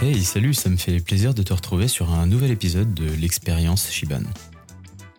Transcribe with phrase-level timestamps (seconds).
[0.00, 3.90] Hey, salut, ça me fait plaisir de te retrouver sur un nouvel épisode de l'expérience
[3.90, 4.22] Shiban.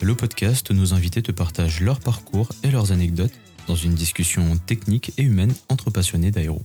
[0.05, 3.33] Le podcast nos invités te partagent leur parcours et leurs anecdotes
[3.65, 6.61] dans une discussion technique et humaine entre passionnés d'aéro.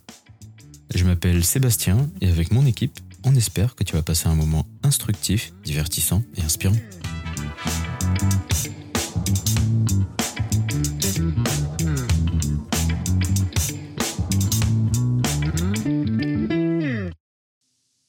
[0.95, 4.66] Je m'appelle Sébastien et avec mon équipe, on espère que tu vas passer un moment
[4.83, 6.77] instructif, divertissant et inspirant.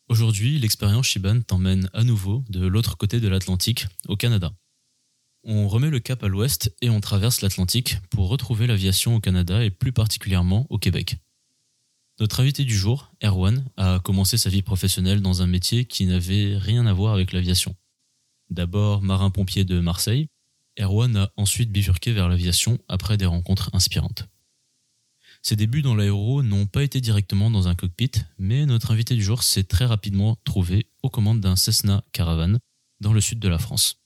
[0.09, 4.51] Aujourd'hui, l'expérience Shiban t'emmène à nouveau de l'autre côté de l'Atlantique, au Canada.
[5.43, 9.63] On remet le cap à l'ouest et on traverse l'Atlantique pour retrouver l'aviation au Canada
[9.63, 11.17] et plus particulièrement au Québec.
[12.19, 16.55] Notre invité du jour, Erwan, a commencé sa vie professionnelle dans un métier qui n'avait
[16.57, 17.75] rien à voir avec l'aviation.
[18.51, 20.27] D'abord marin-pompier de Marseille,
[20.79, 24.27] Erwan a ensuite bifurqué vers l'aviation après des rencontres inspirantes.
[25.41, 29.23] Ses débuts dans l'aéro n'ont pas été directement dans un cockpit, mais notre invité du
[29.23, 32.59] jour s'est très rapidement trouvé aux commandes d'un Cessna Caravan
[32.99, 34.00] dans le sud de la France.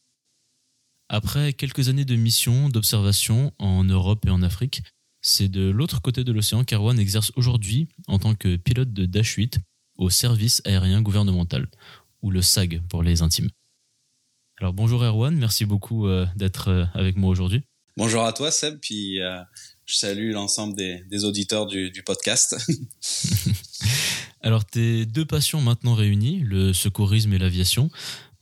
[1.08, 4.82] Après quelques années de mission, d'observation en Europe et en Afrique,
[5.22, 9.34] c'est de l'autre côté de l'océan qu'Erwan exerce aujourd'hui en tant que pilote de Dash
[9.34, 9.60] 8
[9.98, 11.68] au service aérien gouvernemental,
[12.24, 13.50] ou le SAG pour les intimes.
[14.60, 17.62] Alors bonjour Erwan, merci beaucoup euh, d'être euh, avec moi aujourd'hui.
[17.98, 19.40] Bonjour à toi Seb, puis euh,
[19.86, 22.56] je salue l'ensemble des, des auditeurs du, du podcast.
[24.42, 27.90] Alors tes deux passions maintenant réunies, le secourisme et l'aviation,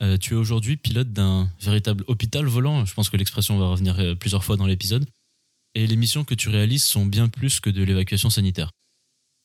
[0.04, 3.98] euh, tu es aujourd'hui pilote d'un véritable hôpital volant, je pense que l'expression va revenir
[3.98, 5.06] euh, plusieurs fois dans l'épisode,
[5.74, 8.70] et les missions que tu réalises sont bien plus que de l'évacuation sanitaire.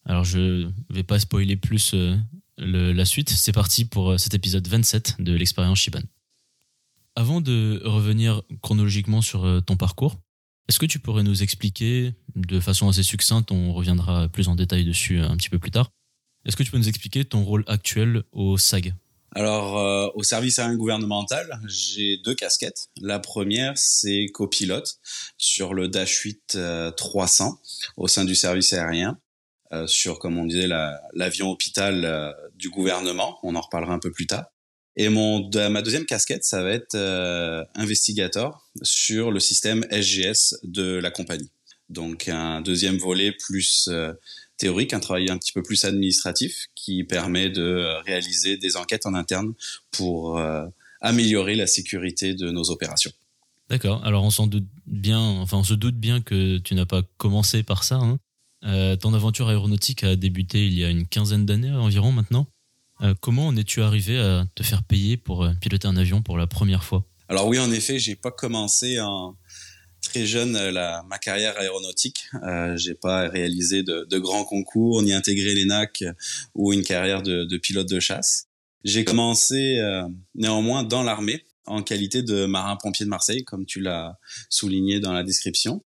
[0.06, 2.18] Alors je vais pas spoiler plus euh,
[2.58, 6.02] la suite, c'est parti pour cet épisode 27 de l'expérience Shiban.
[7.16, 10.20] Avant de revenir chronologiquement sur ton parcours,
[10.68, 14.84] est-ce que tu pourrais nous expliquer de façon assez succincte, on reviendra plus en détail
[14.84, 15.90] dessus un petit peu plus tard,
[16.46, 18.94] est-ce que tu peux nous expliquer ton rôle actuel au SAG?
[19.36, 22.88] Alors, euh, au service aérien gouvernemental, j'ai deux casquettes.
[23.00, 24.96] La première, c'est copilote
[25.38, 27.60] sur le Dash 8 euh, 300
[27.98, 29.20] au sein du service aérien,
[29.72, 33.38] euh, sur, comme on disait, la- l'avion hôpital euh, du gouvernement.
[33.44, 34.46] On en reparlera un peu plus tard.
[34.96, 40.96] Et mon, ma deuxième casquette, ça va être euh, investigateur sur le système SGS de
[40.96, 41.52] la compagnie.
[41.88, 44.12] Donc un deuxième volet plus euh,
[44.60, 49.08] théorique, un travail un petit peu plus administratif qui permet de euh, réaliser des enquêtes
[49.08, 49.54] en interne
[49.92, 50.68] pour euh,
[51.02, 53.12] améliorer la sécurité de nos opérations.
[53.70, 54.04] D'accord.
[54.06, 57.64] Alors on s'en doute bien, enfin on se doute bien que tu n'as pas commencé
[57.64, 57.96] par ça.
[57.96, 58.20] hein.
[58.66, 62.46] Euh, ton aventure aéronautique a débuté il y a une quinzaine d'années environ maintenant.
[63.02, 66.48] Euh, comment en es-tu arrivé à te faire payer pour piloter un avion pour la
[66.48, 67.06] première fois?
[67.30, 69.36] Alors oui, en effet, j'ai pas commencé en
[70.02, 72.28] très jeune euh, la, ma carrière aéronautique.
[72.44, 76.04] Euh, j'ai pas réalisé de, de grands concours, ni intégré l'ENAC
[76.56, 78.48] ou une carrière de, de pilote de chasse.
[78.84, 80.04] J'ai commencé euh,
[80.36, 84.18] néanmoins dans l'armée en qualité de marin-pompier de Marseille, comme tu l'as
[84.50, 85.84] souligné dans la description.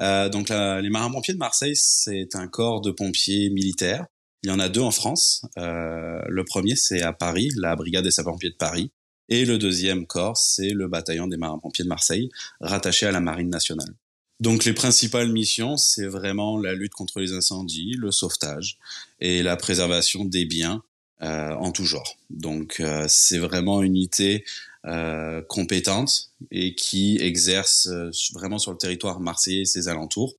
[0.00, 4.06] Euh, donc les marins-pompiers de Marseille, c'est un corps de pompiers militaires.
[4.42, 5.42] Il y en a deux en France.
[5.58, 8.90] Euh, le premier, c'est à Paris, la brigade des sapeurs-pompiers de Paris.
[9.30, 12.30] Et le deuxième corps, c'est le bataillon des marins-pompiers de Marseille,
[12.60, 13.94] rattaché à la Marine nationale.
[14.40, 18.78] Donc les principales missions, c'est vraiment la lutte contre les incendies, le sauvetage
[19.20, 20.82] et la préservation des biens
[21.22, 22.16] euh, en tout genre.
[22.30, 24.44] Donc euh, c'est vraiment une unité
[24.86, 30.36] euh, compétente et qui exerce euh, vraiment sur le territoire marseillais et ses alentours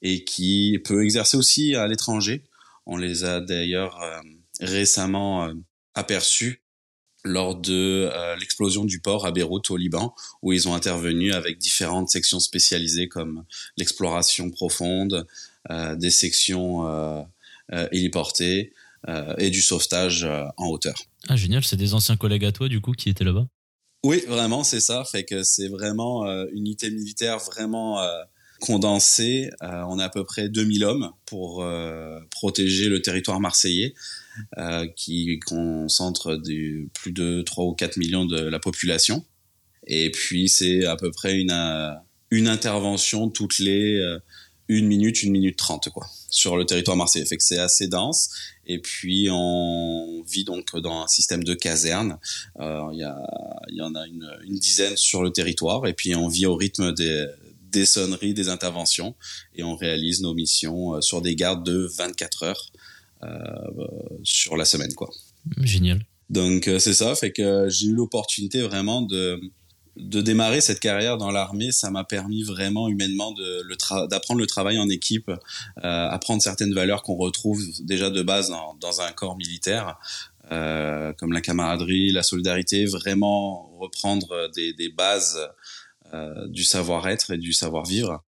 [0.00, 2.44] et qui peut exercer aussi à l'étranger.
[2.86, 4.20] On les a d'ailleurs euh,
[4.60, 5.52] récemment euh,
[5.94, 6.62] aperçus
[7.24, 11.58] lors de euh, l'explosion du port à Beyrouth au Liban, où ils ont intervenu avec
[11.58, 13.44] différentes sections spécialisées comme
[13.76, 15.26] l'exploration profonde,
[15.70, 17.22] euh, des sections euh,
[17.92, 18.72] héliportées
[19.36, 20.26] et du sauvetage
[20.56, 20.94] en hauteur.
[21.28, 23.46] Ah génial, c'est des anciens collègues à toi du coup qui étaient là-bas?
[24.02, 25.04] Oui, vraiment, c'est ça.
[25.04, 28.02] Fait que c'est vraiment une unité militaire vraiment
[28.64, 29.50] condensée.
[29.62, 33.94] Euh, on a à peu près 2000 hommes pour euh, protéger le territoire marseillais,
[34.56, 36.40] euh, qui concentre
[36.94, 39.22] plus de 3 ou 4 millions de la population.
[39.86, 41.50] Et puis, c'est à peu près une,
[42.48, 44.18] intervention toutes les euh,
[44.68, 47.26] une minute, une minute trente, quoi, sur le territoire marseillais.
[47.26, 48.30] Fait que c'est assez dense.
[48.66, 52.18] Et puis, on vit donc dans un système de casernes.
[52.58, 53.14] Il y, a,
[53.68, 55.86] il y en a une, une dizaine sur le territoire.
[55.86, 57.26] Et puis, on vit au rythme des,
[57.74, 59.14] des sonneries, des interventions,
[59.54, 62.72] et on réalise nos missions sur des gardes de 24 heures
[64.22, 65.10] sur la semaine, quoi.
[65.58, 66.04] Génial.
[66.30, 69.40] Donc c'est ça, fait que j'ai eu l'opportunité vraiment de
[69.96, 74.78] de démarrer cette carrière dans l'armée, ça m'a permis vraiment humainement de d'apprendre le travail
[74.78, 75.38] en équipe, euh,
[75.82, 79.98] apprendre certaines valeurs qu'on retrouve déjà de base dans, dans un corps militaire,
[80.50, 85.38] euh, comme la camaraderie, la solidarité, vraiment reprendre des, des bases
[86.12, 88.22] euh, du savoir-être et du savoir-vivre.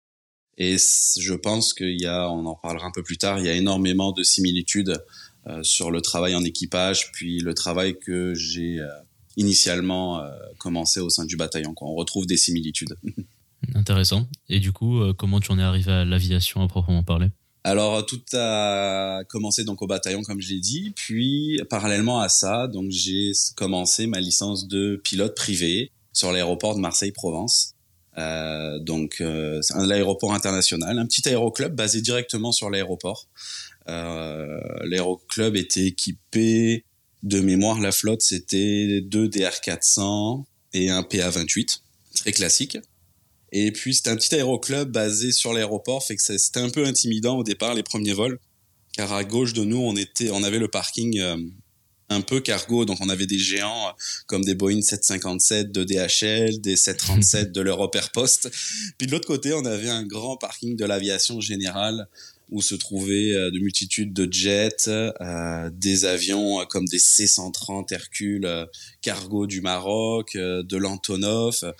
[0.58, 3.48] Et je pense qu'il y a, on en parlera un peu plus tard, il y
[3.48, 5.02] a énormément de similitudes
[5.46, 8.88] euh, sur le travail en équipage, puis le travail que j'ai euh,
[9.36, 11.74] initialement euh, commencé au sein du bataillon.
[11.74, 11.88] Quoi.
[11.88, 12.96] On retrouve des similitudes.
[13.74, 14.28] Intéressant.
[14.48, 17.28] Et du coup, euh, comment tu en es arrivé à l'aviation à proprement parler?
[17.64, 22.66] Alors tout a commencé donc au bataillon comme je l'ai dit, puis parallèlement à ça,
[22.66, 27.75] donc j'ai commencé ma licence de pilote privé sur l'aéroport de Marseille-Provence.
[28.19, 33.29] Euh, donc euh, c'est un aéroport international, un petit aéroclub basé directement sur l'aéroport.
[33.88, 36.85] Euh, l'aéroclub était équipé
[37.23, 40.44] de mémoire, la flotte, c'était deux DR400
[40.75, 41.81] et un PA28,
[42.15, 42.79] très classique.
[43.53, 47.38] Et puis c'était un petit aéroclub basé sur l'aéroport, fait que c'était un peu intimidant
[47.38, 48.38] au départ les premiers vols,
[48.93, 51.37] car à gauche de nous on était, on avait le parking euh,
[52.08, 53.93] un peu cargo, donc on avait des géants euh,
[54.26, 58.50] comme des Boeing 757 de DHL, des 737 de l'Europe Post.
[58.99, 62.08] Puis de l'autre côté on avait un grand parking de l'aviation générale
[62.50, 68.66] où se trouvaient euh, de multitudes de jets, euh, des avions comme des C-130 Hercule
[69.00, 71.72] cargo du Maroc, de l'Antonov,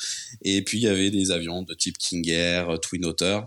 [0.43, 3.41] et puis il y avait des avions de type King Air, Twin Otter,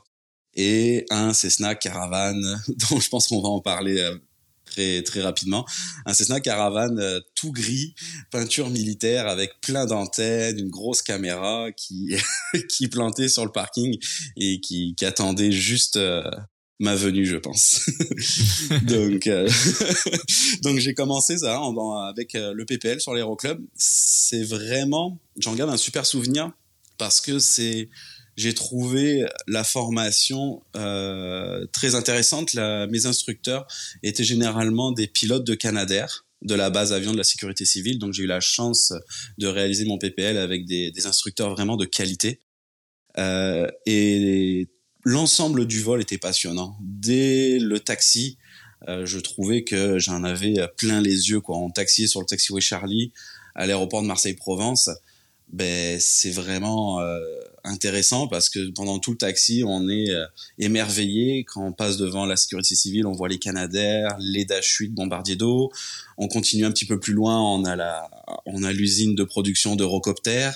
[0.56, 4.16] et un Cessna Caravan, dont je pense qu'on va en parler
[4.76, 5.66] très très rapidement.
[6.06, 6.96] Un Cessna Caravan
[7.36, 7.96] tout gris,
[8.32, 12.16] peinture militaire avec plein d'antennes, une grosse caméra qui
[12.70, 13.98] qui plantait sur le parking
[14.38, 15.98] et qui, qui attendait juste
[16.80, 17.90] ma venue, je pense.
[18.84, 19.50] donc, euh,
[20.64, 21.62] donc j'ai commencé ça
[22.10, 23.60] avec euh, le PPL sur l'Aéroclub.
[23.76, 26.52] C'est vraiment, j'en garde un super souvenir
[26.98, 27.90] parce que c'est,
[28.36, 32.54] j'ai trouvé la formation euh, très intéressante.
[32.54, 33.68] La, mes instructeurs
[34.04, 37.98] étaient généralement des pilotes de Canadair de la base avion de la sécurité civile.
[37.98, 38.94] Donc j'ai eu la chance
[39.38, 42.40] de réaliser mon PPL avec des, des instructeurs vraiment de qualité.
[43.18, 44.68] Euh, et
[45.04, 46.78] l'ensemble du vol était passionnant.
[46.82, 48.38] Dès le taxi,
[48.88, 51.42] euh, je trouvais que j'en avais plein les yeux.
[51.42, 51.58] Quoi.
[51.58, 53.12] On taxiait sur le taxiway Charlie
[53.56, 54.90] à l'aéroport de Marseille-Provence.
[55.52, 57.20] Ben, c'est vraiment euh,
[57.66, 60.26] intéressant parce que pendant tout le taxi, on est euh,
[60.60, 61.44] émerveillé.
[61.44, 65.36] Quand on passe devant la sécurité civile, on voit les Canadair, les Dash 8 bombardiers
[65.36, 65.72] d'eau.
[66.18, 68.10] On continue un petit peu plus loin, on a la,
[68.46, 70.52] on a l'usine de production d'Eurocopter.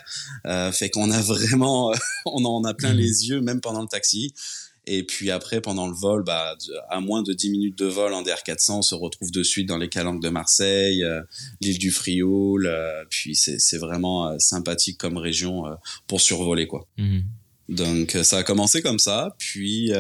[0.46, 1.92] Euh, fait qu'on a vraiment,
[2.26, 2.98] on en a plein mmh.
[2.98, 4.34] les yeux, même pendant le taxi.
[4.92, 6.58] Et puis après, pendant le vol, bah,
[6.90, 9.78] à moins de 10 minutes de vol en DR400, on se retrouve de suite dans
[9.78, 11.22] les calanques de Marseille, euh,
[11.62, 12.66] l'île du Frioul.
[12.66, 15.66] Euh, puis c'est vraiment euh, sympathique comme région
[16.08, 16.88] pour survoler, quoi.
[16.98, 17.20] Mmh.
[17.70, 19.36] Donc ça a commencé comme ça.
[19.38, 19.92] Puis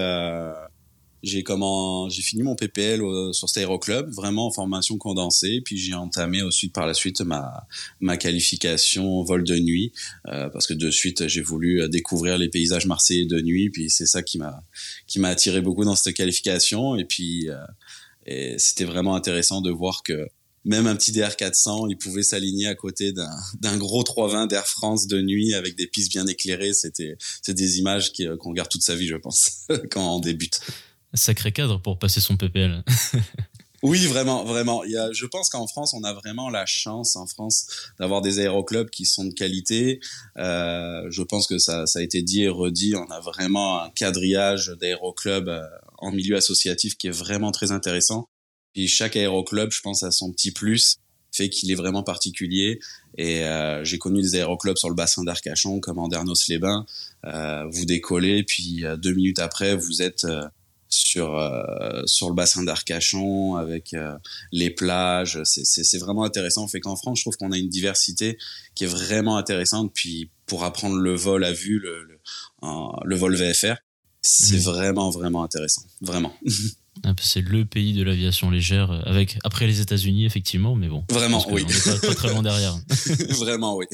[1.23, 3.01] j'ai comment j'ai fini mon PPL
[3.33, 7.67] sur cet aéroclub vraiment en formation condensée puis j'ai entamé ensuite par la suite ma
[7.99, 9.91] ma qualification vol de nuit
[10.27, 14.05] euh, parce que de suite j'ai voulu découvrir les paysages marseillais de nuit puis c'est
[14.05, 14.63] ça qui m'a
[15.07, 20.03] qui m'a attiré beaucoup dans cette qualification et puis euh, c'était vraiment intéressant de voir
[20.03, 20.27] que
[20.65, 25.21] même un petit DR400, il pouvait s'aligner à côté d'un gros 320 d'Air France de
[25.21, 26.73] nuit avec des pistes bien éclairées.
[26.73, 30.59] C'était c'est des images qu'on garde toute sa vie, je pense, quand on débute.
[31.13, 32.83] Sacré cadre pour passer son PPL.
[33.83, 34.83] oui, vraiment, vraiment.
[34.83, 37.67] Il y a, je pense qu'en France, on a vraiment la chance en France
[37.99, 39.99] d'avoir des aéroclubs qui sont de qualité.
[40.37, 42.95] Euh, je pense que ça, ça a été dit et redit.
[42.95, 45.63] On a vraiment un quadrillage d'aéroclubs euh,
[45.97, 48.29] en milieu associatif qui est vraiment très intéressant.
[48.73, 50.99] Puis chaque aéroclub, je pense, a son petit plus
[51.31, 52.79] fait qu'il est vraiment particulier.
[53.17, 56.85] Et euh, j'ai connu des aéroclubs sur le bassin d'Arcachon, comme Andernos-les-Bains.
[57.25, 60.25] Euh, vous décollez, puis euh, deux minutes après, vous êtes
[60.89, 64.17] sur euh, sur le bassin d'Arcachon avec euh,
[64.51, 65.41] les plages.
[65.43, 66.67] C'est vraiment intéressant.
[66.67, 68.37] Fait qu'en France je trouve qu'on a une diversité
[68.75, 69.91] qui est vraiment intéressante.
[69.93, 72.19] Puis pour apprendre le vol à vue le le,
[73.03, 73.75] le vol VFR
[74.21, 74.61] c'est mmh.
[74.61, 75.83] vraiment vraiment intéressant.
[76.01, 76.33] Vraiment.
[77.03, 80.89] Ah, bah, c'est le pays de l'aviation légère euh, avec après les États-Unis effectivement mais
[80.89, 81.05] bon.
[81.09, 81.63] Vraiment oui.
[81.63, 82.77] pas, pas, très loin derrière.
[83.37, 83.85] Vraiment oui.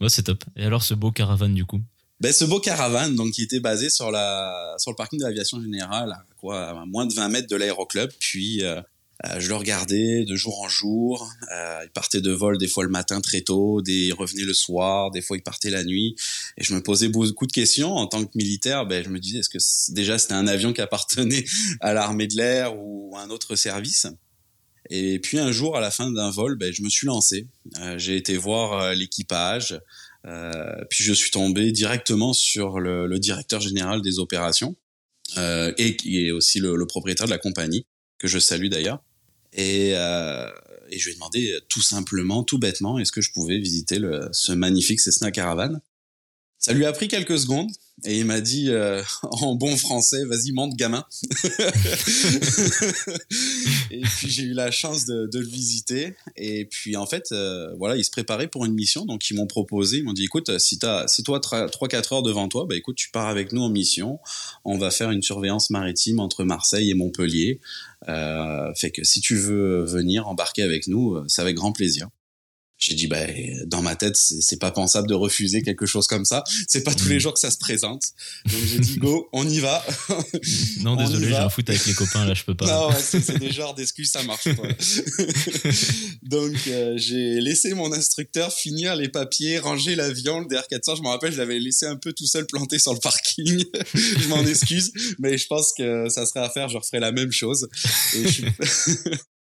[0.00, 0.42] Ouais, c'est top.
[0.56, 1.80] Et alors ce beau caravane du coup?
[2.22, 5.60] Ben, ce beau caravane, donc, qui était basé sur la, sur le parking de l'aviation
[5.60, 8.80] générale, à quoi, à moins de 20 mètres de l'aéroclub, puis, euh,
[9.24, 11.30] Euh, je le regardais de jour en jour.
[11.52, 14.54] Euh, il partait de vol des fois le matin très tôt, des, il revenait le
[14.54, 16.16] soir, des fois il partait la nuit.
[16.58, 18.86] Et je me posais beaucoup de questions en tant que militaire.
[18.86, 21.44] Ben, je me disais, est-ce que déjà c'était un avion qui appartenait
[21.80, 24.06] à l'armée de l'air ou à un autre service?
[24.90, 27.46] Et puis un jour, à la fin d'un vol, ben, je me suis lancé.
[27.78, 29.78] Euh, j'ai été voir euh, l'équipage.
[30.26, 34.76] Euh, puis je suis tombé directement sur le, le directeur général des opérations
[35.36, 37.86] et qui est aussi le, le propriétaire de la compagnie
[38.18, 39.02] que je salue d'ailleurs.
[39.52, 40.50] Et, euh,
[40.88, 44.28] et je lui ai demandé tout simplement, tout bêtement, est-ce que je pouvais visiter le,
[44.32, 45.80] ce magnifique Cessna Caravan?
[46.62, 47.72] Ça lui a pris quelques secondes
[48.04, 51.04] et il m'a dit euh, en bon français, vas-y monte gamin.
[53.90, 57.74] et puis j'ai eu la chance de, de, le visiter et puis en fait euh,
[57.78, 60.56] voilà, il se préparait pour une mission donc ils m'ont proposé, ils m'ont dit écoute
[60.60, 63.62] si t'as si toi 3 4 heures devant toi, bah écoute tu pars avec nous
[63.62, 64.20] en mission,
[64.64, 67.60] on va faire une surveillance maritime entre Marseille et Montpellier.
[68.08, 72.08] Euh, fait que si tu veux venir embarquer avec nous, euh, c'est avec grand plaisir
[72.82, 73.24] j'ai dit bah
[73.66, 76.42] dans ma tête c'est pas pensable de refuser quelque chose comme ça.
[76.66, 77.20] C'est pas tous les mm.
[77.20, 78.02] jours que ça se présente.
[78.50, 79.84] Donc j'ai dit go on y va.
[80.80, 82.66] Non désolé j'ai un foot avec les copains là je peux pas.
[82.66, 84.62] Non ouais, c'est des genres d'excuses ça marche pas.
[86.22, 91.08] Donc euh, j'ai laissé mon instructeur finir les papiers ranger l'avion le DR400 je me
[91.08, 93.64] rappelle je l'avais laissé un peu tout seul planté sur le parking.
[93.94, 97.30] Je m'en excuse mais je pense que ça serait à faire je referai la même
[97.30, 97.68] chose.
[98.16, 98.44] Et je suis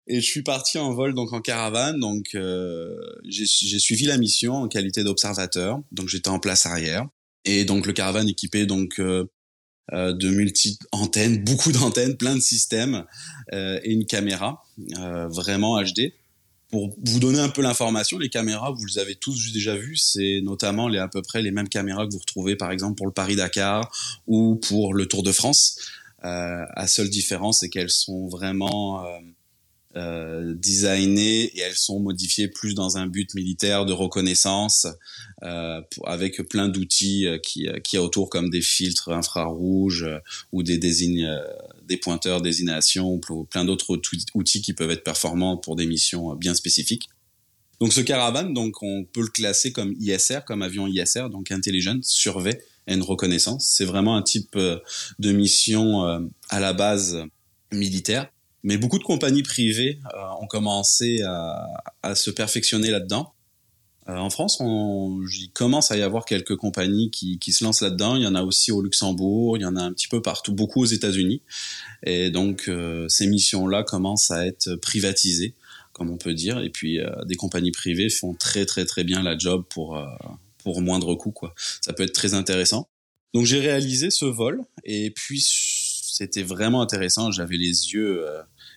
[0.07, 1.99] et je suis parti en vol donc en caravane.
[1.99, 5.81] Donc euh, j'ai suivi la mission en qualité d'observateur.
[5.91, 7.07] Donc j'étais en place arrière.
[7.45, 9.25] Et donc le caravane équipé donc euh,
[9.93, 13.05] euh de multi antennes, beaucoup d'antennes, plein de systèmes
[13.53, 14.63] euh, et une caméra
[14.97, 16.13] euh, vraiment HD.
[16.69, 20.41] Pour vous donner un peu l'information, les caméras, vous les avez tous déjà vues, c'est
[20.43, 23.13] notamment les, à peu près les mêmes caméras que vous retrouvez par exemple pour le
[23.13, 23.91] Paris-Dakar
[24.27, 25.77] ou pour le Tour de France.
[26.23, 29.05] Euh, la seule différence, c'est qu'elles sont vraiment
[29.95, 34.87] euh, designées et elles sont modifiées plus dans un but militaire de reconnaissance
[35.43, 40.19] euh, avec plein d'outils euh, qui qui a autour comme des filtres infrarouges euh,
[40.51, 41.29] ou des désignes
[41.87, 43.99] des pointeurs désignation ou plein d'autres
[44.33, 47.09] outils qui peuvent être performants pour des missions bien spécifiques.
[47.79, 51.99] Donc ce caravane donc on peut le classer comme ISR comme avion ISR donc Intelligent
[52.01, 53.67] Survey and Reconnaissance.
[53.77, 56.03] C'est vraiment un type de mission
[56.49, 57.23] à la base
[57.71, 58.29] militaire
[58.65, 61.67] mais beaucoup de compagnies privées euh, ont commencé à,
[62.01, 63.31] à se perfectionner là-dedans.
[64.09, 67.81] Euh, en France, on, il commence à y avoir quelques compagnies qui, qui se lancent
[67.81, 68.15] là-dedans.
[68.15, 70.51] Il y en a aussi au Luxembourg, il y en a un petit peu partout,
[70.51, 71.43] beaucoup aux États-Unis.
[72.03, 75.53] Et donc, euh, ces missions-là commencent à être privatisées,
[75.93, 76.59] comme on peut dire.
[76.59, 80.03] Et puis, des compagnies privées font très, très, très bien la job pour,
[80.57, 81.31] pour moindre coût.
[81.31, 81.53] Quoi.
[81.81, 82.89] Ça peut être très intéressant.
[83.35, 84.63] Donc, j'ai réalisé ce vol.
[84.83, 87.31] Et puis, c'était vraiment intéressant.
[87.31, 88.25] J'avais les yeux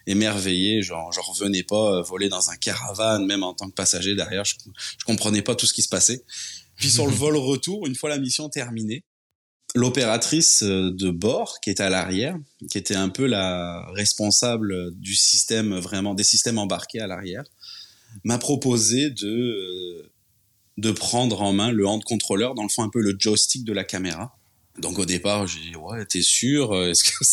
[0.09, 0.83] émerveillé.
[0.83, 4.45] Genre, je revenais pas euh, voler dans un caravane, même en tant que passager derrière.
[4.45, 4.57] Je,
[4.99, 6.25] je comprenais pas tout ce qui se passait.
[6.77, 9.05] Puis sur le vol retour, une fois la mission terminée,
[9.75, 12.37] l'opératrice euh, de bord qui était à l'arrière,
[12.71, 17.45] qui était un peu la responsable du système vraiment des systèmes embarqués à l'arrière,
[18.25, 20.13] m'a proposé de euh,
[20.79, 23.73] de prendre en main le hand controller, dans le fond un peu le joystick de
[23.73, 24.38] la caméra,
[24.81, 26.75] donc au départ, j'ai dit ouais, t'es sûr?
[26.75, 27.25] Est-ce que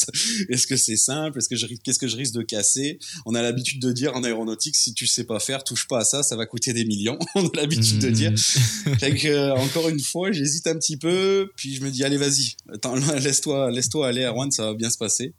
[0.54, 1.38] est-ce que c'est simple?
[1.38, 3.00] Est-ce que je qu'est-ce que je risque de casser?
[3.26, 6.04] On a l'habitude de dire en aéronautique, si tu sais pas faire, touche pas à
[6.04, 7.18] ça, ça va coûter des millions.
[7.36, 8.32] On a l'habitude de dire.
[8.32, 8.96] Mmh.
[8.98, 12.18] fait que, euh, encore une fois, j'hésite un petit peu, puis je me dis allez
[12.18, 12.56] vas-y,
[13.22, 15.34] laisse-toi laisse-toi aller Erwan, ça va bien se passer.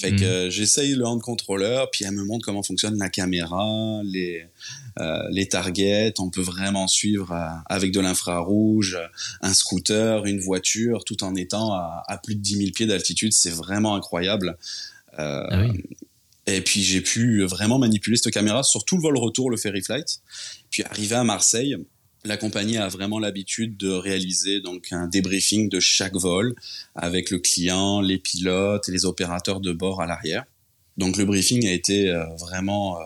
[0.00, 0.24] Fait que mm.
[0.24, 4.44] euh, j'essaye le hand controller, puis elle me montre comment fonctionne la caméra, les
[5.00, 6.14] euh, les targets.
[6.20, 8.96] On peut vraiment suivre euh, avec de l'infrarouge,
[9.40, 13.32] un scooter, une voiture, tout en étant à, à plus de 10 000 pieds d'altitude.
[13.32, 14.56] C'est vraiment incroyable.
[15.18, 15.82] Euh, ah oui.
[16.46, 19.82] Et puis j'ai pu vraiment manipuler cette caméra sur tout le vol retour, le ferry
[19.82, 20.20] flight.
[20.70, 21.76] Puis arrivé à Marseille,
[22.24, 26.54] la compagnie a vraiment l'habitude de réaliser donc un débriefing de chaque vol
[26.94, 30.44] avec le client, les pilotes et les opérateurs de bord à l'arrière.
[30.96, 33.04] Donc le briefing a été euh, vraiment euh,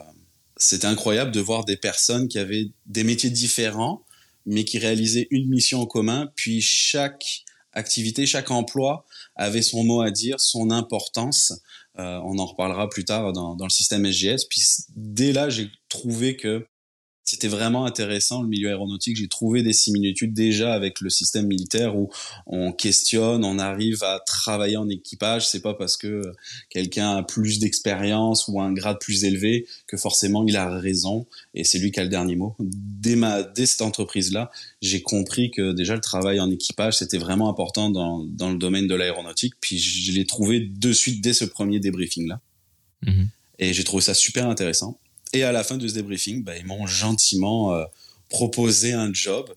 [0.56, 4.04] c'était incroyable de voir des personnes qui avaient des métiers différents
[4.46, 9.04] mais qui réalisaient une mission en commun puis chaque activité, chaque emploi
[9.36, 11.52] avait son mot à dire, son importance.
[11.98, 14.46] Euh, on en reparlera plus tard dans, dans le système SGS.
[14.48, 14.62] Puis
[14.96, 16.66] dès là, j'ai trouvé que
[17.28, 19.18] c'était vraiment intéressant le milieu aéronautique.
[19.18, 22.08] J'ai trouvé des similitudes déjà avec le système militaire où
[22.46, 25.46] on questionne, on arrive à travailler en équipage.
[25.46, 26.22] C'est pas parce que
[26.70, 31.64] quelqu'un a plus d'expérience ou un grade plus élevé que forcément il a raison et
[31.64, 32.56] c'est lui qui a le dernier mot.
[32.60, 37.50] Dès ma, dès cette entreprise-là, j'ai compris que déjà le travail en équipage c'était vraiment
[37.50, 39.52] important dans, dans le domaine de l'aéronautique.
[39.60, 42.40] Puis je l'ai trouvé de suite dès ce premier débriefing-là.
[43.04, 43.26] Mm-hmm.
[43.58, 44.98] Et j'ai trouvé ça super intéressant.
[45.32, 47.84] Et à la fin de ce débriefing, bah, ils m'ont gentiment euh,
[48.28, 49.54] proposé un job.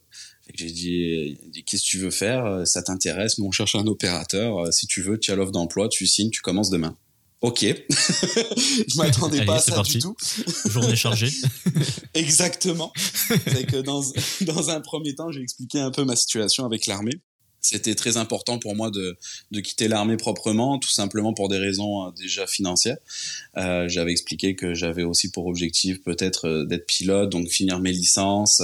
[0.54, 2.68] J'ai dit, dit qu'est-ce que tu veux faire?
[2.68, 3.38] Ça t'intéresse?
[3.38, 4.74] Mais on cherche un opérateur.
[4.74, 6.98] Si tu veux, tu as l'offre d'emploi, tu signes, tu commences demain.
[7.42, 7.62] Ok.
[7.90, 10.16] je m'attendais pas à ça du tout.
[10.70, 11.30] Journée chargée.
[12.14, 12.94] Exactement.
[13.48, 14.04] C'est que dans,
[14.42, 17.20] dans un premier temps, j'ai expliqué un peu ma situation avec l'armée.
[17.62, 19.18] C'était très important pour moi de,
[19.52, 22.98] de quitter l'armée proprement, tout simplement pour des raisons euh, déjà financières.
[23.58, 27.92] Euh, j'avais expliqué que j'avais aussi pour objectif peut-être euh, d'être pilote, donc finir mes
[27.92, 28.64] licences.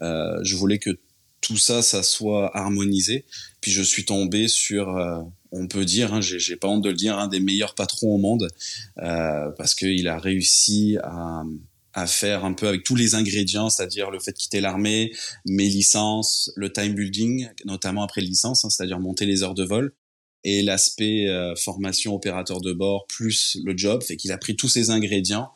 [0.00, 0.98] Euh, je voulais que
[1.40, 3.24] tout ça, ça soit harmonisé.
[3.60, 5.20] Puis je suis tombé sur euh,
[5.52, 8.18] on peut dire, hein, j'ai pas honte de le dire, un des meilleurs patrons au
[8.18, 8.48] monde,
[8.98, 11.42] euh, parce qu'il a réussi à,
[12.00, 15.12] à faire un peu avec tous les ingrédients, c'est-à-dire le fait de quitter l'armée,
[15.46, 19.92] mes licences, le time building, notamment après licence, hein, c'est-à-dire monter les heures de vol,
[20.44, 24.68] et l'aspect euh, formation opérateur de bord plus le job, fait qu'il a pris tous
[24.68, 25.50] ces ingrédients,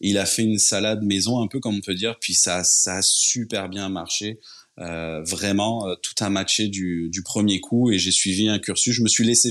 [0.00, 2.96] il a fait une salade maison un peu comme on peut dire, puis ça, ça
[2.96, 4.38] a super bien marché.
[4.78, 8.94] Euh, vraiment, euh, tout a matché du, premier coup et j'ai suivi un cursus.
[8.94, 9.50] Je me suis laissé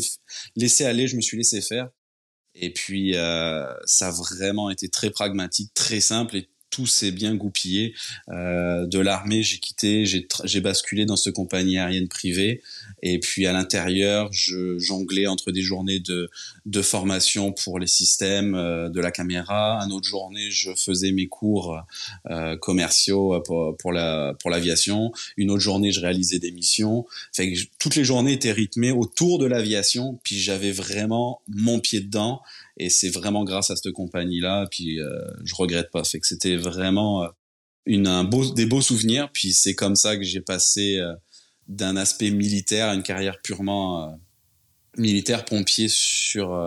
[0.56, 1.90] laissé aller, je me suis laissé faire.
[2.56, 7.36] Et puis euh, ça a vraiment été très pragmatique, très simple et tout s'est bien
[7.36, 7.94] goupillé.
[8.30, 12.62] Euh, de l'armée, j'ai quitté, j'ai basculé dans cette compagnie aérienne privée.
[13.08, 16.28] Et puis à l'intérieur, je jonglais entre des journées de,
[16.66, 19.80] de formation pour les systèmes euh, de la caméra.
[19.80, 21.80] Un autre journée, je faisais mes cours
[22.32, 25.12] euh, commerciaux pour, pour la pour l'aviation.
[25.38, 27.06] Une autre journée, je réalisais des missions.
[27.32, 30.20] Fait que toutes les journées étaient rythmées autour de l'aviation.
[30.24, 32.42] Puis j'avais vraiment mon pied dedans.
[32.78, 34.66] Et c'est vraiment grâce à cette compagnie-là.
[34.72, 36.04] Puis euh, je regrette pas.
[36.04, 37.28] Fait que c'était vraiment euh,
[37.86, 39.30] une, un beau, des beaux souvenirs.
[39.32, 41.14] Puis c'est comme ça que j'ai passé euh,
[41.67, 44.12] d'un aspect militaire à une carrière purement euh,
[44.98, 46.57] militaire pompier sur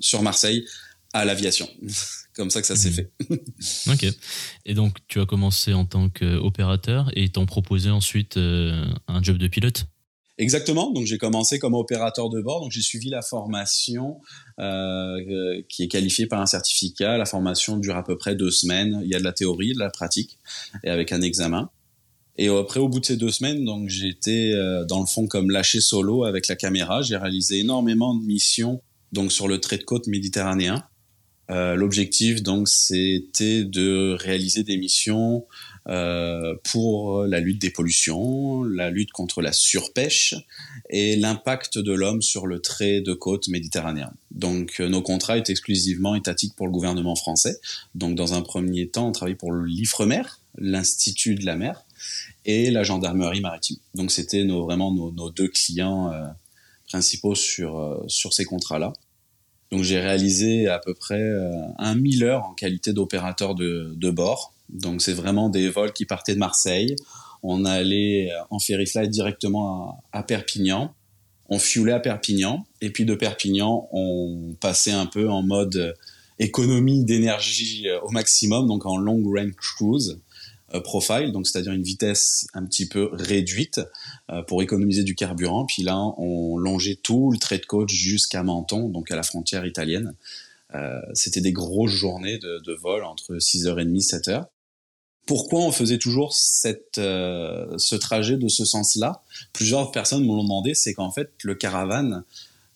[0.00, 0.64] sur Marseille
[1.12, 1.68] à l'aviation.
[2.34, 2.94] comme ça que ça s'est Mhm.
[2.94, 3.12] fait.
[3.92, 4.06] Ok.
[4.64, 9.36] Et donc, tu as commencé en tant qu'opérateur et t'ont proposé ensuite euh, un job
[9.36, 9.86] de pilote?
[10.38, 10.90] Exactement.
[10.92, 12.62] Donc j'ai commencé comme opérateur de bord.
[12.62, 14.20] Donc j'ai suivi la formation
[14.58, 17.18] euh, euh, qui est qualifiée par un certificat.
[17.18, 19.00] La formation dure à peu près deux semaines.
[19.04, 20.38] Il y a de la théorie, de la pratique,
[20.84, 21.70] et avec un examen.
[22.38, 25.50] Et après, au bout de ces deux semaines, donc j'étais euh, dans le fond comme
[25.50, 27.02] lâché solo avec la caméra.
[27.02, 30.82] J'ai réalisé énormément de missions donc sur le trait de côte méditerranéen.
[31.50, 35.44] Euh, L'objectif donc c'était de réaliser des missions
[35.88, 40.34] euh, pour la lutte des pollutions, la lutte contre la surpêche
[40.88, 44.10] et l'impact de l'homme sur le trait de côte méditerranéen.
[44.30, 47.58] Donc nos contrats étaient exclusivement étatiques pour le gouvernement français.
[47.94, 50.22] Donc dans un premier temps, on travaillait pour l'IFREMER,
[50.56, 51.84] l'Institut de la mer,
[52.44, 53.76] et la gendarmerie maritime.
[53.94, 56.24] Donc c'était vraiment nos, deux clients euh,
[56.88, 58.92] principaux sur, euh, sur ces contrats-là.
[59.70, 64.52] Donc j'ai réalisé à peu près euh, un 1000 heures en qualité d'opérateur de, bord.
[64.68, 66.96] Donc c'est vraiment des vols qui partaient de Marseille.
[67.42, 70.94] On allait en ferry flight directement à, à Perpignan.
[71.48, 72.64] On fuelait à Perpignan.
[72.80, 75.94] Et puis de Perpignan, on passait un peu en mode
[76.38, 80.20] économie d'énergie au maximum, donc en long range cruise
[80.80, 83.80] profile, donc c'est-à-dire une vitesse un petit peu réduite
[84.30, 85.66] euh, pour économiser du carburant.
[85.66, 89.66] Puis là, on longeait tout le trait de côte jusqu'à Menton, donc à la frontière
[89.66, 90.14] italienne.
[90.74, 94.46] Euh, C'était des grosses journées de, de vol entre 6h30 et 7h.
[95.26, 99.22] Pourquoi on faisait toujours cette, euh, ce trajet de ce sens-là?
[99.52, 102.24] Plusieurs personnes me l'ont demandé, c'est qu'en fait, le caravane,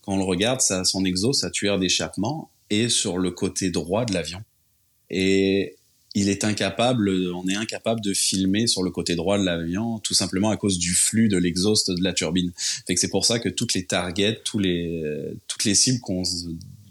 [0.02, 4.04] quand on le regarde, ça, son exo, sa tueur d'échappement, est sur le côté droit
[4.04, 4.42] de l'avion.
[5.10, 5.75] Et
[6.16, 10.14] il est incapable, on est incapable de filmer sur le côté droit de l'avion, tout
[10.14, 12.52] simplement à cause du flux de l'exhaust de la turbine.
[12.86, 15.02] Fait que c'est pour ça que toutes les targets, tous les,
[15.46, 16.22] toutes les cibles qu'on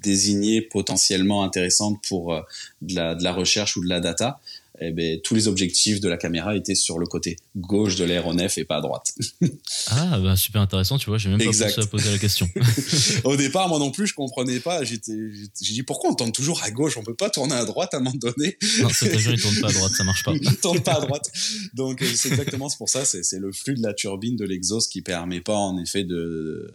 [0.06, 2.42] désignait potentiellement intéressantes pour euh,
[2.82, 4.40] de la, de la recherche ou de la data,
[4.80, 8.58] eh ben, tous les objectifs de la caméra étaient sur le côté gauche de l'aéronef
[8.58, 9.14] et pas à droite.
[9.88, 11.76] Ah, bah, super intéressant, tu vois, j'ai même pas Exact.
[11.76, 12.50] pensé à poser la question.
[13.24, 14.84] Au départ, moi non plus, je comprenais pas.
[14.84, 15.14] J'étais,
[15.62, 17.98] j'ai dit pourquoi on tourne toujours à gauche, on peut pas tourner à droite à
[17.98, 18.58] un moment donné?
[18.82, 20.34] non, cet avion, il tourne pas à droite, ça marche pas.
[20.42, 21.32] il tourne pas à droite.
[21.74, 24.92] Donc euh, c'est exactement pour ça, c'est c'est le flux de la turbine de l'exhaust
[24.92, 26.74] qui permet pas en effet de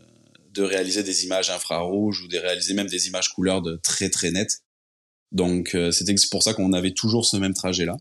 [0.55, 4.31] de réaliser des images infrarouges ou de réaliser même des images couleurs de très très
[4.31, 4.63] nettes.
[5.33, 7.97] Donc euh, c'était pour ça qu'on avait toujours ce même trajet là.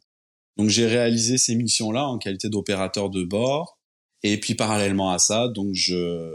[0.57, 3.77] Donc j'ai réalisé ces missions là en qualité d'opérateur de bord
[4.23, 6.33] et puis parallèlement à ça, donc je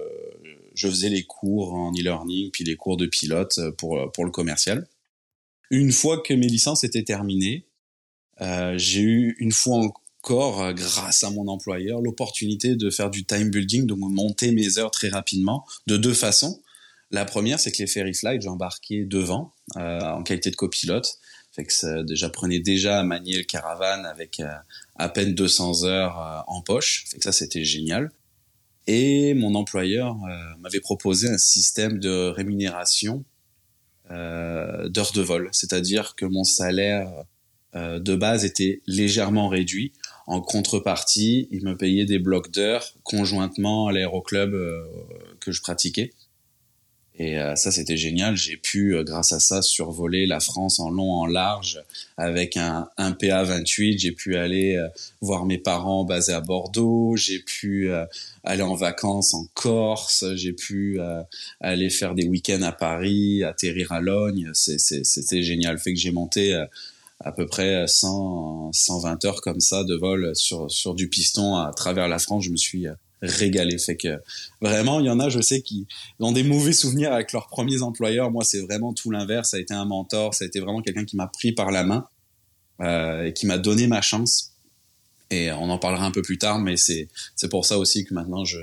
[0.75, 4.89] je faisais les cours en e-learning puis les cours de pilote pour pour le commercial.
[5.71, 7.67] Une fois que mes licences étaient terminées,
[8.41, 13.25] euh, j'ai eu une fois encore, euh, grâce à mon employeur, l'opportunité de faire du
[13.25, 16.61] time building, donc monter mes heures très rapidement, de deux façons.
[17.15, 21.19] La première, c'est que les ferry flights, j'embarquais devant en qualité de copilote.
[21.53, 24.43] Fait que ça déjà à manier le caravane avec
[24.97, 27.05] à peine 200 heures en poche.
[27.07, 28.11] Fait que ça, c'était génial.
[28.89, 30.17] Et mon employeur
[30.59, 33.25] m'avait proposé un système de rémunération
[34.11, 37.11] euh, d'heures de vol, c'est-à-dire que mon salaire
[37.75, 39.95] euh, de base était légèrement réduit.
[40.27, 44.85] En contrepartie, il me payait des blocs d'heures conjointement à l'aéroclub euh,
[45.41, 46.13] que je pratiquais.
[47.17, 48.37] Et euh, ça, c'était génial.
[48.37, 51.81] J'ai pu, euh, grâce à ça, survoler la France en long, en large,
[52.17, 53.99] avec un, un PA28.
[53.99, 54.89] J'ai pu aller euh,
[55.21, 57.15] voir mes parents basés à Bordeaux.
[57.17, 57.89] J'ai pu
[58.43, 60.25] aller en vacances en Corse.
[60.35, 60.99] J'ai pu
[61.61, 64.51] aller faire des week-ends à Paris, atterrir à Logne.
[64.55, 65.79] C'était génial.
[65.79, 66.55] Fait que j'ai monté
[67.21, 71.73] à peu près 100, 120 heures comme ça de vol sur, sur du piston à
[71.73, 72.45] travers la France.
[72.45, 72.87] Je me suis
[73.25, 73.79] régalé.
[73.79, 74.21] Fait que
[74.61, 75.87] vraiment, il y en a, je sais, qui
[76.21, 78.31] ont des mauvais souvenirs avec leurs premiers employeurs.
[78.31, 79.51] Moi, c'est vraiment tout l'inverse.
[79.51, 81.85] Ça a été un mentor, ça a été vraiment quelqu'un qui m'a pris par la
[81.85, 82.07] main
[82.81, 84.53] euh, et qui m'a donné ma chance.
[85.31, 87.09] Et on en parlera un peu plus tard, mais c'est
[87.51, 88.59] pour ça aussi que maintenant je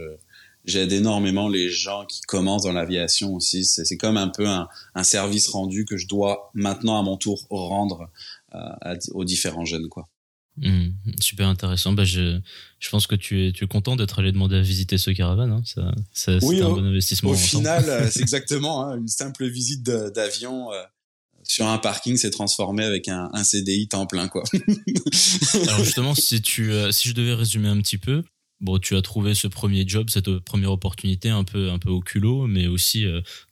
[0.64, 3.66] j'aide énormément les gens qui commencent dans l'aviation aussi.
[3.66, 7.48] C'est comme un peu un, un, service rendu que je dois maintenant à mon tour
[7.50, 8.12] rendre
[8.54, 10.08] euh, aux différents jeunes, quoi.
[10.58, 11.94] Mmh, super intéressant.
[11.94, 12.40] Bah, je,
[12.80, 15.52] je pense que tu es, tu es content d'être allé demander à visiter ce caravane.
[15.52, 15.62] Hein.
[15.66, 17.32] Ça, ça oui, un bon investissement.
[17.32, 20.84] Au final, euh, c'est exactement hein, une simple visite d'avion euh,
[21.44, 24.28] sur un parking s'est transformé avec un, un, CDI temps plein.
[24.28, 24.44] Quoi.
[25.64, 28.22] Alors justement, si, tu, euh, si je devais résumer un petit peu,
[28.60, 32.02] bon, tu as trouvé ce premier job, cette première opportunité un peu, un peu au
[32.02, 33.06] culot, mais aussi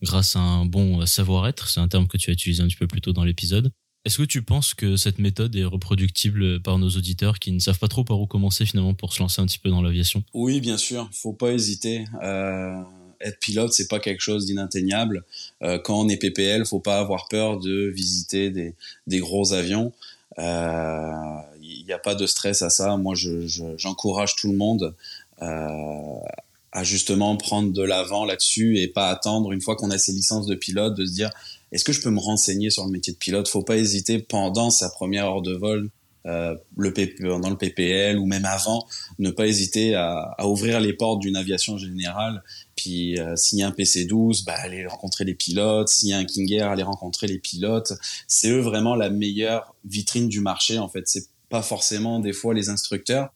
[0.04, 1.70] grâce à un bon savoir-être.
[1.70, 3.72] C'est un terme que tu as utilisé un petit peu plus tôt dans l'épisode.
[4.06, 7.80] Est-ce que tu penses que cette méthode est reproductible par nos auditeurs qui ne savent
[7.80, 10.24] pas trop par où commencer finalement pour se lancer un petit peu dans l'aviation?
[10.34, 11.10] Oui, bien sûr.
[11.12, 12.06] Faut pas hésiter.
[12.24, 12.82] Euh,
[13.22, 15.26] être pilote, c'est pas quelque chose d'inatteignable.
[15.62, 18.74] Euh, quand on est PPL, faut pas avoir peur de visiter des,
[19.08, 19.92] des gros avions.
[20.38, 22.96] Il euh, n'y a pas de stress à ça.
[22.98, 24.96] Moi, j'encourage je, tout le monde
[25.42, 26.20] euh,
[26.72, 30.46] à justement prendre de l'avant là-dessus et pas attendre une fois qu'on a ses licences
[30.46, 31.32] de pilote de se dire
[31.72, 33.48] est-ce que je peux me renseigner sur le métier de pilote?
[33.48, 35.90] Faut pas hésiter pendant sa première heure de vol,
[36.26, 38.86] euh, le dans le PPL ou même avant,
[39.20, 42.44] ne pas hésiter à, à ouvrir les portes d'une aviation générale.
[42.76, 45.90] Puis euh, s'il y a un PC-12, bah, aller rencontrer les pilotes.
[45.90, 47.94] S'il y a un King Air, aller rencontrer les pilotes.
[48.28, 50.78] C'est eux vraiment la meilleure vitrine du marché.
[50.78, 53.30] En fait, c'est pas forcément des fois les instructeurs.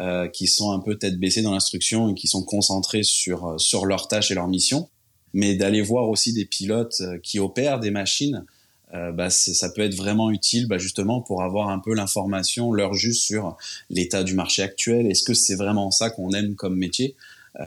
[0.00, 3.58] Euh, qui sont un peu tête baissée dans l'instruction et qui sont concentrés sur euh,
[3.58, 4.88] sur leurs tâches et leurs missions
[5.34, 8.46] mais d'aller voir aussi des pilotes euh, qui opèrent des machines,
[8.94, 12.94] euh, bah, ça peut être vraiment utile bah, justement pour avoir un peu l'information, l'heure
[12.94, 13.56] juste sur
[13.90, 15.06] l'état du marché actuel.
[15.06, 17.16] Est-ce que c'est vraiment ça qu'on aime comme métier?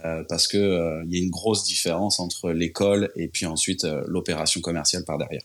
[0.05, 3.85] Euh, Parce que euh, il y a une grosse différence entre l'école et puis ensuite
[4.07, 5.43] l'opération commerciale par derrière.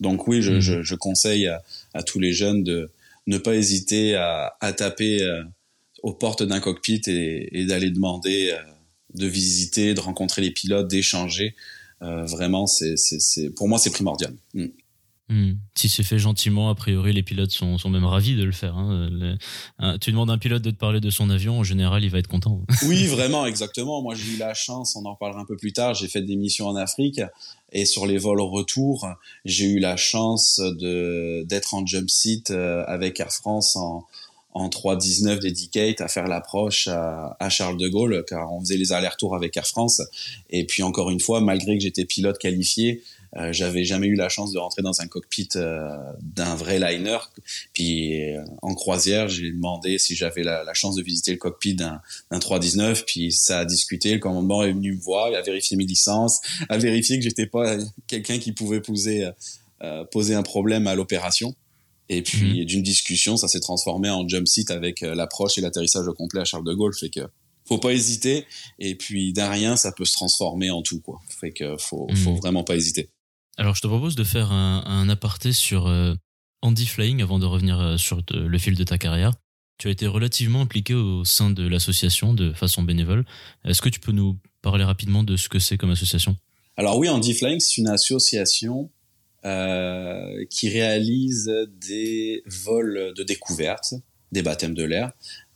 [0.00, 0.60] Donc oui, je, mmh.
[0.60, 1.62] je, je conseille à,
[1.94, 2.90] à, tous les jeunes de
[3.26, 5.20] ne pas hésiter à, à taper
[6.02, 8.54] aux portes d'un cockpit et, et d'aller demander
[9.16, 11.54] de visiter, de rencontrer les pilotes, d'échanger.
[12.02, 14.34] Euh, vraiment, c'est, c'est, pour moi, c'est primordial.
[14.54, 14.66] Mm.
[15.28, 15.54] Hmm.
[15.74, 18.76] Si c'est fait gentiment, a priori, les pilotes sont, sont même ravis de le faire.
[18.76, 19.36] Hein.
[20.00, 22.18] tu demandes à un pilote de te parler de son avion, en général, il va
[22.18, 22.62] être content.
[22.84, 24.02] oui, vraiment, exactement.
[24.02, 26.36] Moi, j'ai eu la chance, on en reparlera un peu plus tard, j'ai fait des
[26.36, 27.20] missions en Afrique
[27.72, 29.08] et sur les vols retour,
[29.44, 34.06] j'ai eu la chance de d'être en jump seat euh, avec Air France en,
[34.56, 39.36] en 3.19 dedicate à faire l'approche à, Charles de Gaulle, car on faisait les allers-retours
[39.36, 40.00] avec Air France.
[40.48, 43.02] Et puis encore une fois, malgré que j'étais pilote qualifié,
[43.36, 47.18] euh, j'avais jamais eu la chance de rentrer dans un cockpit euh, d'un vrai liner.
[47.74, 52.00] Puis euh, en croisière, j'ai demandé si j'avais la, chance de visiter le cockpit d'un
[52.30, 53.04] 319.
[53.04, 54.14] Puis ça a discuté.
[54.14, 56.40] Le commandement est venu me voir, il a vérifié mes licences,
[56.70, 59.26] a vérifié que j'étais pas quelqu'un qui pouvait poser
[59.82, 61.54] un problème à l'opération.
[62.08, 62.64] Et puis mhm.
[62.66, 66.40] d'une discussion, ça s'est transformé en jump seat avec euh, l'approche et l'atterrissage au complet
[66.40, 66.94] à Charles de Gaulle.
[66.94, 67.20] Fait que
[67.64, 68.46] faut pas hésiter.
[68.78, 71.20] Et puis d'un rien, ça peut se transformer en tout quoi.
[71.28, 72.38] Fait que faut, faut mhm.
[72.38, 73.10] vraiment pas hésiter.
[73.56, 76.14] Alors je te propose de faire un, un aparté sur euh,
[76.62, 79.32] Andy Flying avant de revenir euh, sur le fil de ta carrière.
[79.78, 83.26] Tu as été relativement impliqué au sein de l'association de façon bénévole.
[83.64, 86.36] Est-ce que tu peux nous parler rapidement de ce que c'est comme association?
[86.78, 88.90] Alors oui, Andy Flying, c'est une association
[89.46, 93.94] euh, qui réalise des vols de découverte,
[94.32, 95.12] des baptêmes de l'air.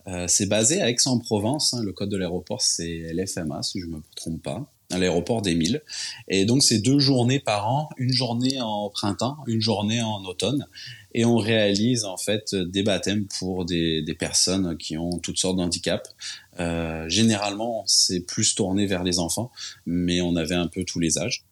[0.06, 1.74] Euh, c'est basé à Aix-en-Provence.
[1.74, 5.42] Hein, le code de l'aéroport, c'est l'FMA, si je ne me trompe pas, à l'aéroport
[5.42, 5.82] d'Émile.
[6.28, 10.66] Et donc, c'est deux journées par an, une journée en printemps, une journée en automne.
[11.12, 15.56] Et on réalise en fait des baptêmes pour des, des personnes qui ont toutes sortes
[15.56, 16.14] d'handicaps.
[16.60, 19.50] Euh, généralement, c'est plus tourné vers les enfants,
[19.86, 21.44] mais on avait un peu tous les âges.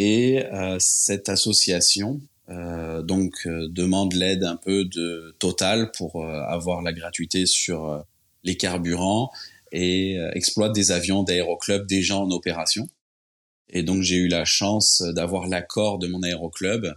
[0.00, 0.44] Et
[0.78, 8.04] cette association donc demande l'aide un peu de Total pour avoir la gratuité sur
[8.44, 9.32] les carburants
[9.72, 12.88] et exploite des avions d'aéroclub déjà en opération.
[13.70, 16.94] Et donc j'ai eu la chance d'avoir l'accord de mon aéroclub,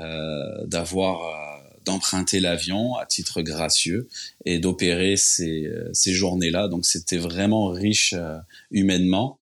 [0.00, 4.08] euh, d'avoir euh, d'emprunter l'avion à titre gracieux
[4.44, 6.68] et d'opérer ces, euh, ces journées-là.
[6.68, 8.38] Donc c'était vraiment riche euh,
[8.70, 9.38] humainement.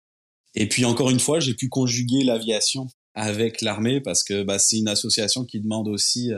[0.53, 4.77] Et puis encore une fois, j'ai pu conjuguer l'aviation avec l'armée parce que bah, c'est
[4.77, 6.31] une association qui demande aussi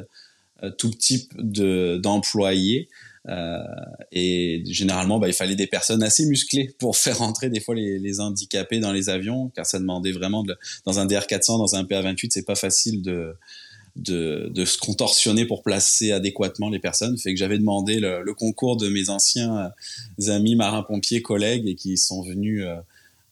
[0.78, 2.90] tout type de d'employés.
[3.30, 3.58] Euh,
[4.12, 8.00] et généralement, bah, il fallait des personnes assez musclées pour faire rentrer des fois les,
[8.00, 11.84] les handicapés dans les avions, car ça demandait vraiment de, dans un DR400, dans un
[11.84, 13.36] PA28, c'est pas facile de,
[13.96, 17.18] de, de, se contorsionner pour placer adéquatement les personnes.
[17.18, 19.72] Fait que j'avais demandé le, le, concours de mes anciens
[20.20, 22.76] euh, amis marins-pompiers, collègues, et qui sont venus euh,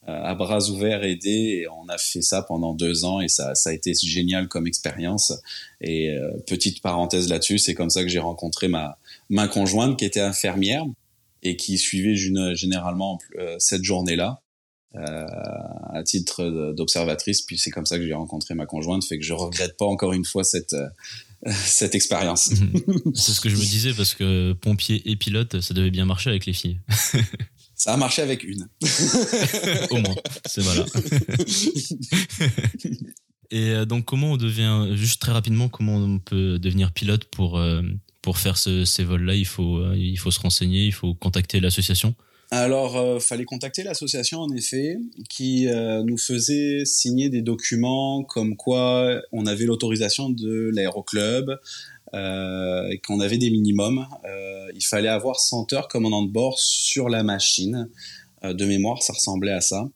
[0.06, 1.60] à bras ouverts aider.
[1.62, 4.66] Et on a fait ça pendant deux ans, et ça, ça a été génial comme
[4.66, 5.32] expérience.
[5.80, 10.04] Et euh, petite parenthèse là-dessus, c'est comme ça que j'ai rencontré ma, ma conjointe qui
[10.04, 10.84] était infirmière
[11.42, 14.42] et qui suivait généralement euh, cette journée-là
[14.96, 15.26] euh,
[15.92, 17.42] à titre d'observatrice.
[17.42, 20.12] Puis c'est comme ça que j'ai rencontré ma conjointe, fait que je regrette pas encore
[20.12, 20.88] une fois cette euh,
[21.52, 22.50] cette expérience.
[23.14, 26.30] C'est ce que je me disais parce que pompier et pilote, ça devait bien marcher
[26.30, 26.80] avec les filles.
[27.76, 28.68] Ça a marché avec une.
[29.90, 30.84] Au moins, c'est voilà.
[33.52, 37.60] Et donc, comment on devient, juste très rapidement, comment on peut devenir pilote pour
[38.26, 42.12] pour faire ces vols-là, il faut, euh, il faut se renseigner, il faut contacter l'association?
[42.50, 44.98] Alors, euh, fallait contacter l'association en effet,
[45.30, 51.52] qui euh, nous faisait signer des documents comme quoi on avait l'autorisation de l'aéroclub
[52.14, 54.06] euh, et qu'on avait des minimums.
[54.74, 57.88] il fallait avoir 100 heures commandant de bord sur la machine.
[58.42, 59.88] de mémoire, ça ressemblait à ça.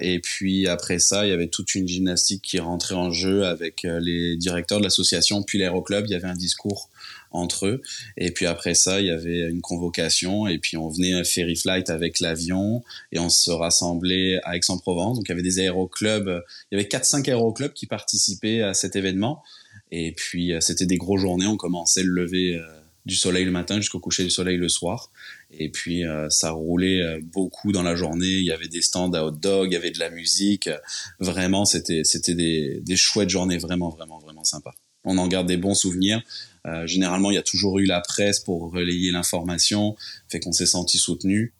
[0.00, 3.82] et puis après ça, il y avait toute une gymnastique qui rentrait en jeu avec
[3.84, 6.06] les directeurs de l'association, puis l'aéroclub.
[6.06, 6.90] Il y avait un discours
[7.30, 7.82] entre eux.
[8.16, 11.56] Et puis après ça, il y avait une convocation et puis on venait un ferry
[11.56, 15.16] flight avec l'avion et on se rassemblait à Aix-en-Provence.
[15.16, 18.96] Donc il y avait des aéroclubs, il y avait 4-5 aéroclubs qui participaient à cet
[18.96, 19.42] événement.
[19.90, 22.66] Et puis euh, c'était des gros journées, on commençait le lever euh,
[23.06, 25.10] du soleil le matin jusqu'au coucher du soleil le soir.
[25.50, 28.26] Et puis euh, ça roulait beaucoup dans la journée.
[28.26, 30.68] Il y avait des stands à hot dog, il y avait de la musique.
[31.18, 34.72] Vraiment, c'était c'était des, des chouettes journées, vraiment vraiment vraiment sympa.
[35.04, 36.22] On en garde des bons souvenirs.
[36.66, 39.96] Euh, généralement, il y a toujours eu la presse pour relayer l'information,
[40.28, 41.54] fait qu'on s'est senti soutenu.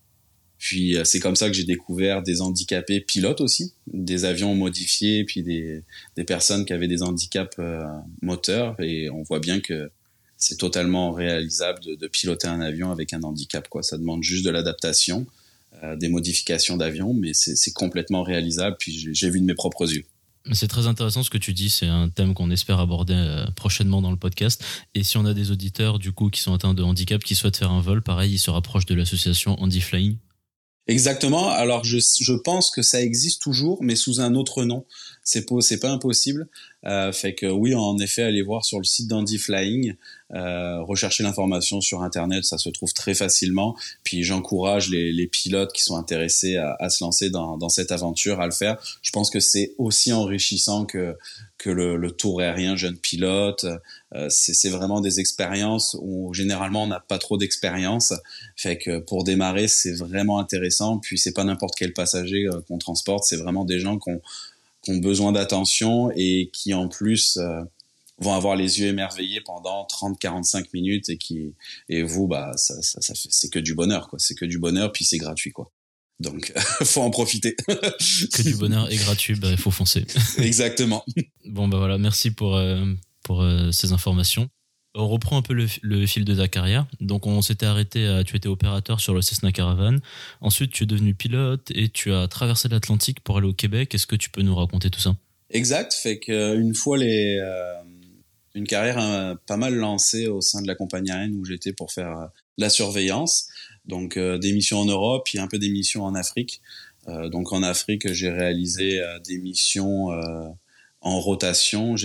[0.60, 5.24] Puis euh, c'est comme ça que j'ai découvert des handicapés pilotes aussi, des avions modifiés,
[5.24, 5.82] puis des,
[6.26, 7.82] personnes qui avaient des handicaps euh,
[8.20, 8.78] moteurs.
[8.78, 9.90] Et on voit bien que
[10.36, 13.68] c'est totalement réalisable de, piloter un avion avec un handicap.
[13.68, 13.82] Quoi.
[13.82, 15.26] Ça demande juste de l'adaptation,
[15.82, 18.76] euh, des modifications d'avion, mais c'est complètement réalisable.
[18.78, 20.04] Puis j'ai vu de mes propres yeux.
[20.52, 24.10] C'est très intéressant ce que tu dis, c'est un thème qu'on espère aborder prochainement dans
[24.10, 24.62] le podcast.
[24.94, 27.58] Et si on a des auditeurs du coup qui sont atteints de handicap, qui souhaitent
[27.58, 30.16] faire un vol, pareil, ils se rapprochent de l'association Andy Flying.
[30.86, 31.50] Exactement.
[31.50, 34.84] Alors je, je pense que ça existe toujours, mais sous un autre nom.
[35.22, 36.48] C'est pas, c'est pas impossible.
[36.86, 39.94] Euh, fait que oui, en effet, allez voir sur le site d'Andy Flying,
[40.32, 43.76] euh, rechercher l'information sur Internet, ça se trouve très facilement.
[44.02, 47.92] Puis j'encourage les, les, pilotes qui sont intéressés à, à se lancer dans, dans, cette
[47.92, 48.78] aventure à le faire.
[49.02, 51.16] Je pense que c'est aussi enrichissant que,
[51.58, 53.66] que le, le tour aérien jeune pilote.
[54.14, 58.14] Euh, c'est vraiment des expériences où généralement on n'a pas trop d'expérience.
[58.56, 60.98] Fait que pour démarrer, c'est vraiment intéressant.
[60.98, 64.22] Puis c'est pas n'importe quel passager euh, qu'on transporte, c'est vraiment des gens qui ont
[64.82, 67.62] qui ont besoin d'attention et qui en plus euh,
[68.18, 71.54] vont avoir les yeux émerveillés pendant 30-45 minutes et qui
[71.88, 74.18] et vous bah ça, ça, ça c'est que du bonheur quoi.
[74.18, 75.72] C'est que du bonheur puis c'est gratuit quoi.
[76.20, 76.52] Donc
[76.84, 77.56] faut en profiter.
[77.56, 80.06] Que du bonheur et gratuit bah il faut foncer.
[80.38, 81.04] Exactement.
[81.46, 81.98] Bon bah voilà.
[81.98, 82.84] Merci pour euh,
[83.22, 84.48] pour euh, ces informations
[84.94, 86.86] on reprend un peu le, fil de ta carrière.
[87.00, 89.98] Donc, on s'était arrêté à, tu étais opérateur sur le Cessna Caravan.
[90.40, 93.94] Ensuite, tu es devenu pilote et tu as traversé l'Atlantique pour aller au Québec.
[93.94, 95.14] Est-ce que tu peux nous raconter tout ça?
[95.50, 95.94] Exact.
[95.94, 97.74] Fait qu'une fois les, euh,
[98.54, 101.92] une carrière euh, pas mal lancée au sein de la compagnie aérienne où j'étais pour
[101.92, 102.26] faire euh,
[102.58, 103.48] la surveillance.
[103.86, 106.60] Donc, des missions en Europe et un peu des missions en Afrique.
[107.06, 110.10] donc, en Afrique, j'ai réalisé des missions
[111.00, 111.96] en rotation,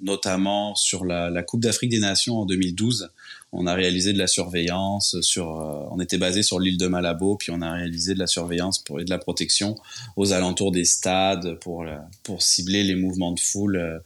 [0.00, 3.10] notamment sur la, Coupe d'Afrique des Nations en 2012.
[3.52, 7.36] On a réalisé de la surveillance sur, euh, on était basé sur l'île de Malabo,
[7.36, 9.76] puis on a réalisé de la surveillance pour, et de la protection
[10.16, 11.84] aux alentours des stades pour,
[12.22, 13.98] pour cibler les mouvements de foule euh,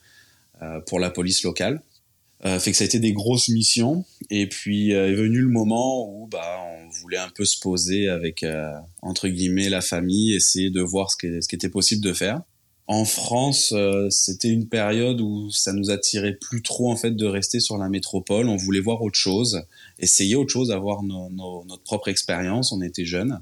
[0.62, 1.83] euh, pour la police locale.
[2.44, 4.05] Euh, fait que ça a été des grosses missions.
[4.31, 8.44] Et puis est venu le moment où bah, on voulait un peu se poser avec
[9.00, 12.42] entre guillemets la famille, essayer de voir ce qui, ce qui était possible de faire.
[12.88, 17.27] En France, euh, c'était une période où ça nous attirait plus trop en fait de
[17.27, 18.49] rester sur la métropole.
[18.49, 19.62] On voulait voir autre chose,
[19.99, 22.73] essayer autre chose, avoir notre propre expérience.
[22.73, 23.40] On était jeunes,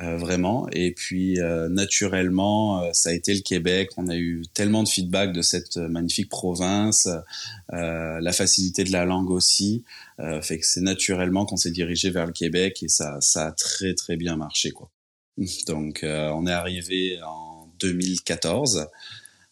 [0.00, 0.66] euh, vraiment.
[0.72, 3.90] Et puis euh, naturellement, ça a été le Québec.
[3.98, 7.06] On a eu tellement de feedback de cette magnifique province,
[7.70, 9.84] la facilité de la langue aussi,
[10.40, 14.72] c'est naturellement qu'on s'est dirigé vers le Québec et ça, a très très bien marché.
[15.66, 17.43] Donc on est arrivé en
[17.84, 18.88] 2014.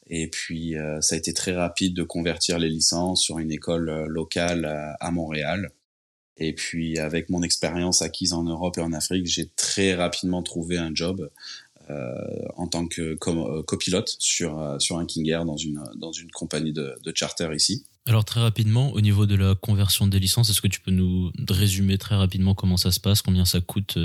[0.09, 3.89] Et puis, euh, ça a été très rapide de convertir les licences sur une école
[3.89, 5.71] euh, locale à, Montréal.
[6.37, 10.77] Et puis, avec mon expérience acquise en Europe et en Afrique, j'ai très rapidement trouvé
[10.77, 11.31] un job
[11.91, 12.13] euh,
[12.57, 13.15] en tant que
[13.63, 17.85] copilote sur, sur un King Air dans une, dans une compagnie de charter ici.
[18.07, 21.31] Alors très rapidement, au niveau de la conversion des licences, est-ce que tu peux nous
[21.49, 23.99] résumer très rapidement comment ça se passe, combien ça coûte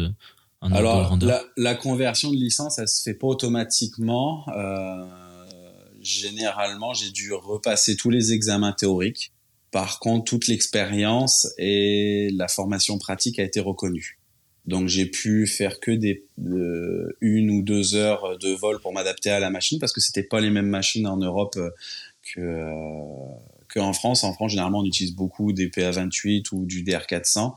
[0.62, 1.18] alors,
[1.56, 4.46] la, conversion de licence, ça se fait pas automatiquement.
[4.50, 5.06] Euh,
[6.02, 9.34] généralement, j'ai dû repasser tous les examens théoriques.
[9.72, 14.20] Par contre, toute l'expérience et la formation pratique a été reconnue.
[14.66, 16.26] Donc, j'ai pu faire que des
[17.22, 20.42] une ou deux heures de vol pour m'adapter à la machine parce que c'était pas
[20.42, 21.70] les mêmes machines en Europe euh,
[22.22, 23.04] que euh,
[23.74, 24.24] qu'en France.
[24.24, 27.54] En France, généralement, on utilise beaucoup des PA28 ou du DR400.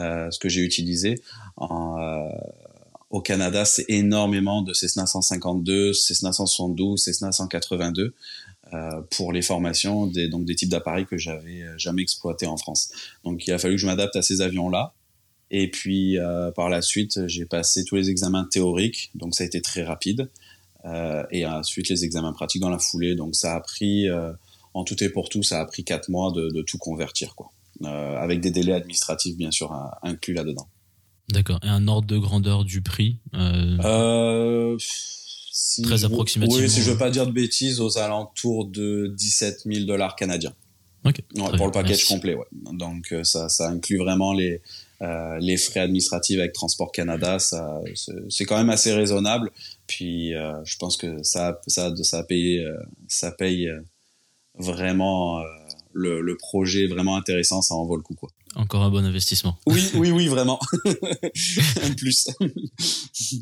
[0.00, 1.20] Euh, ce que j'ai utilisé.
[1.60, 2.28] Euh,
[3.10, 8.14] au Canada, c'est énormément de Cessna 152, Cessna 172, Cessna 182
[8.72, 12.92] euh, pour les formations des, donc des types d'appareils que j'avais jamais exploités en France.
[13.24, 14.94] Donc il a fallu que je m'adapte à ces avions-là.
[15.50, 16.16] Et puis
[16.54, 20.30] par la suite, j'ai passé tous les examens théoriques, donc ça a été très rapide.
[21.32, 23.16] et ensuite les examens pratiques dans la foulée.
[23.16, 24.06] Donc ça a pris,
[24.72, 27.50] en tout et pour tout, ça a pris quatre mois de, de tout convertir, quoi.
[27.82, 30.68] Euh, avec des délais administratifs bien sûr inclus là-dedans.
[31.30, 31.60] D'accord.
[31.62, 33.78] Et un ordre de grandeur du prix euh...
[33.84, 34.76] euh
[35.82, 36.62] Très approximativement.
[36.62, 40.52] Oui, si je veux pas dire de bêtises, aux alentours de 17 000 dollars canadiens.
[41.04, 41.22] Ok.
[41.56, 42.46] pour le package complet, ouais.
[42.72, 44.60] Donc ça, ça inclut vraiment les
[45.00, 47.38] euh, les frais administratifs avec Transport Canada.
[47.38, 47.80] Ça,
[48.28, 49.50] c'est quand même assez raisonnable.
[49.86, 52.62] Puis euh, je pense que ça, ça, ça paye,
[53.08, 53.70] ça paye
[54.58, 55.42] vraiment
[55.92, 58.14] le, le, projet vraiment intéressant, ça en vaut le coup.
[58.14, 58.30] Quoi.
[58.56, 59.58] Encore un bon investissement.
[59.66, 60.58] Oui, oui, oui, vraiment.
[61.82, 62.28] un plus.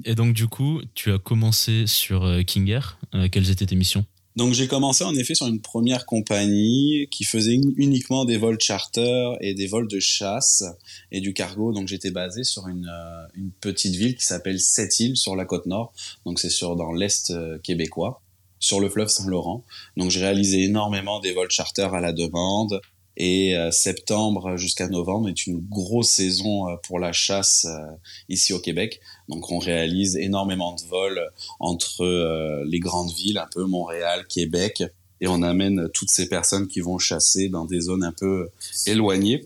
[0.04, 2.98] Et donc, du coup, tu as commencé sur euh, King Air.
[3.14, 4.04] Euh, quelles étaient tes missions?
[4.36, 9.32] Donc j'ai commencé en effet sur une première compagnie qui faisait uniquement des vols charter
[9.40, 10.62] et des vols de chasse
[11.10, 11.72] et du cargo.
[11.72, 15.66] Donc j'étais basé sur une, euh, une petite ville qui s'appelle Sept-Îles sur la côte
[15.66, 15.92] nord.
[16.24, 17.32] Donc c'est sur dans l'est
[17.64, 18.22] québécois
[18.60, 19.64] sur le fleuve Saint-Laurent.
[19.96, 22.80] Donc j'ai réalisé énormément des vols charter à la demande.
[23.20, 27.96] Et euh, septembre jusqu'à novembre est une grosse saison euh, pour la chasse euh,
[28.28, 29.00] ici au Québec.
[29.28, 31.20] Donc on réalise énormément de vols
[31.58, 34.84] entre les grandes villes, un peu Montréal, Québec,
[35.20, 38.48] et on amène toutes ces personnes qui vont chasser dans des zones un peu
[38.86, 39.44] éloignées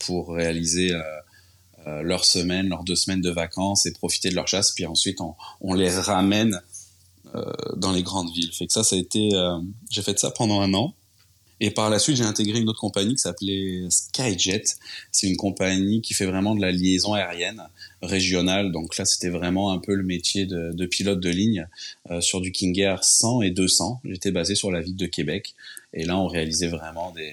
[0.00, 0.90] pour réaliser
[1.86, 4.72] leur semaine, leurs deux semaines de vacances et profiter de leur chasse.
[4.72, 5.18] Puis ensuite
[5.60, 6.60] on, les ramène
[7.76, 8.52] dans les grandes villes.
[8.52, 9.58] Fait que ça, ça a été, euh,
[9.90, 10.94] j'ai fait ça pendant un an.
[11.60, 14.64] Et par la suite, j'ai intégré une autre compagnie qui s'appelait Skyjet.
[15.12, 17.62] C'est une compagnie qui fait vraiment de la liaison aérienne
[18.02, 18.72] régionale.
[18.72, 21.68] Donc là, c'était vraiment un peu le métier de, pilote de ligne
[22.10, 24.00] euh, sur du King Air 100 et 200.
[24.04, 25.54] J'étais basé sur la ville de Québec.
[25.94, 27.32] Et là, on réalisait vraiment des,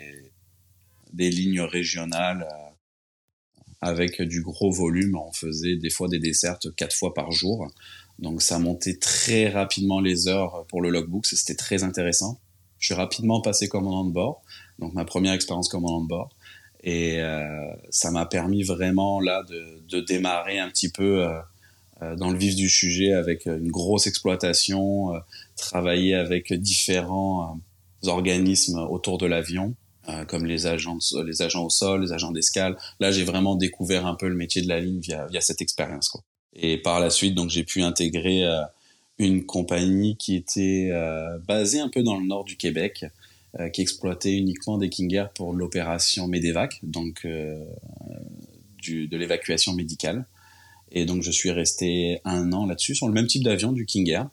[1.12, 2.70] des lignes régionales euh,
[3.82, 5.18] avec du gros volume.
[5.18, 7.68] On faisait des fois des dessertes quatre fois par jour.
[8.20, 12.40] Donc ça montait très rapidement les heures pour le logbook, c'était très intéressant.
[12.78, 14.42] Je suis rapidement passé commandant de bord,
[14.78, 16.30] donc ma première expérience commandant de bord.
[16.84, 21.40] Et euh, ça m'a permis vraiment là de, de, démarrer un petit peu euh,
[22.02, 25.20] euh dans le vif du sujet avec une grosse exploitation, euh,
[25.58, 27.60] travailler avec différents
[28.06, 29.76] euh, organismes autour de l'avion,
[30.28, 32.76] comme les agents, les agents au sol, les agents d'escale.
[33.00, 36.10] Là, j'ai vraiment découvert un peu le métier de la ligne via, via cette expérience.
[36.10, 36.24] Quoi.
[36.56, 38.62] Et par la suite, donc j'ai pu intégrer euh,
[39.18, 43.06] une compagnie qui était euh, basée un peu dans le nord du Québec,
[43.60, 47.26] euh, qui exploitait uniquement des King Air pour l'opération Medevac, donc
[48.78, 50.26] du, de l'évacuation médicale.
[50.92, 54.10] Et donc je suis resté un an là-dessus sur le même type d'avion du King
[54.10, 54.30] Air.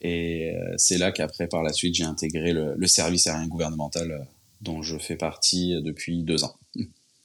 [0.00, 4.26] Et c'est là qu'après, par la suite, j'ai intégré le, le, service aérien gouvernemental
[4.60, 6.56] dont je fais partie depuis deux ans.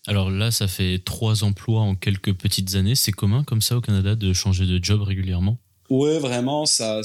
[0.08, 2.96] Alors là, ça fait trois emplois en quelques petites années.
[2.96, 5.58] C'est commun comme ça au Canada de changer de job régulièrement?
[5.90, 6.66] Oui, vraiment.
[6.66, 7.02] Ça,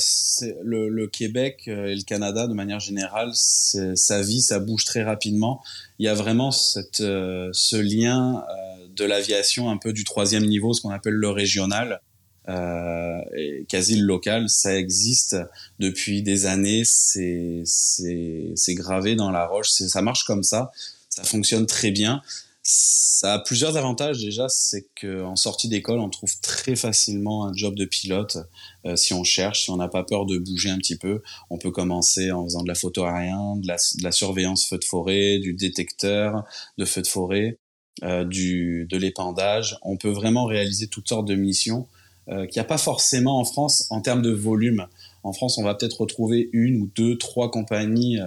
[0.62, 5.02] le, le, Québec euh, et le Canada, de manière générale, sa vie, ça bouge très
[5.02, 5.62] rapidement.
[5.98, 10.46] Il y a vraiment cette, euh, ce lien euh, de l'aviation un peu du troisième
[10.46, 12.00] niveau, ce qu'on appelle le régional.
[12.48, 15.36] et quasi le local, ça existe
[15.78, 20.72] depuis des années, c'est c'est gravé dans la roche, ça marche comme ça,
[21.08, 22.20] ça fonctionne très bien.
[22.64, 27.74] Ça a plusieurs avantages déjà, c'est qu'en sortie d'école, on trouve très facilement un job
[27.74, 28.38] de pilote
[28.86, 31.22] euh, si on cherche, si on n'a pas peur de bouger un petit peu.
[31.50, 35.40] On peut commencer en faisant de la photo aérienne, de la, surveillance feu de forêt,
[35.40, 36.44] du détecteur
[36.78, 37.58] de feu de forêt,
[38.04, 39.76] euh, du, de l'épandage.
[39.82, 41.88] On peut vraiment réaliser toutes sortes de missions
[42.28, 44.86] euh, qu'il n'y a pas forcément en France en termes de volume.
[45.24, 48.20] En France, on va peut-être retrouver une ou deux, trois compagnies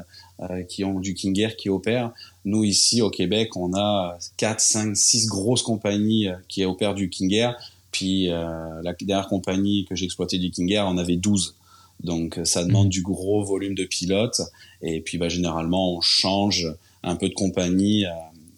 [0.67, 2.11] qui ont du King Air qui opèrent.
[2.43, 7.09] Nous, ici, au Québec, on a quatre, cinq, six grosses compagnies euh, qui opèrent du
[7.09, 7.55] King Air.
[7.91, 11.55] Puis euh, la dernière compagnie que j'ai exploitée du King Air en avait 12.
[12.03, 12.89] Donc ça demande mmh.
[12.89, 14.41] du gros volume de pilotes.
[14.81, 16.67] Et puis bah, généralement, on change
[17.03, 18.05] un peu de compagnie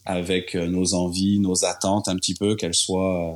[0.07, 3.35] avec nos envies, nos attentes un petit peu, qu'elles soient euh,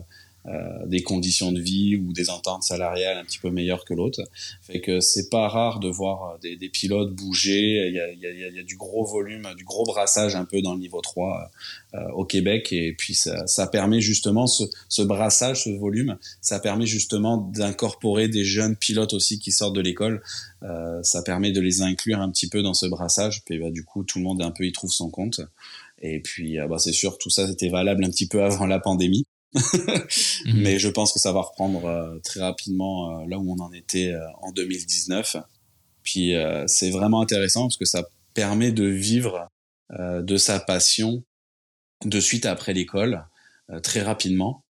[0.85, 4.21] des conditions de vie ou des ententes salariales un petit peu meilleures que l'autre.
[4.61, 7.87] Fait que c'est pas rare de voir des, des pilotes bouger.
[7.87, 10.45] Il y, a, il, y a, y, a, du gros volume, du gros brassage un
[10.45, 11.51] peu dans le niveau 3
[11.93, 12.71] euh, au Québec.
[12.71, 18.27] Et puis ça, ça permet justement ce, ce, brassage, ce volume, ça permet justement d'incorporer
[18.27, 20.21] des jeunes pilotes aussi qui sortent de l'école.
[20.63, 23.43] Euh, ça permet de les inclure un petit peu dans ce brassage.
[23.45, 25.41] Puis bah, du coup, tout le monde un peu y trouve son compte.
[26.01, 29.25] Et puis, bah, c'est sûr, tout ça, c'était valable un petit peu avant la pandémie.
[29.53, 30.61] Mhm.
[30.61, 33.71] Mais je pense que ça va reprendre euh, très rapidement euh, là où on en
[33.73, 35.37] était euh, en 2019.
[36.03, 36.33] Puis
[36.65, 39.47] c'est vraiment intéressant parce que ça permet de vivre
[39.99, 41.23] de sa passion
[42.03, 43.23] de suite après l'école
[43.83, 44.63] très rapidement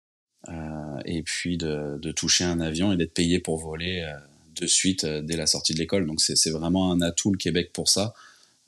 [1.06, 4.12] et puis de, de, toucher un avion et d'être payé pour voler
[4.56, 6.08] de suite dès la sortie de l'école.
[6.08, 8.16] Donc c'est vraiment un atout le Québec pour ça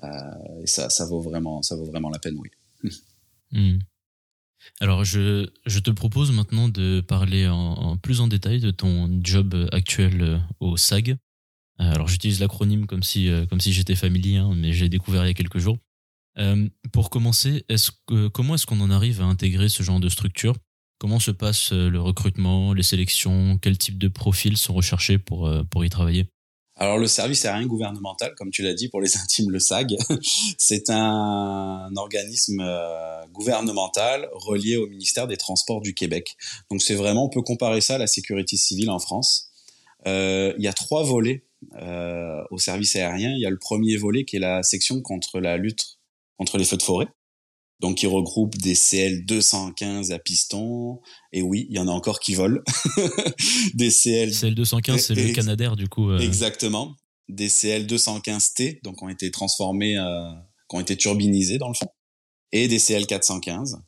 [0.04, 2.52] et ça, ça vaut vraiment ça vaut vraiment la peine, oui.
[3.54, 3.80] Mhm.
[4.80, 9.70] Alors, je, je, te propose maintenant de parler en, plus en détail de ton job
[9.72, 11.12] actuel euh, au SAG.
[11.12, 11.16] Euh,
[11.78, 15.28] alors, j'utilise l'acronyme comme si, euh, comme si j'étais familier, hein, mais j'ai découvert il
[15.28, 15.78] y a quelques jours.
[16.92, 17.66] pour commencer,
[18.34, 20.56] comment est-ce qu'on en arrive à intégrer ce genre de structure?
[21.00, 23.58] Comment se passe le recrutement, les sélections?
[23.58, 26.28] Quel type de profils sont recherchés pour, pour y travailler?
[26.78, 29.96] Alors le service aérien gouvernemental, comme tu l'as dit pour les intimes, le SAG,
[30.58, 36.36] c'est un organisme euh, gouvernemental relié au ministère des Transports du Québec.
[36.70, 39.50] Donc c'est vraiment, on peut comparer ça à la sécurité civile en France.
[40.08, 41.44] Euh, il y a trois volets
[41.76, 43.32] euh, au service aérien.
[43.32, 46.00] Il y a le premier volet qui est la section contre la lutte
[46.38, 47.08] contre les feux de forêt
[47.82, 51.02] donc qui regroupe des CL 215 à piston.
[51.34, 52.62] Et oui, il y en a encore qui volent.
[53.74, 54.32] des CL.
[54.32, 56.12] CL 215, c'est le Canadair du coup.
[56.12, 56.20] Euh.
[56.20, 56.96] Exactement.
[57.28, 60.32] Des CL 215T, donc ont été transformés, euh,
[60.70, 61.88] qui ont été turbinisés dans le fond,
[62.52, 63.82] et des CL 415.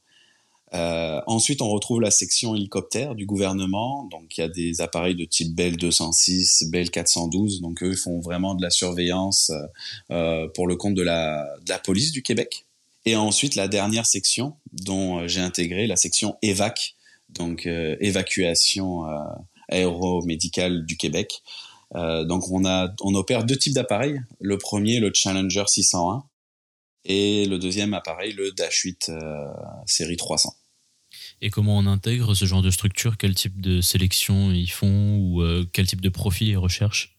[0.74, 4.08] Euh, ensuite, on retrouve la section hélicoptère du gouvernement.
[4.12, 7.62] Donc, il y a des appareils de type Bell 206, Bell 412.
[7.62, 9.52] Donc, eux font vraiment de la surveillance
[10.10, 12.66] euh, pour le compte de la, de la police du Québec.
[13.06, 16.96] Et ensuite, la dernière section dont euh, j'ai intégré, la section EVAC,
[17.34, 19.24] donc euh, évacuation euh,
[19.70, 21.42] aéromédicale du Québec.
[21.96, 24.20] Euh, donc on a, on opère deux types d'appareils.
[24.40, 26.24] Le premier, le Challenger 601,
[27.06, 29.12] et le deuxième appareil, le Dash 8
[29.86, 30.54] série 300.
[31.42, 33.18] Et comment on intègre ce genre de structure?
[33.18, 35.44] Quel type de sélection ils font ou
[35.74, 37.18] quel type de profil ils recherchent?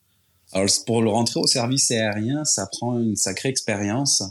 [0.53, 4.23] Alors pour le rentrer au service aérien, ça prend une sacrée expérience.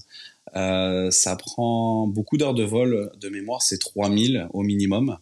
[0.55, 5.17] Euh, ça prend beaucoup d'heures de vol de mémoire, c'est 3000 au minimum,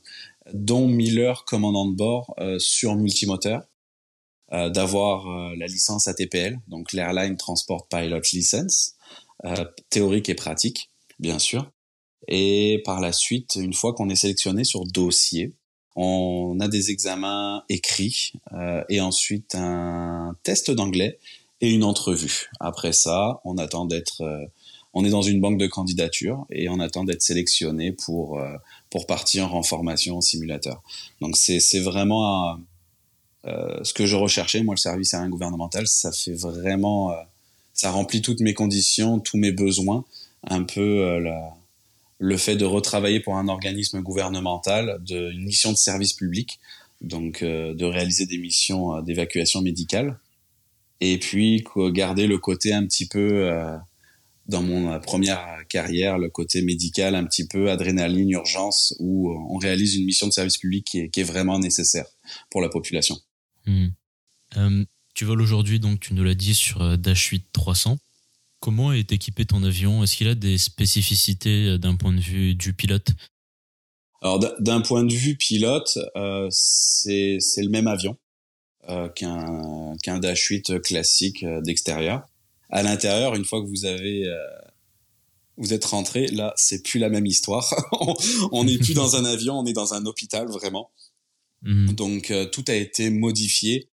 [0.53, 3.63] dont 1000 heures commandant de bord euh, sur multimoteur,
[4.51, 8.95] euh, d'avoir la licence ATPL, donc l'Airline Transport Pilot License,
[9.89, 11.71] théorique et pratique, bien sûr.
[12.27, 15.55] Et par la suite, une fois qu'on est sélectionné sur dossier,
[15.95, 18.33] on a des examens écrits
[18.87, 21.17] et ensuite un test d'anglais
[21.61, 22.51] et une entrevue.
[22.59, 24.21] Après ça, on attend d'être
[24.93, 28.55] on est dans une banque de candidatures et on attend d'être sélectionné pour euh,
[28.89, 30.81] pour partir en formation en simulateur.
[31.21, 32.57] Donc c'est vraiment
[33.45, 37.15] euh, ce que je recherchais moi le service aérien gouvernemental, ça fait vraiment euh,
[37.73, 40.03] ça remplit toutes mes conditions, tous mes besoins,
[40.43, 41.55] un peu la,
[42.19, 46.59] le fait de retravailler pour un organisme gouvernemental, de, une mission de service public,
[46.99, 50.19] donc de réaliser des missions d'évacuation médicale,
[50.99, 51.63] et puis
[51.93, 53.49] garder le côté un petit peu
[54.51, 59.95] dans mon première carrière le côté médical, un petit peu adrénaline, urgence, où on réalise
[59.95, 62.05] une mission de service public qui est, vraiment nécessaire
[62.49, 63.17] pour la population.
[63.65, 63.87] Hmm.
[64.57, 64.85] Euh,
[65.15, 67.97] tu voles aujourd'hui, donc tu nous l'as dit, sur euh, Dash 8 300.
[68.59, 70.03] Comment est équipé ton avion?
[70.03, 73.11] Est-ce qu'il a des spécificités euh, d'un point de vue du pilote?
[74.21, 78.17] Alors d'un point de vue pilote, euh, c'est le même avion
[78.87, 82.23] euh, qu'un qu'un Dash 8 classique euh, d'extérieur.
[82.71, 84.37] À l'intérieur, une fois que vous avez euh,
[85.57, 87.73] vous êtes rentré, là, c'est plus la même histoire.
[88.51, 90.91] on n'est plus dans un avion, on est dans un hôpital vraiment.
[91.61, 91.93] Mhm.
[91.93, 93.89] Donc tout a été modifié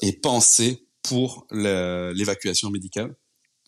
[0.00, 3.14] et pensé pour l'évacuation médicale.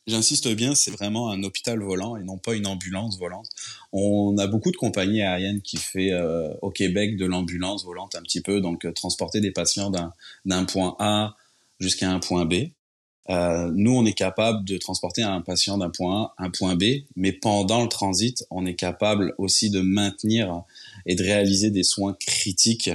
[0.06, 3.48] J'insiste bien, c'est vraiment un hôpital volant et non pas une ambulance volante.
[3.90, 8.20] On a beaucoup de compagnies aériennes qui fait euh, au Québec de l'ambulance volante un
[8.20, 9.90] petit peu, donc euh, transporter des patients
[10.44, 11.36] d'un point A
[11.80, 12.54] jusqu'à un point B.
[13.30, 16.76] Euh, nous, on est capable de transporter un patient d'un point A à un point
[16.76, 20.62] B, mais pendant le transit, on est capable aussi de maintenir
[21.06, 22.90] et de réaliser des soins critiques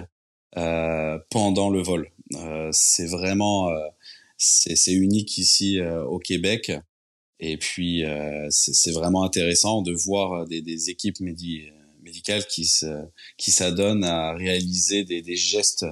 [0.58, 2.12] euh, pendant le vol.
[2.36, 3.70] Euh, c'est vraiment
[4.38, 6.72] c'est unique ici au Québec.
[7.40, 13.06] Et puis, euh, c'est vraiment intéressant de voir des, des équipes médicales qui se,
[13.38, 15.86] qui s'adonnent à réaliser des, des, gestes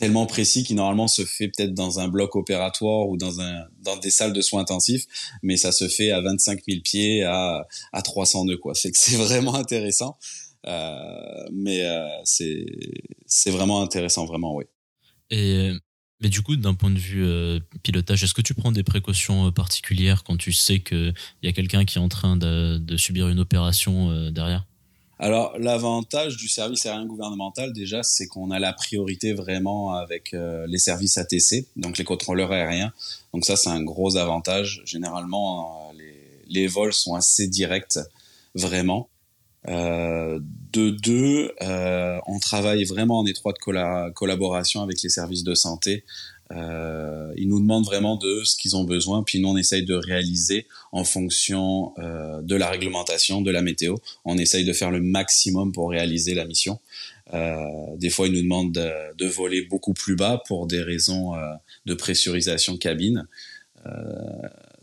[0.00, 3.96] tellement précis qui normalement se fait peut-être dans un bloc opératoire ou dans un dans
[3.96, 5.04] des salles de soins intensifs,
[5.42, 8.74] mais ça se fait à 25 000 pieds à à 300 nœuds quoi.
[8.74, 10.18] C'est que c'est vraiment intéressant,
[10.66, 12.66] euh, mais euh, c'est
[13.26, 14.64] c'est vraiment intéressant vraiment oui.
[15.30, 15.70] Et
[16.20, 19.46] mais du coup, d'un point de vue euh, pilotage, est-ce que tu prends des précautions
[19.46, 22.96] euh, particulières quand tu sais qu'il y a quelqu'un qui est en train de, de
[22.98, 24.66] subir une opération euh, derrière?
[25.20, 30.78] Alors, l'avantage du service aérien gouvernemental, déjà, c'est qu'on a la priorité vraiment avec les
[30.78, 32.92] services ATC, donc les contrôleurs aériens.
[33.32, 34.82] Donc ça, c'est un gros avantage.
[34.84, 37.98] Généralement, les, les vols sont assez directs,
[38.54, 39.08] vraiment.
[39.68, 40.40] Euh,
[40.72, 46.04] de deux, euh, on travaille vraiment en étroite collaboration avec les services de santé.
[46.52, 49.94] Euh, ils nous demandent vraiment de ce qu'ils ont besoin, puis nous on essaye de
[49.94, 53.96] réaliser en fonction euh, de la réglementation, de la météo.
[54.24, 56.80] On essaye de faire le maximum pour réaliser la mission.
[57.32, 57.56] Euh,
[57.96, 61.52] des fois, ils nous demandent de, voler beaucoup plus bas pour des raisons euh,
[61.86, 63.26] de pressurisation cabine.
[63.86, 63.90] Euh,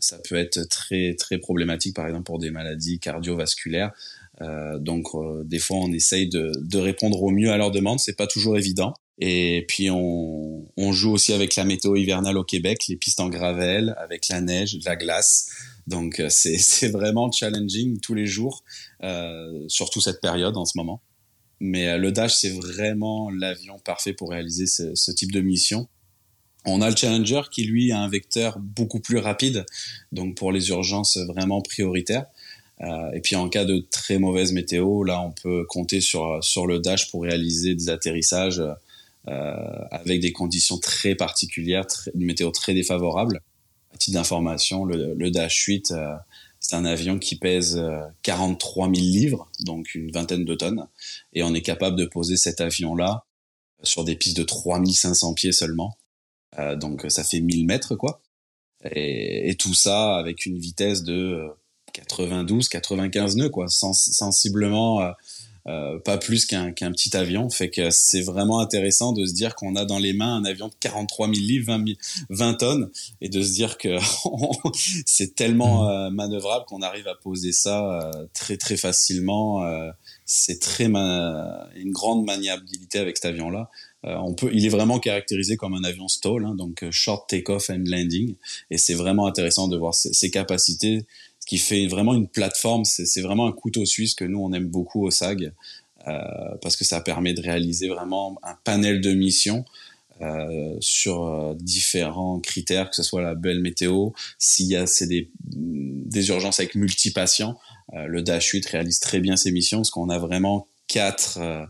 [0.00, 3.92] ça peut être très très problématique, par exemple pour des maladies cardiovasculaires.
[4.40, 5.08] Euh, donc
[5.44, 8.56] des fois on essaye de, de, répondre au mieux à leurs demandes, c'est pas toujours
[8.56, 8.94] évident.
[9.18, 13.28] Et puis on, on, joue aussi avec la météo hivernale au Québec, les pistes en
[13.28, 15.50] gravel, avec la neige, la glace.
[15.88, 18.62] Donc euh, c'est vraiment challenging tous les jours,
[19.02, 21.02] euh, surtout cette période en ce moment.
[21.60, 25.88] Mais le Dash c'est vraiment l'avion parfait pour réaliser ce, ce type de mission.
[26.64, 29.64] On a le Challenger qui lui a un vecteur beaucoup plus rapide,
[30.12, 32.26] donc pour les urgences vraiment prioritaires.
[32.80, 36.66] Euh, et puis en cas de très mauvaise météo, là on peut compter sur sur
[36.66, 38.72] le Dash pour réaliser des atterrissages euh,
[39.90, 43.42] avec des conditions très particulières, une météo très défavorable.
[43.92, 46.14] À titre d'information, le, le, Dash 8 euh,
[46.60, 47.80] c'est un avion qui pèse
[48.22, 50.88] 43 000 livres, donc une vingtaine de tonnes,
[51.32, 53.24] et on est capable de poser cet avion-là
[53.84, 55.96] sur des pistes de 3500 pieds seulement.
[56.58, 58.22] Euh, donc ça fait 1000 mètres quoi.
[58.90, 61.48] Et, et, tout ça avec une vitesse de
[61.92, 65.12] 92, 95 nœuds, quoi, sensiblement
[65.68, 67.48] euh, euh, pas plus qu'un qu'un petit avion.
[67.50, 70.68] Fait que c'est vraiment intéressant de se dire qu'on a dans les mains un avion
[70.68, 71.84] de 43 000 livres, 20,
[72.30, 72.90] 20 tonnes,
[73.20, 73.96] et de se dire que
[75.06, 75.88] c'est tellement mmh.
[75.88, 79.64] euh, manœuvrable qu'on arrive à poser ça très très facilement.
[80.24, 83.68] c'est très une grande maniabilité avec cet avion-là.
[84.04, 87.84] on peut, il est vraiment caractérisé comme un avion stall, hein, donc short take-off and
[87.86, 88.34] landing,
[88.70, 91.06] et c'est vraiment intéressant de voir ses, ses capacités
[91.48, 92.84] qui fait vraiment une plateforme.
[92.84, 95.50] C'est vraiment un couteau suisse que nous, on aime beaucoup au SAG,
[96.06, 96.12] euh,
[96.60, 99.64] parce que ça permet de réaliser vraiment un panel de missions
[100.20, 105.30] euh, sur euh, différents critères, que ce soit la belle météo, s'il y a des,
[105.40, 107.58] des urgences avec multi-patients.
[107.94, 111.64] Euh, le Dash 8 réalise très bien ses missions, parce qu'on a vraiment quatre euh,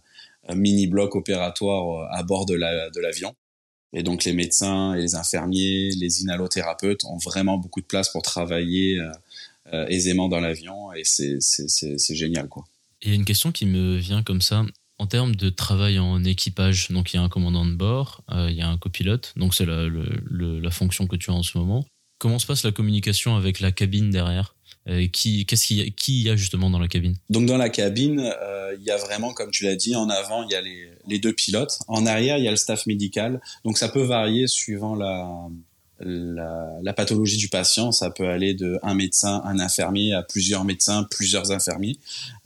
[0.52, 3.36] mini-blocs opératoires à bord de l'avion.
[3.92, 8.22] et donc les médecins et les infirmiers, les inhalothérapeutes ont vraiment beaucoup de place pour
[8.22, 9.10] travailler euh,
[9.88, 12.64] aisément dans l'avion et c'est génial quoi.
[13.02, 14.64] Il y a une question qui me vient comme ça.
[14.98, 18.48] En termes de travail en équipage, donc il y a un commandant de bord, euh,
[18.50, 21.56] il y a un copilote, donc c'est la, la, fonction que tu as en ce
[21.56, 21.86] moment.
[22.18, 24.56] Comment se passe la communication avec la cabine derrière?
[24.88, 27.14] Euh, qui, qu'est-ce qu'il y a, qui y a justement dans la cabine?
[27.30, 30.42] Donc dans la cabine, euh, il y a vraiment, comme tu l'as dit, en avant
[30.42, 33.40] il y a les, les, deux pilotes, en arrière il y a le staff médical.
[33.64, 35.48] Donc ça peut varier suivant la,
[36.00, 40.64] la, la, pathologie du patient, ça peut aller de un médecin, un infirmier à plusieurs
[40.64, 41.98] médecins, plusieurs infirmiers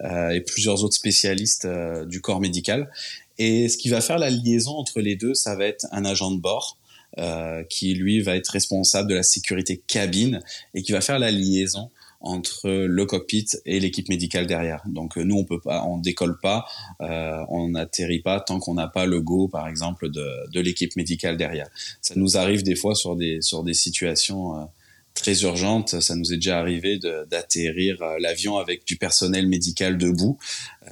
[0.02, 2.90] euh, et plusieurs autres spécialistes euh, du corps médical.
[3.38, 6.30] Et ce qui va faire la liaison entre les deux, ça va être un agent
[6.30, 6.78] de bord
[7.18, 10.40] euh, qui lui va être responsable de la sécurité cabine
[10.74, 11.90] et qui va faire la liaison
[12.22, 14.82] entre le cockpit et l'équipe médicale derrière.
[14.86, 16.66] Donc nous on peut pas, on décolle pas,
[17.00, 21.36] on n'atterrit pas tant qu'on n'a pas le go par exemple de, de l'équipe médicale
[21.36, 21.68] derrière.
[22.00, 24.68] Ça nous arrive des fois sur des sur des situations
[25.14, 26.00] très urgente.
[26.00, 30.38] Ça nous est déjà arrivé d'atterrir euh, l'avion avec du personnel médical debout.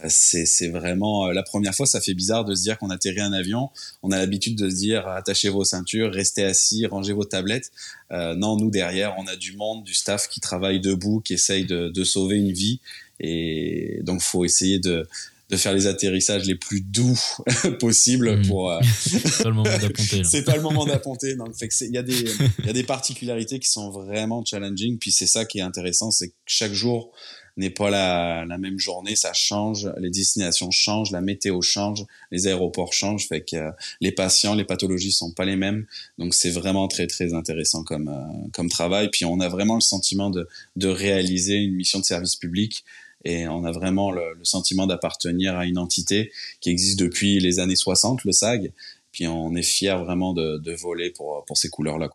[0.04, 1.86] Euh, c'est vraiment euh, la première fois.
[1.86, 3.70] Ça fait bizarre de se dire qu'on atterrit un avion.
[4.02, 7.70] On a l'habitude de se dire attachez vos ceintures, restez assis, rangez vos tablettes.
[8.10, 11.88] non, nous derrière, on a du monde, du staff qui travaille debout, qui essaye de,
[11.88, 12.80] de sauver une vie.
[13.20, 15.06] Et donc, faut essayer de
[15.50, 17.18] de faire les atterrissages les plus doux
[17.80, 18.46] possibles mmh.
[18.46, 18.70] pour.
[18.70, 18.80] Euh...
[19.00, 20.24] c'est pas le moment d'apponter.
[20.24, 21.36] c'est pas le moment d'apponter.
[21.80, 22.24] Il y a des,
[22.60, 24.98] il y a des particularités qui sont vraiment challenging.
[24.98, 27.12] Puis c'est ça qui est intéressant, c'est que chaque jour
[27.56, 32.46] n'est pas la, la même journée, ça change, les destinations changent, la météo change, les
[32.46, 33.70] aéroports changent, fait que euh,
[34.00, 35.86] les patients, les pathologies sont pas les mêmes.
[36.18, 39.08] Donc c'est vraiment très très intéressant comme euh, comme travail.
[39.10, 42.84] Puis on a vraiment le sentiment de de réaliser une mission de service public
[43.24, 47.76] et on a vraiment le, sentiment d'appartenir à une entité qui existe depuis les années
[47.76, 48.72] 60, le SAG,
[49.12, 52.10] puis on est fier vraiment de, de voler pour, pour ces couleurs-là.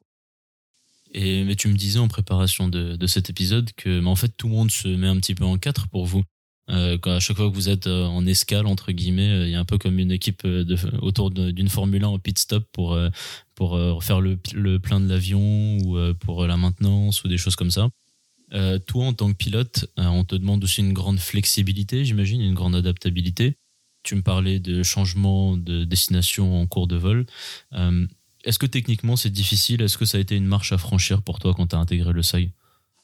[1.14, 4.32] Et mais tu me disais en préparation de, de, cet épisode que mais en fait
[4.36, 6.24] tout le monde se met un petit peu en quatre pour vous.
[6.70, 9.56] Euh, à chaque fois que vous êtes euh, en escale entre guillemets, euh, il y
[9.56, 12.66] a un peu comme une équipe euh, de, autour d'une Formule 1 au pit stop
[12.72, 12.97] pour
[13.53, 17.72] pour faire le, le plein de l'avion ou pour la maintenance ou des choses comme
[17.72, 17.89] ça.
[18.54, 22.41] Euh, toi, en tant que pilote, euh, on te demande aussi une grande flexibilité, j'imagine,
[22.41, 23.56] une grande adaptabilité.
[24.04, 27.26] Tu me parlais de changement de destination en cours de vol.
[27.74, 28.06] Euh,
[28.43, 29.82] est-ce que techniquement c'est difficile?
[29.82, 32.14] Est-ce que ça a été une marche à franchir pour toi quand tu as intégré
[32.14, 32.52] le SAI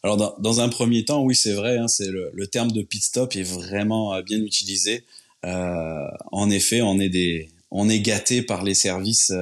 [0.04, 1.80] Alors, dans, un premier temps, oui, c'est vrai.
[1.80, 5.04] Hein, le, terme de pit stop est vraiment bien utilisé.
[5.44, 9.34] en effet, on est des, on est gâté par les services,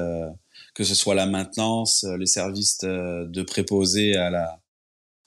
[0.73, 4.58] que ce soit la maintenance, les services de préposés à la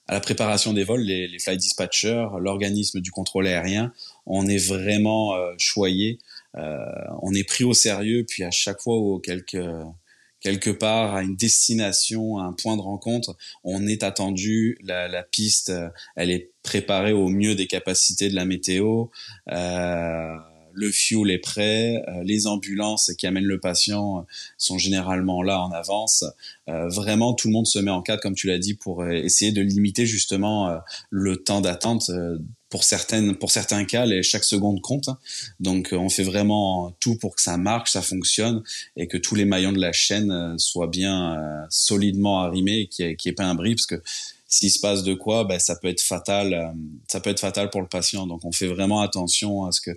[0.07, 3.93] à la préparation des vols, les, les flight dispatchers, l'organisme du contrôle aérien,
[4.25, 6.19] on est vraiment euh, choyé,
[6.57, 6.77] euh,
[7.21, 9.83] on est pris au sérieux, puis à chaque fois où quelque
[10.43, 15.23] quelque part à une destination, à un point de rencontre, on est attendu, la, la
[15.23, 15.71] piste,
[16.17, 19.05] elle est préparée au mieux des capacités de la météo.
[19.51, 20.35] Euh,
[20.73, 24.21] le fuel est prêt, euh, les ambulances qui amènent le patient euh,
[24.57, 26.25] sont généralement là en avance.
[26.69, 29.51] Euh, vraiment, tout le monde se met en cadre, comme tu l'as dit, pour essayer
[29.51, 32.09] de limiter justement le temps d'attente.
[32.69, 32.83] pour
[33.39, 35.09] pour certains cas, les, chaque seconde compte.
[35.59, 38.63] Donc, on fait vraiment tout pour que ça marche, ça fonctionne
[38.95, 41.37] et que tous les maillons de la chaîne soient bien
[41.69, 44.01] solidement arrimés et qu'il n'y ait, pas un bris, parce que
[44.47, 46.73] s'il se passe de quoi, ben, ça peut être fatal.
[47.07, 48.25] ça peut être fatal pour le patient.
[48.25, 49.91] Donc, on fait vraiment attention à ce que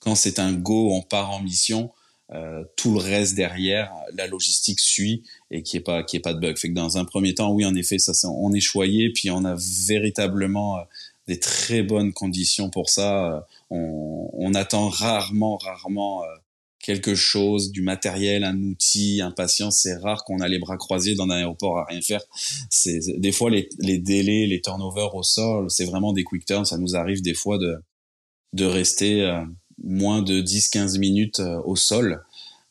[0.00, 1.92] quand c'est un go, on part en mission.
[2.32, 6.32] Euh, tout le reste derrière, la logistique suit et qui est pas qui est pas
[6.32, 6.56] de bug.
[6.56, 9.44] Fait que dans un premier temps, oui, en effet, ça, on est choyé, puis on
[9.44, 10.82] a véritablement euh,
[11.26, 13.34] des très bonnes conditions pour ça.
[13.34, 13.40] Euh,
[13.70, 16.22] on, attend rarement, rarement
[16.80, 19.70] quelque chose, du matériel, un outil, un patient.
[19.70, 22.22] C'est rare qu'on a les bras croisés dans un aéroport à rien faire.
[22.86, 26.64] Des fois les, les délais, les turnovers au sol, c'est vraiment des quick turns.
[26.64, 27.76] Ça nous arrive des fois de
[28.52, 29.22] de rester
[29.82, 32.24] moins de 10-15 minutes euh, au sol.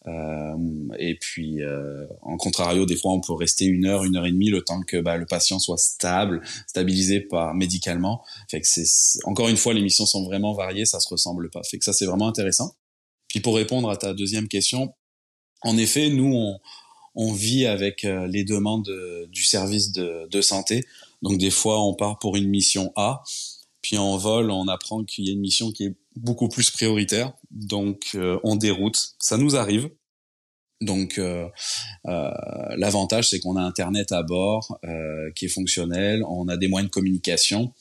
[0.08, 0.56] Euh,
[0.98, 4.32] et puis, euh, en contrario, des fois, on peut rester une heure, une heure et
[4.32, 8.24] demie, le temps que bah, le patient soit stable, stabilisé par médicalement.
[8.50, 8.86] Fait que c'est
[9.26, 11.62] encore une fois, les missions sont vraiment variées, ça se ressemble pas.
[11.64, 12.74] Fait que ça, c'est vraiment intéressant.
[13.28, 14.94] Puis pour répondre à ta deuxième question,
[15.62, 16.60] en effet, nous, on,
[17.14, 18.90] on vit avec les demandes
[19.28, 20.86] du service de, de, santé.
[21.22, 23.22] Donc des fois, on part pour une mission A,
[23.82, 27.34] puis en vol, on apprend qu'il y a une mission qui est beaucoup plus prioritaire.
[27.52, 29.90] Donc euh, on déroute, ça nous arrive.
[30.82, 31.48] Donc euh,
[32.08, 32.32] euh,
[32.78, 34.80] l'avantage c'est qu'on a internet à bord
[35.36, 37.74] qui est fonctionnel, on a des moyens de communication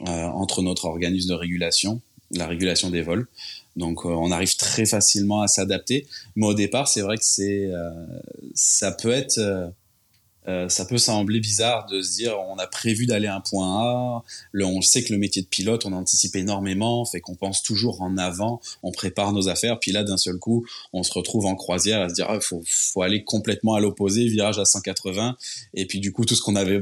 [0.00, 3.28] entre notre organisme de régulation, la régulation des vols.
[3.76, 6.06] Donc on arrive très facilement à s'adapter.
[6.36, 7.70] Mais au départ, c'est vrai que c'est
[8.54, 9.72] ça peut être
[10.48, 13.66] euh, ça peut sembler bizarre de se dire on a prévu d'aller à un point
[13.66, 14.22] A,
[14.52, 18.02] le, on sait que le métier de pilote on anticipe énormément, fait qu'on pense toujours
[18.02, 21.54] en avant, on prépare nos affaires, puis là d'un seul coup on se retrouve en
[21.54, 25.36] croisière à se dire il ah, faut, faut aller complètement à l'opposé, virage à 180,
[25.74, 26.80] et puis du coup tout ce qu'on avait,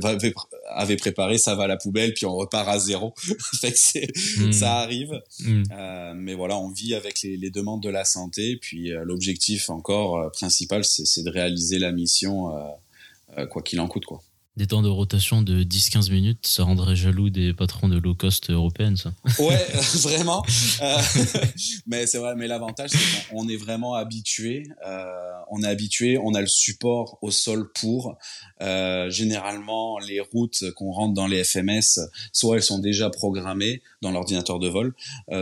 [0.70, 3.14] avait, préparé ça va à la poubelle, puis on repart à zéro.
[3.60, 4.52] fait que mmh.
[4.52, 5.62] ça arrive, mmh.
[5.72, 9.70] euh, mais voilà on vit avec les, les demandes de la santé, puis euh, l'objectif
[9.70, 12.68] encore euh, principal c'est de réaliser la mission euh,
[13.48, 14.20] quoi qu'il en coûte quoi.
[14.54, 18.50] Des temps de rotation de 10-15 minutes, ça rendrait jaloux des patrons de low cost
[18.50, 19.14] européennes, ça.
[19.38, 19.56] Ouais,
[20.02, 20.44] vraiment.
[20.82, 20.98] Euh,
[21.86, 24.64] mais c'est vrai, mais l'avantage, c'est qu'on est vraiment habitué.
[24.86, 25.06] Euh,
[25.50, 28.18] on est habitué, on a le support au sol pour.
[28.60, 32.00] Euh, généralement, les routes qu'on rentre dans les FMS,
[32.34, 34.94] soit elles sont déjà programmées dans l'ordinateur de vol,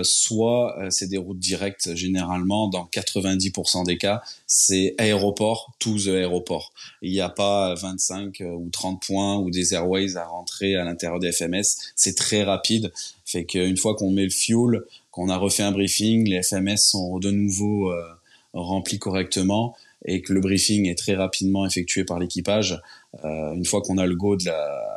[0.03, 1.97] soit c'est des routes directes.
[1.97, 6.73] Généralement, dans 90% des cas, c'est aéroport, to the aéroport.
[7.03, 11.19] Il n'y a pas 25 ou 30 points ou des airways à rentrer à l'intérieur
[11.19, 11.63] des FMS.
[11.97, 12.93] C'est très rapide.
[13.25, 17.19] Fait qu'une fois qu'on met le fuel, qu'on a refait un briefing, les FMS sont
[17.19, 18.03] de nouveau euh,
[18.53, 22.81] remplis correctement et que le briefing est très rapidement effectué par l'équipage.
[23.25, 24.91] Euh, une fois qu'on a le go de la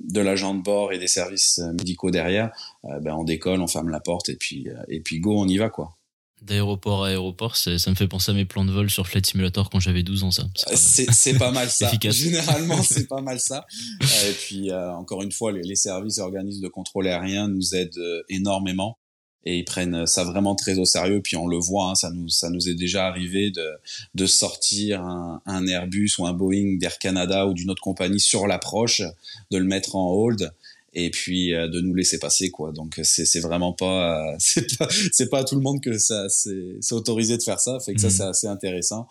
[0.00, 2.52] de l'agent de bord et des services médicaux derrière,
[2.84, 5.48] euh, ben on décolle, on ferme la porte et puis euh, et puis go, on
[5.48, 5.96] y va quoi
[6.42, 9.70] d'aéroport à aéroport, ça me fait penser à mes plans de vol sur Flight Simulator
[9.70, 10.44] quand j'avais 12 ans, ça.
[10.74, 11.90] C'est pas mal ça.
[12.10, 13.66] Généralement, c'est pas mal ça.
[14.00, 17.98] et puis, euh, encore une fois, les, services et organismes de contrôle aérien nous aident
[17.98, 18.98] euh, énormément
[19.46, 21.20] et ils prennent ça vraiment très au sérieux.
[21.22, 23.66] Puis on le voit, hein, ça nous ça nous est déjà arrivé de
[24.14, 28.46] de sortir un, un Airbus ou un Boeing d'Air Canada ou d'une autre compagnie sur
[28.46, 29.02] l'approche,
[29.50, 30.52] de le mettre en hold
[30.96, 34.76] et puis euh, de nous laisser passer quoi donc c'est c'est vraiment pas euh, c'est
[34.76, 37.94] pas c'est pas à tout le monde que ça c'est autorisé de faire ça fait
[37.94, 38.14] que ça mhm.
[38.14, 39.06] c'est assez intéressant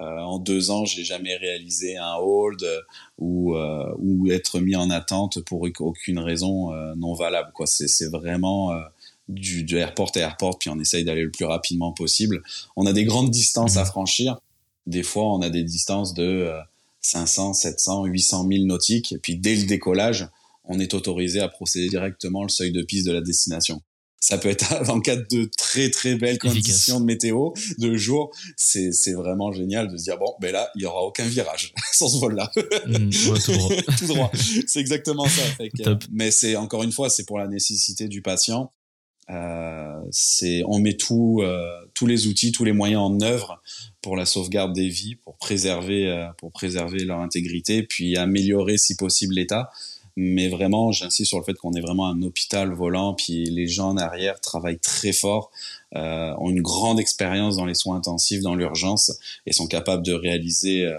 [0.00, 2.64] euh, en deux ans j'ai jamais réalisé un hold
[3.18, 3.56] ou
[3.98, 8.72] ou être mis en attente pour aucune raison non valable quoi c'est c'est vraiment
[9.28, 12.42] du, de airport à airport, puis on essaye d'aller le plus rapidement possible.
[12.74, 13.86] On a des grandes distances à mhm.
[13.86, 14.40] franchir.
[14.86, 16.50] Des fois, on a des distances de
[17.00, 19.12] 500, 700, 800 000 nautiques.
[19.12, 20.28] Et puis, dès le décollage,
[20.70, 23.82] on est autorisé à procéder directement le seuil de piste de la destination.
[24.20, 28.30] Ça peut être en cas de très très belles conditions de météo, de jour.
[28.56, 31.74] C'est, c'est vraiment génial de se dire bon, ben là, il y aura aucun virage
[31.92, 32.50] sans ce vol-là.
[32.86, 33.76] Mm, tout droit.
[33.98, 34.32] tout droit.
[34.66, 35.42] C'est exactement ça.
[36.10, 38.72] mais c'est encore une fois, c'est pour la nécessité du patient.
[39.30, 41.62] Euh, c'est, on met tout, euh,
[41.94, 43.62] tous les outils, tous les moyens en œuvre
[44.02, 48.96] pour la sauvegarde des vies, pour préserver, euh, pour préserver leur intégrité, puis améliorer si
[48.96, 49.70] possible l'état
[50.16, 53.90] mais vraiment, j'insiste sur le fait qu'on est vraiment un hôpital volant, puis les gens
[53.90, 55.50] en arrière travaillent très fort,
[55.96, 59.12] euh, ont une grande expérience dans les soins intensifs, dans l'urgence,
[59.46, 60.96] et sont capables de réaliser euh,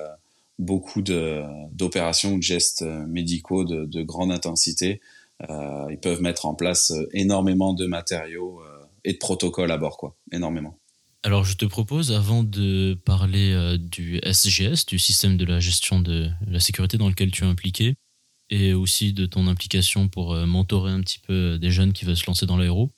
[0.60, 5.02] beaucoup d'opérations ou de gestes euh, médicaux de, de grande intensité.
[5.50, 8.62] Euh, ils peuvent mettre en place énormément de matériaux
[9.04, 10.78] et de protocoles à bord, quoi, énormément.
[11.24, 16.30] Alors, je te propose, avant de parler du SGS, du système de la gestion de
[16.48, 17.96] la sécurité dans lequel tu es impliqué,
[18.52, 22.06] et aussi de ton implication pour euh, mentorer un petit peu euh, des jeunes qui
[22.06, 22.92] veulent se lancer dans l'aéro.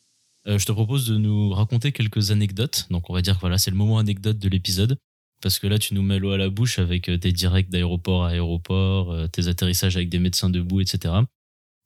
[0.47, 2.88] Euh, je te propose de nous raconter quelques anecdotes.
[2.89, 4.97] Donc on va dire que voilà, c'est le moment anecdote de l'épisode.
[5.41, 8.30] Parce que là, tu nous mets l'eau à la bouche avec tes directs d'aéroport à
[8.30, 11.16] aéroport, tes atterrissages avec des médecins debout, etc.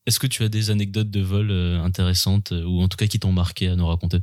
[0.05, 3.31] Est-ce que tu as des anecdotes de vol intéressantes ou en tout cas qui t'ont
[3.31, 4.19] marqué à nous raconter?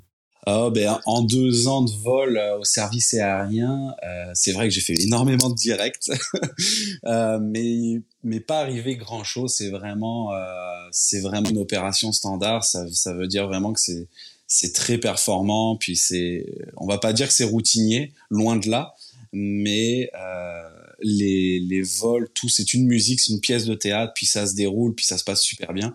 [0.47, 3.95] Oh, ben, en deux ans de vol au service aérien,
[4.35, 6.11] c'est vrai que j'ai fait énormément de directs,
[7.07, 9.55] euh, mais mais pas arrivé grand chose.
[9.55, 12.65] C'est vraiment, euh, c'est vraiment une opération standard.
[12.65, 14.09] Ça, ça veut dire vraiment que c'est,
[14.47, 15.77] c'est très performant.
[15.77, 18.95] Puis c'est, on va pas dire que c'est routinier, loin de là,
[19.33, 20.69] mais euh,
[21.01, 24.13] les, les vols, tout, c'est une musique, c'est une pièce de théâtre.
[24.15, 25.95] Puis ça se déroule, puis ça se passe super bien.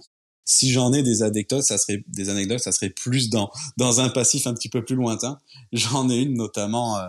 [0.52, 4.10] Si j'en ai des anecdotes, ça serait des anecdotes, ça serait plus dans dans un
[4.10, 5.38] passif un petit peu plus lointain.
[5.74, 7.08] J'en ai une notamment euh,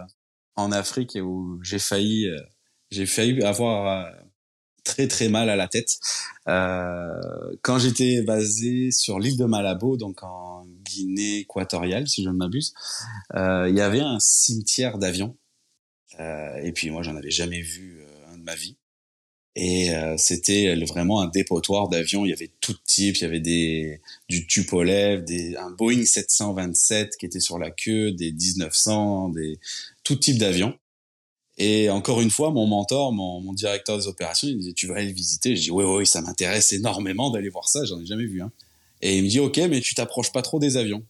[0.56, 2.38] en Afrique où j'ai failli, euh,
[2.90, 4.10] j'ai failli avoir euh,
[4.84, 5.98] très très mal à la tête.
[6.48, 12.34] Euh, quand j'étais basé sur l'île de Malabo, donc en Guinée équatoriale, si je ne
[12.34, 12.74] m'abuse,
[13.36, 15.34] euh, il y avait un cimetière d'avions.
[16.18, 18.76] Euh, et puis moi, j'en avais jamais vu un de ma vie.
[19.56, 22.24] Et c'était vraiment un dépotoir d'avions.
[22.24, 23.16] Il y avait tout type.
[23.16, 28.12] Il y avait des du Tupolev, des un Boeing 727 qui était sur la queue,
[28.12, 29.58] des 1900, des
[30.04, 30.78] tout type d'avions.
[31.58, 34.86] Et encore une fois, mon mentor, mon, mon, directeur des opérations, il me disait, tu
[34.86, 35.56] vas aller le visiter.
[35.56, 37.84] Je dis, oui, oui, ça m'intéresse énormément d'aller voir ça.
[37.84, 38.40] J'en ai jamais vu.
[38.40, 38.50] Hein.
[39.02, 41.04] Et il me dit, ok, mais tu t'approches pas trop des avions.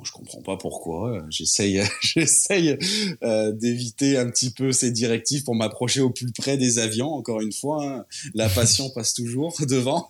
[0.00, 1.26] Bon, je comprends pas pourquoi.
[1.28, 2.78] J'essaye, j'essaye
[3.22, 7.12] euh, d'éviter un petit peu ces directives pour m'approcher au plus près des avions.
[7.12, 8.04] Encore une fois, hein.
[8.34, 10.08] la passion passe toujours devant.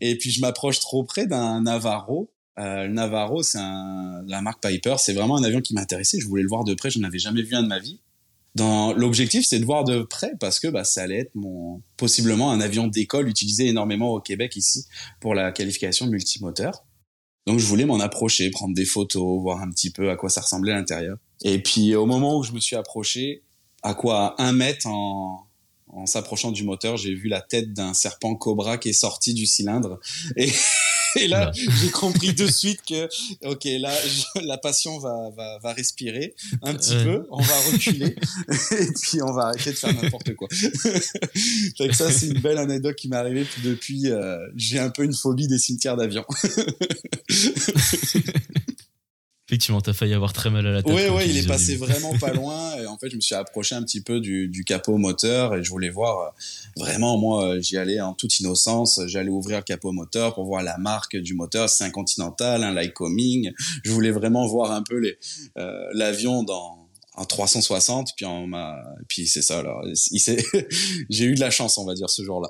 [0.00, 2.30] et puis je m'approche trop près d'un Navarro.
[2.58, 4.96] Euh, le Navarro, c'est la marque Piper.
[4.98, 6.20] C'est vraiment un avion qui m'intéressait.
[6.20, 6.90] Je voulais le voir de près.
[6.90, 8.00] Je n'avais jamais vu un de ma vie
[8.56, 12.50] dans l'objectif c'est de voir de près parce que bah, ça allait être mon possiblement
[12.50, 14.86] un avion d'école utilisé énormément au Québec ici
[15.20, 16.84] pour la qualification multimoteur.
[17.46, 20.40] Donc je voulais m'en approcher, prendre des photos, voir un petit peu à quoi ça
[20.40, 21.16] ressemblait à l'intérieur.
[21.42, 23.42] Et puis au moment où je me suis approché,
[23.82, 25.46] à quoi un mètre en,
[26.04, 29.98] s'approchant du moteur, j'ai vu la tête d'un serpent cobra qui est sorti du cylindre.
[30.36, 30.48] Et,
[31.16, 33.08] et là, j'ai compris de suite que,
[33.44, 33.92] ok, là,
[34.42, 38.16] la passion va, va, va respirer un petit peu, on va reculer,
[38.72, 40.48] et puis on va arrêter de faire n'importe quoi.
[40.52, 43.44] fait que ça, c'est une belle anecdote qui m'est arrivée.
[43.44, 46.24] Puis depuis, euh, j'ai un peu une phobie des cimetières d'avions.
[49.50, 50.94] Effectivement, t'as failli avoir très mal à la tête.
[50.94, 52.76] Oui, oui, il est passé vraiment pas loin.
[52.80, 55.64] Et en fait, je me suis approché un petit peu du, du capot moteur et
[55.64, 56.30] je voulais voir euh,
[56.76, 59.00] vraiment, moi, euh, j'y allais en toute innocence.
[59.08, 61.68] J'allais ouvrir le capot moteur pour voir la marque du moteur.
[61.68, 63.50] C'est un Continental, un Lycoming.
[63.82, 65.02] Je voulais vraiment voir un peu
[65.58, 66.78] euh, l'avion dans
[67.16, 68.76] en 360 puis on m'a
[69.08, 69.84] puis c'est ça alors
[71.10, 72.48] j'ai eu de la chance on va dire ce jour-là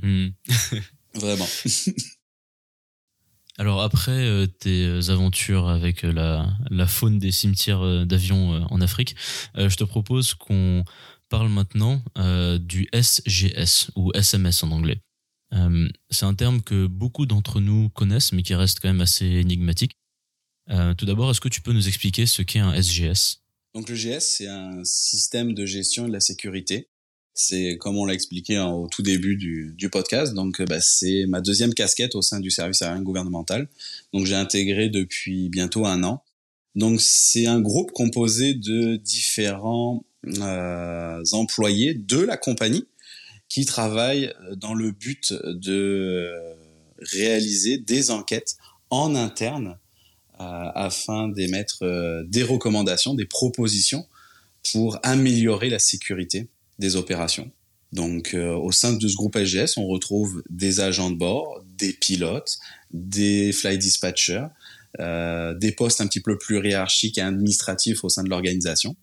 [0.00, 0.28] hmm.
[1.14, 1.48] vraiment
[3.56, 8.80] alors après euh, tes euh, aventures avec euh, la, la faune des cimetières d'avions en
[8.80, 9.16] Afrique,
[9.56, 10.84] je te propose qu'on
[11.28, 12.02] parle maintenant
[12.58, 15.00] du SGS ou SMS en anglais.
[16.10, 19.92] c'est un terme que beaucoup d'entre nous connaissent mais qui reste quand même assez énigmatique.
[20.68, 23.40] tout d'abord, est-ce que tu peux nous expliquer ce qu'est un SGS
[23.74, 26.88] Donc le GS, c'est un système de gestion de la sécurité
[27.34, 30.34] c'est comme on l'a expliqué au tout début du, podcast.
[30.34, 33.68] Donc, bah, c'est ma deuxième casquette au sein du service aérien gouvernemental.
[34.12, 36.22] Donc, j'ai intégré depuis bientôt un an.
[36.74, 40.04] Donc, c'est un groupe composé de différents
[40.40, 42.86] euh, employés de la compagnie
[43.48, 46.32] qui travaillent dans le but de
[46.98, 48.56] réaliser des enquêtes
[48.90, 49.78] en interne
[50.40, 54.06] euh, afin d'émettre euh, des recommandations, des propositions
[54.72, 56.48] pour améliorer la sécurité
[56.78, 57.50] des opérations.
[57.92, 61.92] Donc, euh, au sein de ce groupe SGS, on retrouve des agents de bord, des
[61.92, 62.58] pilotes,
[62.90, 64.46] des flight dispatchers,
[65.00, 68.96] euh, des postes un petit peu plus hiérarchiques et administratifs au sein de l'organisation.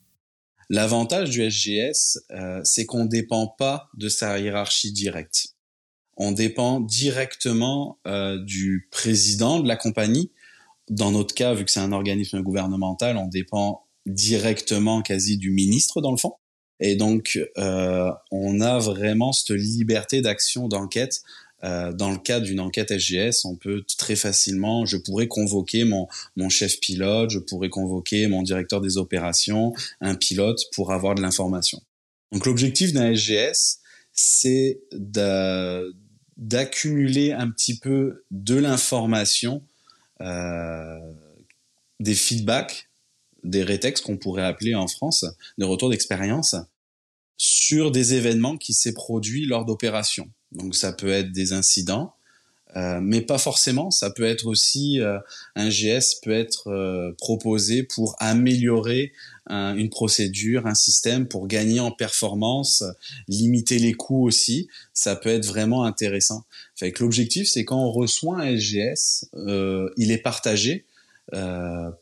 [0.70, 5.50] L'avantage du SGS, euh, c'est qu'on ne dépend pas de sa hiérarchie directe.
[6.16, 10.32] On dépend directement euh, du président de la compagnie.
[10.90, 16.00] Dans notre cas, vu que c'est un organisme gouvernemental, on dépend directement quasi du ministre
[16.00, 16.36] dans le fond.
[16.82, 21.22] Et donc, euh, on a vraiment cette liberté d'action, d'enquête.
[21.64, 26.08] Euh, dans le cadre d'une enquête SGS, on peut très facilement, je pourrais convoquer mon,
[26.36, 31.22] mon chef pilote, je pourrais convoquer mon directeur des opérations, un pilote pour avoir de
[31.22, 31.80] l'information.
[32.32, 33.78] Donc l'objectif d'un SGS,
[34.12, 34.80] c'est
[36.38, 39.62] d'accumuler un petit peu de l'information,
[40.22, 41.00] euh,
[42.00, 42.90] des feedbacks,
[43.44, 45.26] des rétextes qu'on pourrait appeler en France,
[45.58, 46.56] des retours d'expérience,
[47.44, 50.30] sur des événements qui s'est produits lors d'opérations.
[50.52, 52.14] Donc ça peut être des incidents,
[52.76, 53.90] euh, mais pas forcément.
[53.90, 55.18] Ça peut être aussi euh,
[55.56, 59.12] un GS peut être euh, proposé pour améliorer
[59.50, 62.84] une procédure, un système, pour gagner en performance,
[63.28, 64.68] limiter les coûts aussi.
[64.94, 66.46] Ça peut être vraiment intéressant.
[66.76, 69.26] Fait que l'objectif, c'est quand on reçoit un SGS,
[69.98, 70.86] il est partagé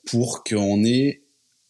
[0.05, 1.21] pour qu'on ait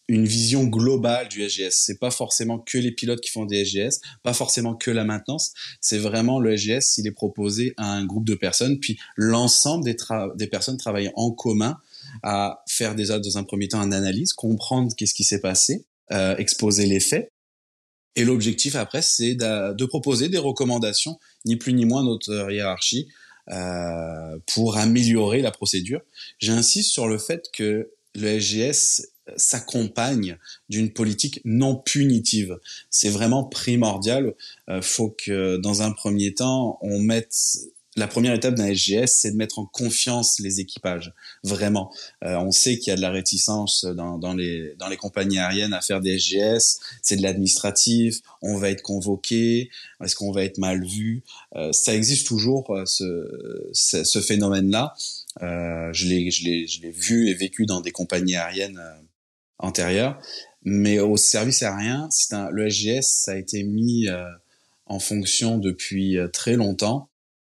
[0.10, 1.72] une vision globale du SGS.
[1.72, 5.54] C'est pas forcément que les pilotes qui font des SGS, pas forcément que la maintenance.
[5.80, 10.48] C'est vraiment le SGS, il est proposé à un groupe de personnes, puis l'ensemble des,
[10.48, 11.78] personnes travaillent en commun
[12.24, 16.36] à faire déjà dans un premier temps une analyse, comprendre qu'est-ce qui s'est passé, euh,
[16.38, 17.32] exposer les faits.
[18.16, 23.08] Et l'objectif après, c'est de, de, proposer des recommandations, ni plus ni moins notre hiérarchie,
[23.52, 26.02] euh, pour améliorer la procédure.
[26.40, 29.08] J'insiste sur le fait que le SGS
[29.38, 30.38] s'accompagne
[30.70, 32.60] d'une politique non punitive.
[32.90, 34.36] C'est vraiment primordial.
[34.70, 37.34] Euh, faut que dans un premier temps, on mette
[38.00, 41.14] la première étape d'un SGS, c'est de mettre en confiance les équipages.
[41.44, 41.92] Vraiment,
[42.24, 45.74] euh, on sait qu'il y a de la réticence dans, les dans les compagnies aériennes
[45.74, 46.80] à faire des SGS.
[47.02, 48.22] C'est de l'administratif.
[48.42, 49.70] On va être convoqué.
[50.04, 51.24] Est-ce qu'on va être mal vu?
[51.56, 54.94] Euh, Ça existe toujours euh, ce, ce, phénomène-là.
[55.42, 58.82] Je l'ai vu et vécu dans des compagnies aériennes
[59.60, 60.20] antérieure.
[60.64, 64.26] Mais au service aérien, c'est un, le SGS, ça a été mis euh,
[64.86, 67.10] en fonction depuis euh, très longtemps.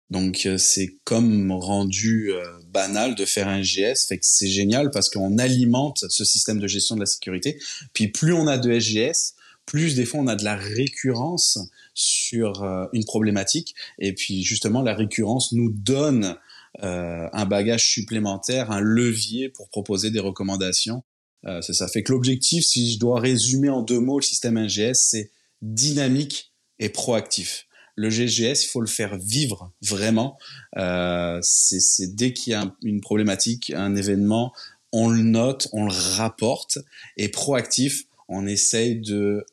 [0.09, 2.31] Donc euh, c'est comme rendu
[2.69, 6.67] banal de faire un SGS, fait que c'est génial parce qu'on alimente ce système de
[6.67, 7.59] gestion de la sécurité.
[7.93, 9.35] Puis plus on a de SGS,
[9.65, 11.59] plus des fois on a de la récurrence
[11.95, 13.73] sur une problématique.
[13.97, 16.37] Et puis justement la récurrence nous donne
[16.81, 21.03] un bagage supplémentaire, un levier pour proposer des recommandations
[21.47, 21.87] euh, c'est ça.
[21.87, 25.31] Fait que l'objectif, si je dois résumer en deux mots le système NGS, c'est
[25.61, 27.67] dynamique et proactif.
[27.95, 30.37] Le GGS, il faut le faire vivre vraiment.
[30.77, 34.53] Euh, c'est dès qu'il y a une problématique, un événement,
[34.91, 36.79] on le note, on le rapporte.
[37.15, 39.45] Et proactif, on essaye de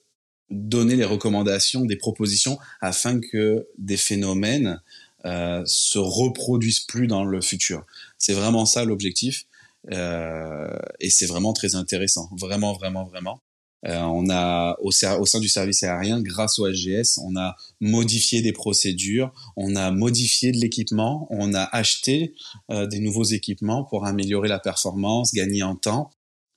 [0.51, 4.81] donner les recommandations, des propositions afin que des phénomènes
[5.25, 7.87] euh, se reproduisent plus dans le futur.
[8.19, 9.47] C'est vraiment ça l'objectif
[9.91, 13.41] et c'est vraiment très intéressant, vraiment, vraiment, vraiment.
[13.85, 18.53] Euh, on a au, sein du service aérien, grâce au SGS, on a modifié des
[18.53, 22.35] procédures, on a modifié de l'équipement, on a acheté
[22.71, 26.11] euh, des nouveaux équipements pour améliorer la performance, gagner en temps.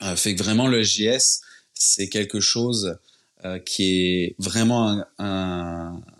[0.03, 1.41] Euh, fait que vraiment le SGS,
[1.73, 2.99] c'est quelque chose
[3.43, 5.03] euh, qui est vraiment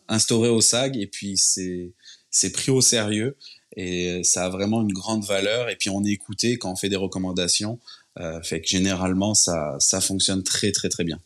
[0.07, 1.93] instauré au SAG et puis c'est
[2.35, 3.37] c'est pris au sérieux
[3.77, 6.89] et ça a vraiment une grande valeur et puis on est écouté quand on fait
[6.89, 7.79] des recommandations
[8.19, 11.19] euh, fait que généralement, ça, ça fonctionne très très très bien.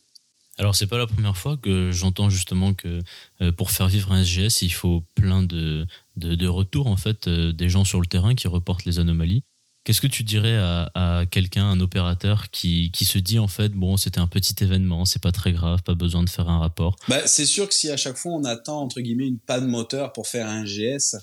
[0.58, 3.02] Alors c'est pas la première fois que j'entends justement que
[3.42, 5.86] euh, pour faire vivre un SGS, il faut plein de,
[6.18, 9.44] de, de retours en fait euh, des gens sur le terrain qui reportent les anomalies.
[9.90, 13.98] Qu'est-ce que tu dirais à, quelqu'un, un opérateur qui, qui se dit en fait bon
[13.98, 16.96] c'était un petit événement, c'est pas très grave, pas besoin de faire un rapport?
[17.08, 20.14] Bah, c'est sûr que si à chaque fois on attend entre guillemets une panne moteur
[20.14, 21.16] pour faire un GS,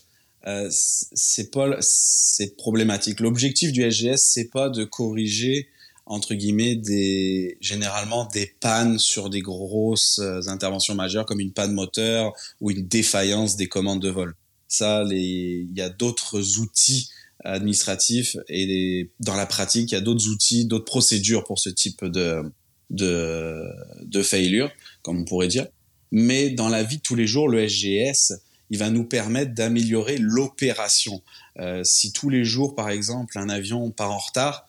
[0.48, 3.20] euh, c'est problématique.
[3.20, 5.68] L'objectif du SGS c'est pas de corriger
[6.04, 6.76] entre guillemets
[7.60, 12.88] généralement des pannes sur des grosses euh, interventions majeures comme une panne moteur ou une
[12.88, 14.34] défaillance des commandes de vol.
[14.66, 17.10] Ça, il y a d'autres outils
[17.46, 22.04] administratifs et dans la pratique, il y a d'autres outils, d'autres procédures pour ce type
[22.04, 22.42] de
[22.90, 23.62] de
[24.02, 24.70] de failure,
[25.02, 25.66] comme on pourrait dire.
[26.12, 28.34] Mais dans la vie de tous les jours, le SGS,
[28.70, 31.22] il va nous permettre d'améliorer l'opération.
[31.58, 34.66] Euh, si tous les jours, par exemple, un avion part en retard,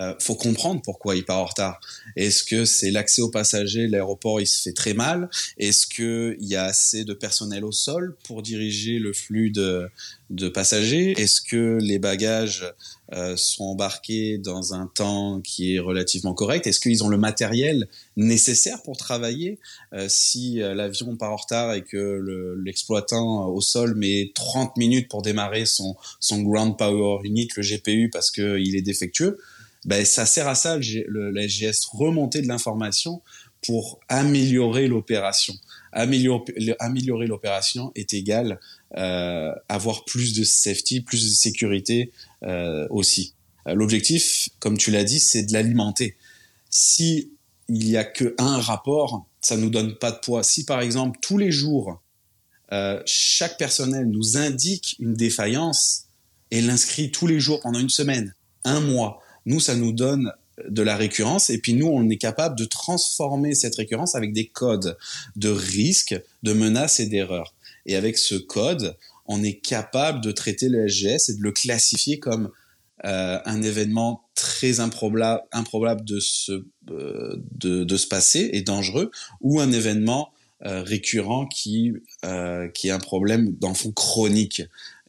[0.00, 1.80] euh, faut comprendre pourquoi il part en retard.
[2.16, 5.28] Est-ce que c'est l'accès aux passagers, l'aéroport il se fait très mal?
[5.58, 9.88] Est-ce que il y a assez de personnel au sol pour diriger le flux de,
[10.30, 11.12] de passagers?
[11.20, 12.66] Est-ce que les bagages
[13.12, 16.66] euh, sont embarqués dans un temps qui est relativement correct?
[16.66, 19.60] Est-ce qu'ils ont le matériel nécessaire pour travailler?
[19.92, 25.08] Euh, Si euh, l'avion part en retard et que l'exploitant au sol met 30 minutes
[25.08, 29.38] pour démarrer son, son ground power unit, le GPU, parce qu'il est défectueux,
[29.86, 33.22] ben, ça sert à ça, le, le SGS, remonter de l'information
[33.64, 35.54] pour améliorer l'opération.
[35.92, 38.60] Améliorer, l'opération est égal
[38.96, 42.12] euh, avoir plus de safety, plus de sécurité
[42.42, 43.32] euh, aussi.
[43.66, 46.16] Euh, l'objectif, comme tu l'as dit, c'est de l'alimenter.
[46.68, 47.32] Si
[47.68, 50.42] il y a que un rapport, ça nous donne pas de poids.
[50.42, 52.00] Si par exemple tous les jours
[52.72, 56.06] euh, chaque personnel nous indique une défaillance
[56.50, 58.34] et l'inscrit tous les jours pendant une semaine,
[58.64, 60.32] un mois, nous, ça nous donne
[60.68, 64.46] de la récurrence et puis nous, on est capable de transformer cette récurrence avec des
[64.46, 64.96] codes
[65.36, 67.54] de risques, de menaces et d'erreurs.
[67.84, 72.18] Et avec ce code, on est capable de traiter le SGS et de le classifier
[72.18, 72.50] comme
[73.04, 79.60] euh, un événement très improbable, improbable de, se, euh, de, se passer et dangereux ou
[79.60, 80.32] un événement
[80.64, 81.92] euh, récurrent qui,
[82.74, 84.62] qui est un problème dans le fond chronique.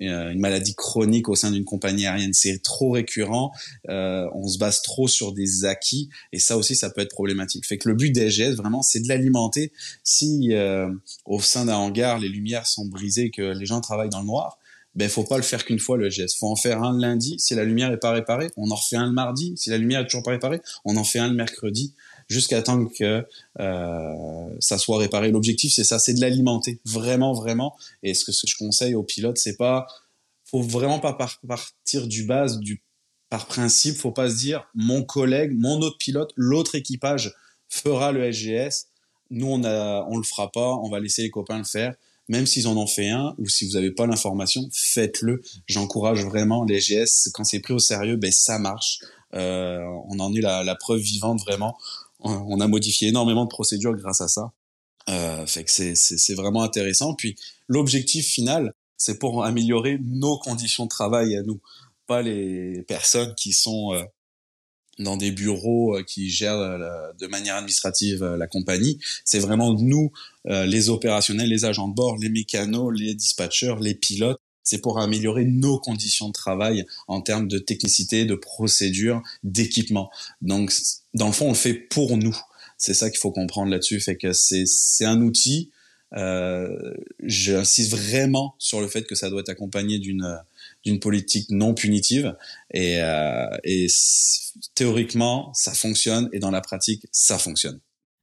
[0.03, 2.33] Euh, une maladie chronique au sein d'une compagnie aérienne.
[2.33, 3.51] C'est trop récurrent,
[3.89, 7.65] euh, on se base trop sur des acquis et ça aussi, ça peut être problématique.
[7.65, 9.71] Fait que le but des vraiment, c'est de l'alimenter.
[10.03, 10.87] Si euh,
[11.25, 14.59] au sein d'un hangar, les lumières sont brisées, que les gens travaillent dans le noir,
[14.93, 16.37] ben faut pas le faire qu'une fois le geste.
[16.37, 17.35] Faut en faire un le lundi.
[17.39, 19.53] Si la lumière est pas réparée, on en refait un le mardi.
[19.55, 21.93] Si la lumière est toujours pas réparée, on en fait un le mercredi
[22.27, 23.25] jusqu'à temps que
[23.59, 25.31] euh, ça soit réparé.
[25.31, 27.75] L'objectif, c'est ça, c'est de l'alimenter, vraiment, vraiment.
[28.03, 29.87] Et ce que je conseille aux pilotes, c'est pas,
[30.45, 32.81] faut vraiment pas partir du base, du
[33.29, 37.33] par principe, faut pas se dire mon collègue, mon autre pilote, l'autre équipage
[37.69, 38.87] fera le SGS.
[39.29, 41.93] Nous, on a, on le fera pas, on va laisser les copains le faire.
[42.29, 45.41] Même s'ils en ont fait un, ou si vous n'avez pas l'information, faites-le.
[45.65, 47.29] J'encourage vraiment les SGS.
[47.33, 48.99] Quand c'est pris au sérieux, ben ça marche.
[49.33, 51.77] Euh, on en est la, la preuve vivante vraiment
[52.19, 54.51] on a modifié énormément de procédures grâce à ça.
[55.09, 57.13] Euh, fait que c'est vraiment intéressant.
[57.13, 57.35] Puis
[57.67, 61.61] l'objectif final, c'est pour améliorer nos conditions de travail à nous,
[62.07, 64.03] pas les personnes qui sont euh,
[64.97, 68.99] dans des bureaux euh, qui gèrent euh, de manière administrative la compagnie.
[69.23, 70.11] C'est vraiment nous,
[70.45, 75.45] les opérationnels, les agents de bord, les mécanos, les dispatchers, les pilotes, c'est pour améliorer
[75.45, 80.11] nos conditions de travail en termes de technicité, de procédure, d'équipement.
[80.41, 80.73] Donc,
[81.13, 82.37] dans le fond, on le fait pour nous.
[82.77, 84.03] C'est ça qu'il faut comprendre là-dessus.
[84.19, 85.71] Que c'est un outil.
[86.15, 86.93] Euh,
[87.23, 92.35] J'insiste vraiment sur le fait que ça doit être accompagné d'une politique non punitive
[92.73, 93.47] et, euh,
[94.75, 97.79] théoriquement ça fonctionne et dans la pratique ça fonctionne.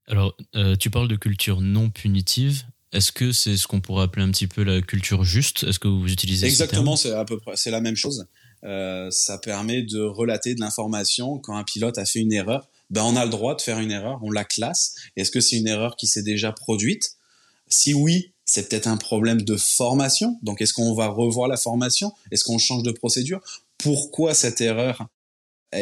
[0.07, 2.65] Alors, euh, tu parles de culture non punitive.
[2.95, 5.65] Est-ce que c'est ce qu'on pourrait appeler un petit peu la culture juste?
[5.65, 8.27] Est-ce que vous utilisez Exactement, c'est à peu près, c'est la même chose.
[8.65, 12.69] Euh, ça permet de relater de l'information quand un pilote a fait une erreur.
[12.91, 14.95] Ben on a le droit de faire une erreur, on la classe.
[15.17, 17.17] Est-ce que c'est une erreur qui s'est déjà produite?
[17.69, 20.39] Si oui, c'est peut-être un problème de formation.
[20.43, 22.13] Donc, est-ce qu'on va revoir la formation?
[22.31, 23.41] Est-ce qu'on change de procédure?
[23.79, 25.07] Pourquoi cette erreur?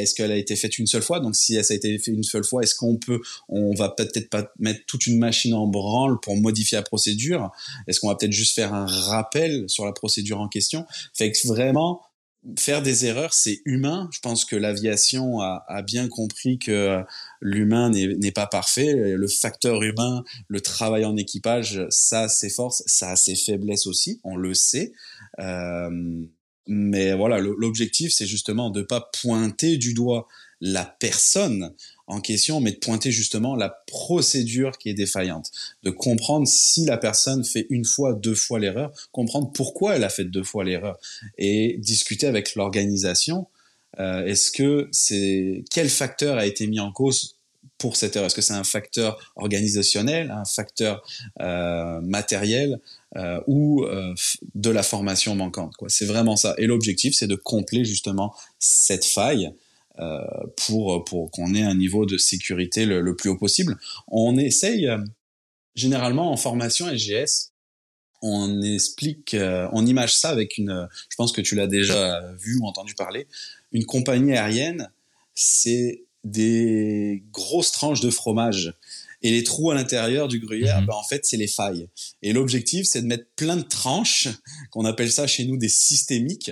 [0.01, 1.21] Est-ce qu'elle a été faite une seule fois?
[1.21, 4.31] Donc si elle a été faite une seule fois, est-ce qu'on peut, on va peut-être
[4.31, 7.51] pas mettre toute une machine en branle pour modifier la procédure?
[7.87, 10.87] Est-ce qu'on va peut-être juste faire un rappel sur la procédure en question?
[11.15, 12.03] Fait que vraiment,
[12.59, 14.09] faire des erreurs, c'est humain.
[14.13, 17.03] Je pense que l'aviation a, bien compris que
[17.41, 18.93] l'humain n'est pas parfait.
[18.95, 23.87] Le facteur humain, le travail en équipage, ça a ses forces, ça a ses faiblesses
[23.87, 24.93] aussi, on le sait.
[25.39, 26.25] Euh,
[26.67, 30.29] mais voilà, l'objectif, c'est justement de pas pointer du doigt
[30.61, 31.75] la personne
[32.07, 35.51] en question, mais de pointer justement la procédure qui est défaillante,
[35.83, 40.09] de comprendre si la personne fait une fois, deux fois l'erreur, comprendre pourquoi elle a
[40.09, 40.99] fait deux fois l'erreur,
[41.37, 43.49] et discuter avec l'organisation.
[43.99, 47.37] Euh, Est-ce que c'est quel facteur a été mis en cause
[47.77, 48.27] pour cette erreur?
[48.27, 51.03] Est-ce que c'est un facteur organisationnel, un facteur
[51.41, 52.81] euh, matériel
[53.17, 54.15] euh, ou euh,
[54.55, 56.55] de la formation manquante quoi C'est vraiment ça.
[56.59, 59.53] Et l'objectif, c'est de combler justement cette faille
[59.99, 60.21] euh,
[60.57, 63.79] pour pour qu'on ait un niveau de sécurité le, le plus haut possible.
[64.09, 64.99] On essaye euh,
[65.75, 67.53] généralement en formation SGS
[68.23, 72.57] on explique, euh, on image ça avec une, je pense que tu l'as déjà vu
[72.61, 73.27] ou entendu parler,
[73.73, 74.91] une compagnie aérienne,
[75.35, 78.75] c'est des grosses tranches de fromage.
[79.23, 80.87] Et les trous à l'intérieur du gruyère, mhm.
[80.87, 81.89] ben en fait, c'est les failles.
[82.23, 84.29] Et l'objectif, c'est de mettre plein de tranches,
[84.71, 86.51] qu'on appelle ça chez nous des systémiques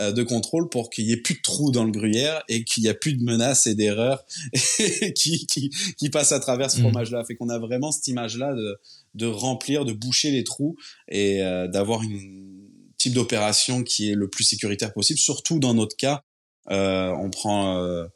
[0.00, 2.82] euh, de contrôle, pour qu'il y ait plus de trous dans le gruyère et qu'il
[2.82, 4.24] n'y a plus de menaces et d'erreurs
[5.14, 6.84] qui, qui, qui, passent à travers ce mhm.
[6.84, 7.24] fromage-là.
[7.24, 8.78] Fait qu'on a vraiment cette image-là de,
[9.14, 10.76] de remplir, de boucher les trous
[11.08, 15.96] et euh, d'avoir une type d'opération qui est le plus sécuritaire possible, surtout dans notre
[15.96, 16.24] cas
[16.70, 18.06] euh, on prend euh,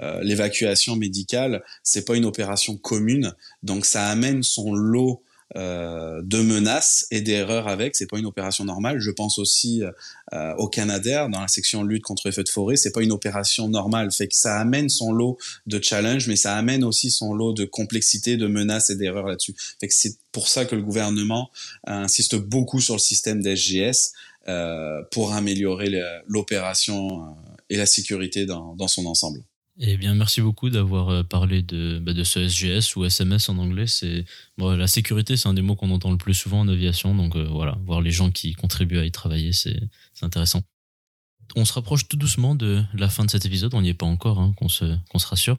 [0.00, 5.22] euh, l'évacuation médicale, c'est pas une opération commune, donc ça amène son lot
[5.54, 7.94] de menaces et d'erreurs avec.
[7.94, 9.00] C'est pas une opération normale.
[9.00, 9.82] Je pense aussi
[10.56, 12.76] au Canadair dans la section lutte contre les feux de forêt.
[12.76, 14.10] C'est pas une opération normale.
[14.12, 15.36] Fait que ça amène son lot
[15.66, 19.54] de challenge, mais ça amène aussi son lot de complexité, de menaces et d'erreurs là-dessus.
[19.78, 21.50] Fait que c'est pour ça que le gouvernement
[21.84, 24.14] insiste beaucoup sur le système d'SGS
[25.10, 27.36] pour améliorer l'opération
[27.72, 29.42] et la sécurité dans, son ensemble.
[29.80, 33.56] Eh bien, merci beaucoup d'avoir euh, parlé de, bah, de ce SGS ou SMS en
[33.56, 33.86] anglais.
[33.86, 34.26] C'est
[34.58, 37.14] la sécurité, c'est un des mots qu'on entend le plus souvent en aviation.
[37.14, 39.80] Donc euh, voilà, voir les gens qui contribuent à y travailler, c'est
[40.20, 40.62] intéressant.
[41.56, 43.72] On se rapproche tout doucement de la fin de cet épisode.
[43.72, 45.56] On n'y est pas encore, hein, qu'on se, qu'on se rassure.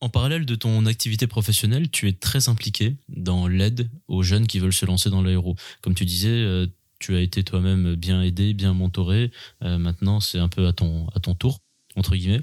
[0.00, 4.58] En parallèle de ton activité professionnelle, tu es très impliqué dans l'aide aux jeunes qui
[4.58, 5.56] veulent se lancer dans l'aéro.
[5.82, 6.66] Comme tu disais, euh,
[7.00, 9.32] tu as été toi-même bien aidé, bien mentoré.
[9.64, 11.58] Euh, maintenant, c'est un peu à ton, à ton tour,
[11.96, 12.42] entre guillemets.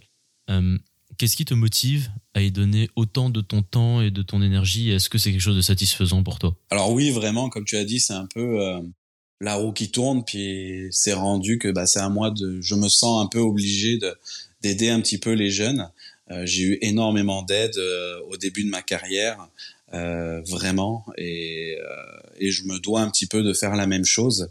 [0.49, 0.77] Euh,
[1.17, 4.91] qu'est-ce qui te motive à y donner autant de ton temps et de ton énergie?
[4.91, 6.57] Est-ce que c'est quelque chose de satisfaisant pour toi?
[6.71, 8.81] Alors oui, vraiment, comme tu as dit, c'est un peu euh,
[9.39, 12.59] la roue qui tourne, puis c'est rendu que bah, c'est à moi de...
[12.59, 14.13] Je me sens un peu obligé de,
[14.63, 15.87] d'aider un petit peu les jeunes.
[16.43, 17.77] j'ai eu énormément d'aide
[18.27, 19.47] au début de ma carrière.
[19.93, 24.03] Euh, vraiment, et, euh, et je me dois un petit peu de faire la même
[24.03, 24.49] chose.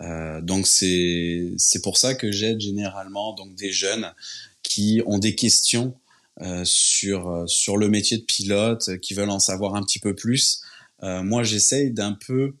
[0.00, 4.14] Euh, donc c'est c'est pour ça que j'aide généralement donc des jeunes
[4.62, 5.94] qui ont des questions
[6.62, 10.62] sur sur le métier de pilote, qui veulent en savoir un petit peu plus.
[11.02, 12.54] Moi, j'essaye d'un peu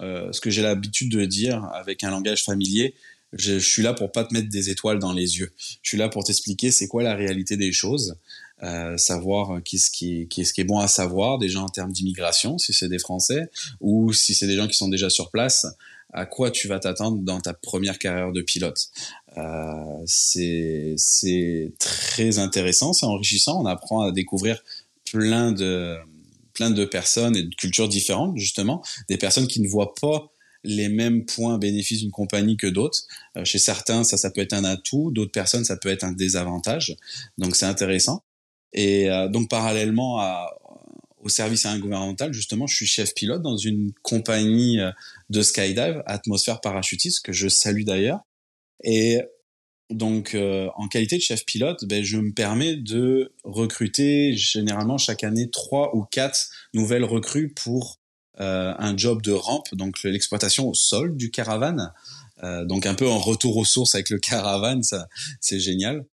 [0.00, 2.94] ce que j'ai l'habitude de dire avec un langage familier.
[3.32, 5.52] Je, je, suis là pour pas te mettre des étoiles dans les yeux.
[5.82, 8.16] Je suis là pour t'expliquer c'est quoi la réalité des choses.
[8.62, 12.56] Euh, savoir qu'est-ce qui, qui, ce qui est bon à savoir déjà en termes d'immigration,
[12.56, 13.50] si c'est des Français,
[13.80, 15.66] ou si c'est des gens qui sont déjà sur place,
[16.12, 18.88] à quoi tu vas t'attendre dans ta première carrière de pilote?
[19.36, 24.62] Euh, c'est très intéressant, c'est enrichissant, on apprend à découvrir
[25.10, 25.98] plein de
[26.54, 30.30] plein de personnes et de cultures différentes justement, des personnes qui ne voient pas
[30.62, 33.00] les mêmes points bénéfices d'une compagnie que d'autres.
[33.36, 36.12] Euh, chez certains, ça, ça peut être un atout, d'autres personnes, ça peut être un
[36.12, 36.96] désavantage.
[37.38, 38.22] Donc c'est intéressant.
[38.74, 40.54] Et euh, donc parallèlement à,
[41.18, 44.90] au service gouvernemental, justement, je suis chef pilote dans une compagnie euh,
[45.30, 48.20] de skydive, Atmosphère Parachutiste, que je salue d'ailleurs.
[48.82, 49.20] Et
[49.90, 55.24] donc, euh, en qualité de chef pilote, ben, je me permets de recruter généralement chaque
[55.24, 58.00] année trois ou quatre nouvelles recrues pour
[58.40, 61.92] euh, un job de rampe, donc l'exploitation au sol du caravane.
[62.42, 65.06] Euh, donc un peu en retour aux sources avec le caravane, ça
[65.40, 66.04] c'est génial.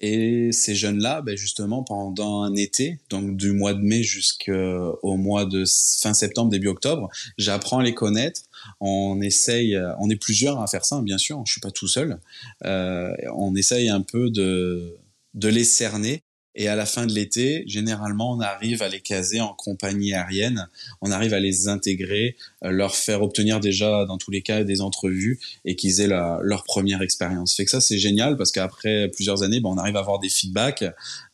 [0.00, 5.44] Et ces jeunes-là, ben justement, pendant un été, donc du mois de mai jusqu'au mois
[5.44, 5.64] de
[6.00, 8.42] fin septembre, début octobre, j'apprends à les connaître.
[8.80, 12.20] On essaye, on est plusieurs à faire ça, bien sûr, je suis pas tout seul.
[12.64, 14.96] Euh, on essaye un peu de,
[15.34, 16.22] de les cerner
[16.60, 20.68] Et à la fin de l'été, généralement, on arrive à les caser en compagnie aérienne.
[21.00, 24.80] On arrive à les intégrer, euh, leur faire obtenir déjà, dans tous les cas, des
[24.80, 27.54] entrevues et qu'ils aient leur première expérience.
[27.54, 30.28] Fait que ça, c'est génial parce qu'après plusieurs années, ben, on arrive à avoir des
[30.28, 30.84] feedbacks,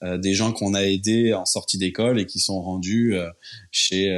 [0.03, 3.31] euh, des gens qu'on a aidés en sortie d'école et qui sont rendus euh,
[3.71, 4.15] chez,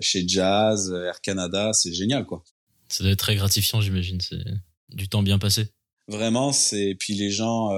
[0.00, 1.72] chez Jazz, Air Canada.
[1.72, 2.44] C'est génial, quoi.
[2.88, 4.20] Ça doit être très gratifiant, j'imagine.
[4.20, 4.44] C'est
[4.90, 5.66] du temps bien passé.
[6.06, 7.70] Vraiment, c'est puis les gens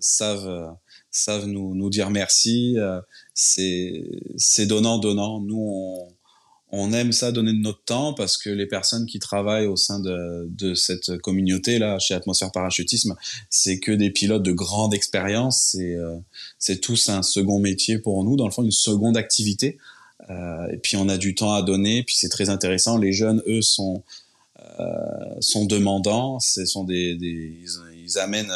[0.00, 0.76] savent
[1.16, 2.74] savent nous, nous dire merci.
[2.78, 3.00] Euh,
[3.34, 5.40] c'est donnant donnant.
[5.40, 6.08] Nous on,
[6.72, 10.00] on aime ça donner de notre temps parce que les personnes qui travaillent au sein
[10.00, 13.16] de, de cette communauté là chez Atmosphère Parachutisme,
[13.50, 15.68] c'est que des pilotes de grande expérience.
[15.70, 16.16] C'est euh,
[16.58, 19.78] c'est tous un second métier pour nous, dans le fond une seconde activité.
[20.28, 22.02] Euh, et puis on a du temps à donner.
[22.02, 22.98] Puis c'est très intéressant.
[22.98, 24.02] Les jeunes, eux, sont
[25.40, 26.38] sont demandants.
[26.40, 27.16] Ce sont des,
[28.04, 28.52] ils amènent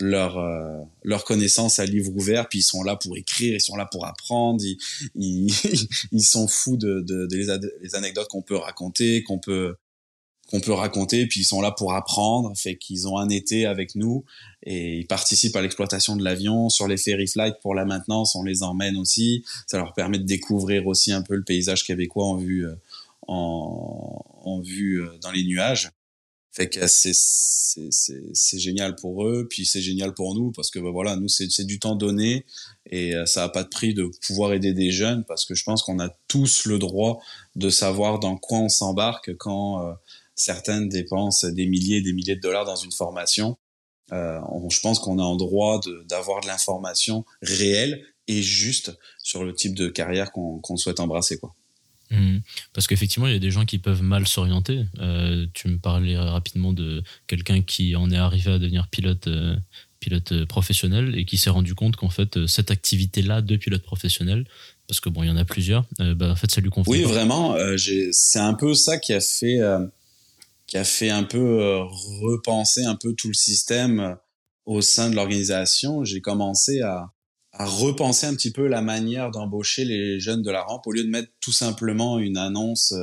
[0.00, 3.76] leur euh, leur connaissance à livre ouvert puis ils sont là pour écrire ils sont
[3.76, 4.78] là pour apprendre ils
[5.14, 5.52] ils,
[6.12, 7.36] ils sont fous de, de, de
[7.82, 9.76] les, anecdotes qu'on peut raconter qu'on peut
[10.50, 13.94] qu'on peut raconter puis ils sont là pour apprendre fait qu'ils ont un été avec
[13.94, 14.24] nous
[14.64, 16.68] et ils participent à l'exploitation de l'avion.
[16.68, 19.44] Sur les ferry flights pour la maintenance on les emmène aussi.
[19.66, 22.74] Ça leur permet de découvrir aussi un peu le paysage québécois en vue euh,
[23.28, 25.90] en, en vue euh, dans les nuages
[26.52, 30.90] fait que c'est c'est génial pour eux, puis c'est génial pour nous parce que bah,
[30.90, 32.44] voilà, nous c'est du temps donné
[32.86, 35.62] et euh, ça a pas de prix de pouvoir aider des jeunes parce que je
[35.62, 37.20] pense qu'on a tous le droit
[37.54, 39.92] de savoir dans quoi on s'embarque quand euh,
[40.34, 43.56] certaines dépensent des milliers, des milliers de dollars dans une formation.
[44.12, 44.40] Euh,
[44.70, 49.76] je pense qu'on a en droit d'avoir de, l'information réelle et juste sur le type
[49.76, 51.54] de carrière qu'on souhaite embrasser quoi.
[52.10, 52.42] Mhm.
[52.72, 54.84] Parce qu'effectivement, il y a des gens qui peuvent mal s'orienter.
[54.98, 59.56] Euh, tu me parlais rapidement de quelqu'un qui en est arrivé à devenir pilote, euh,
[60.00, 64.44] pilote professionnel et qui s'est rendu compte qu'en fait, euh, cette activité-là de pilote professionnel,
[64.88, 66.92] parce que bon, il y en a plusieurs, bah, en fait, ça lui convient.
[66.92, 67.56] Oui, vraiment.
[68.10, 69.60] c'est un peu ça qui a fait,
[70.66, 71.78] qui a fait un peu
[72.22, 74.16] repenser un peu tout le système
[74.66, 76.04] au sein de l'organisation.
[76.04, 77.12] J'ai commencé à,
[77.52, 81.02] à repenser un petit peu la manière d'embaucher les jeunes de la rampe au lieu
[81.02, 82.94] de mettre tout simplement une annonce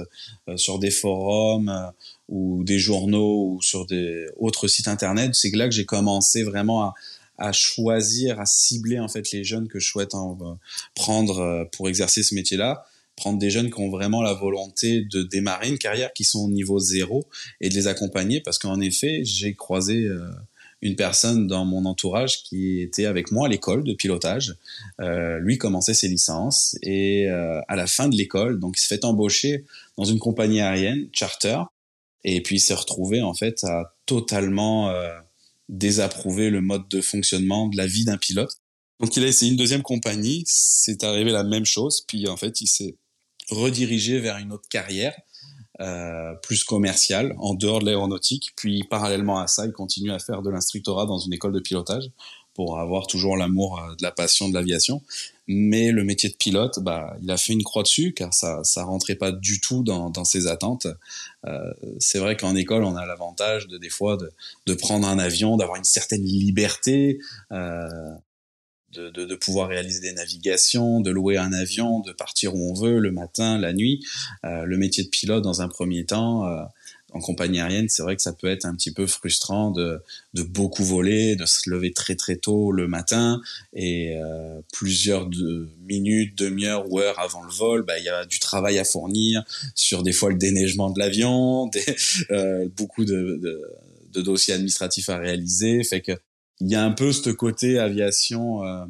[0.47, 1.91] euh, sur des forums euh,
[2.29, 5.35] ou des journaux ou sur des autres sites internet.
[5.35, 6.93] C'est là que j'ai commencé vraiment à,
[7.37, 10.53] à, choisir, à cibler en fait les jeunes que je souhaite en, euh,
[10.95, 12.85] prendre pour exercer ce métier-là
[13.17, 16.49] prendre des jeunes qui ont vraiment la volonté de démarrer une carrière, qui sont au
[16.49, 17.25] niveau zéro,
[17.59, 20.07] et de les accompagner, parce qu'en effet, j'ai croisé
[20.81, 24.55] une personne dans mon entourage qui était avec moi à l'école de pilotage.
[25.01, 28.87] Euh, lui commençait ses licences et euh, à la fin de l'école, donc il se
[28.87, 29.65] fait embaucher
[29.97, 31.59] dans une compagnie aérienne, charter,
[32.23, 35.09] et puis il s'est retrouvé en fait à totalement euh,
[35.69, 38.53] désapprouver le mode de fonctionnement de la vie d'un pilote.
[38.99, 42.61] Donc il a essayé une deuxième compagnie, c'est arrivé la même chose, puis en fait
[42.61, 42.95] il s'est
[43.49, 45.15] redirigé vers une autre carrière
[45.79, 48.51] euh, plus commercial en dehors de l'aéronautique.
[48.55, 52.09] Puis parallèlement à ça, il continue à faire de l'instructorat dans une école de pilotage
[52.57, 55.03] pour avoir toujours l'amour euh, de la passion de l'aviation.
[55.47, 58.83] Mais le métier de pilote, bah, il a fait une croix dessus car ça ça
[58.83, 60.87] rentrait pas du tout dans, dans ses attentes.
[61.45, 64.31] Euh, c'est vrai qu'en école, on a l'avantage de des fois de,
[64.65, 67.19] de prendre un avion, d'avoir une certaine liberté.
[67.51, 67.87] Euh,
[68.97, 72.73] de, de, de, pouvoir réaliser des navigations, de louer un avion, de partir où on
[72.73, 74.03] veut, le matin, la nuit.
[74.43, 76.63] Euh, le métier de pilote, dans un premier temps, euh,
[77.13, 80.01] en compagnie aérienne, c'est vrai que ça peut être un petit peu frustrant de,
[80.33, 83.41] de beaucoup voler, de se lever très très tôt le matin
[83.73, 88.25] et euh, plusieurs de minutes, demi-heures ou heures avant le vol, bah, il y a
[88.25, 89.43] du travail à fournir
[89.73, 91.71] sur des fois le déneigement de l'avion,
[92.31, 93.61] euh, beaucoup de, de,
[94.13, 96.11] de dossiers administratifs à réaliser, fait que
[96.59, 98.85] il y a un peu ce côté aviation euh,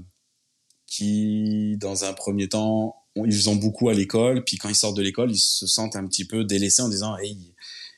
[0.85, 5.01] qui, dans un premier temps, ils ont beaucoup à l'école, puis quand ils sortent de
[5.01, 7.53] l'école, ils se sentent un petit peu délaissés en disant hey,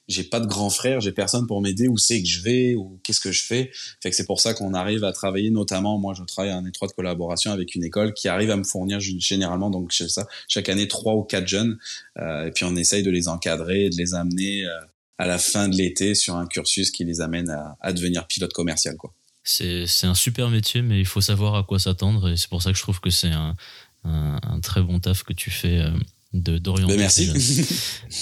[0.08, 3.00] j'ai pas de grand frère, j'ai personne pour m'aider, où c'est que je vais, ou
[3.04, 3.70] qu'est-ce que je fais?
[4.02, 6.94] Fait que c'est pour ça qu'on arrive à travailler, notamment, moi je travaille en étroite
[6.94, 10.88] collaboration avec une école qui arrive à me fournir généralement, donc je ça, chaque année
[10.88, 11.78] trois ou quatre jeunes,
[12.18, 14.80] euh, et puis on essaye de les encadrer, de les amener euh,
[15.20, 18.54] à la fin de l'été sur un cursus qui les amène à, à devenir pilote
[18.54, 19.14] commercial, quoi
[19.50, 22.30] c'est un super métier, mais il faut savoir à quoi s'attendre.
[22.30, 23.56] Et c'est pour ça que je trouve que c'est un,
[24.04, 25.92] un, très bon taf que tu fais euh,
[26.34, 26.94] d'orienter.
[26.94, 27.30] Ben merci.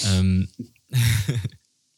[0.06, 0.44] euh,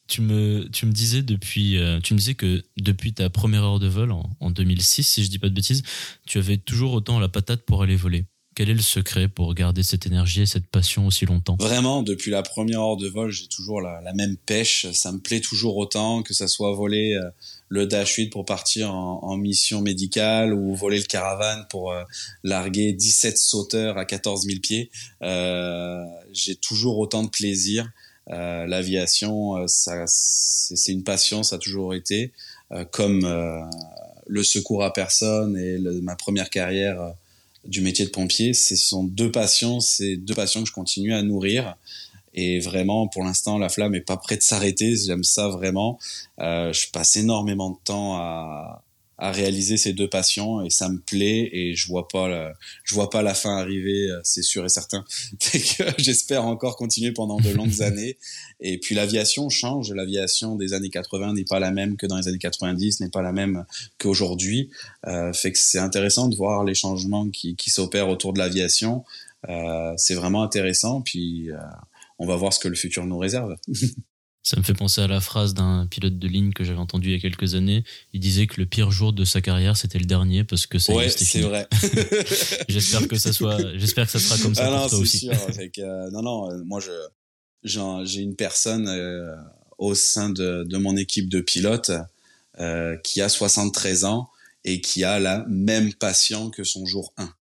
[0.08, 3.78] tu, me, tu me disais depuis, euh, tu me disais que depuis ta première heure
[3.78, 5.82] de vol en, en, 2006, si je dis pas de bêtises,
[6.26, 8.24] tu avais toujours autant la patate pour aller voler.
[8.56, 11.56] quel est le secret pour garder cette énergie et cette passion aussi longtemps?
[11.60, 14.86] Vraiment, depuis la première heure de vol, j'ai toujours la, la, même pêche.
[14.92, 17.16] Ça me plaît toujours autant que ça soit voler
[17.70, 22.02] le Dash 8 pour partir en, en, mission médicale ou voler le caravane pour euh,
[22.42, 24.90] larguer 17 sauteurs à 14 000 pieds.
[25.22, 27.88] Euh, j'ai toujours autant de plaisir.
[28.30, 32.32] Euh, L'aviation, euh, c'est une passion, ça a toujours été.
[32.90, 33.26] comme
[34.26, 37.14] le secours à personne et le, ma première carrière
[37.64, 41.22] du métier de pompier, ce sont deux passions, c'est deux passions que je continue à
[41.22, 41.76] nourrir.
[42.34, 44.94] Et vraiment, pour l'instant, la flamme est pas prête de s'arrêter.
[44.96, 45.98] J'aime ça vraiment.
[46.38, 48.84] Euh, je passe énormément de temps à,
[49.20, 52.54] à réaliser ces deux passions et ça me plaît et je vois pas la,
[52.84, 55.04] je vois pas la fin arriver, euh, c'est sûr et certain.
[55.98, 58.16] J'espère encore continuer pendant de longues années.
[58.60, 62.28] Et puis l'aviation change, l'aviation des années 80 n'est pas la même que dans les
[62.28, 63.66] années 90, n'est pas la même
[63.98, 64.70] qu'aujourd'hui.
[65.06, 69.04] Euh, fait que c'est intéressant de voir les changements qui, qui s'opèrent autour de l'aviation.
[69.50, 71.02] Euh, c'est vraiment intéressant.
[71.02, 71.58] Puis euh,
[72.20, 73.56] on va voir ce que le futur nous réserve.
[74.42, 77.12] Ça me fait penser à la phrase d'un pilote de ligne que j'avais entendu il
[77.12, 77.84] y a quelques années.
[78.14, 80.94] Il disait que le pire jour de sa carrière, c'était le dernier parce que ça
[80.94, 81.68] ouais, c'est vrai.
[82.68, 85.18] j'espère que ça soit, j'espère que ça sera comme ça ah pour non, toi aussi.
[85.18, 85.32] Sûr.
[85.74, 86.90] Que, euh, non, non, euh, moi je,
[87.62, 89.36] j'ai une personne euh,
[89.76, 91.92] au sein de, de, mon équipe de pilotes
[92.58, 94.30] euh, qui a 73 ans
[94.64, 97.32] et qui a la même passion que son jour 1.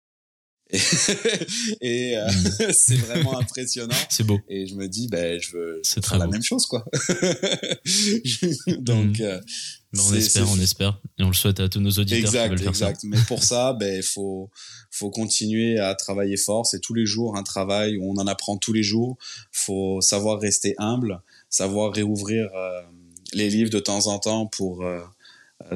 [0.71, 0.79] Et,
[1.81, 2.73] et euh, mm.
[2.73, 3.95] c'est vraiment impressionnant.
[4.09, 4.39] C'est beau.
[4.49, 6.85] Et je me dis, ben, je veux c'est très la même chose, quoi.
[8.79, 9.23] Donc, mm.
[9.23, 9.41] euh,
[9.97, 12.59] on espère, on espère, et on le souhaite à tous nos auditeurs exact, qui veulent
[12.59, 13.01] faire exact.
[13.01, 13.07] ça.
[13.09, 14.51] Mais pour ça, ben, il faut,
[14.91, 16.67] faut continuer à travailler fort.
[16.67, 19.17] C'est tous les jours un travail où on en apprend tous les jours.
[19.51, 22.83] Faut savoir rester humble, savoir réouvrir euh,
[23.33, 25.01] les livres de temps en temps pour euh,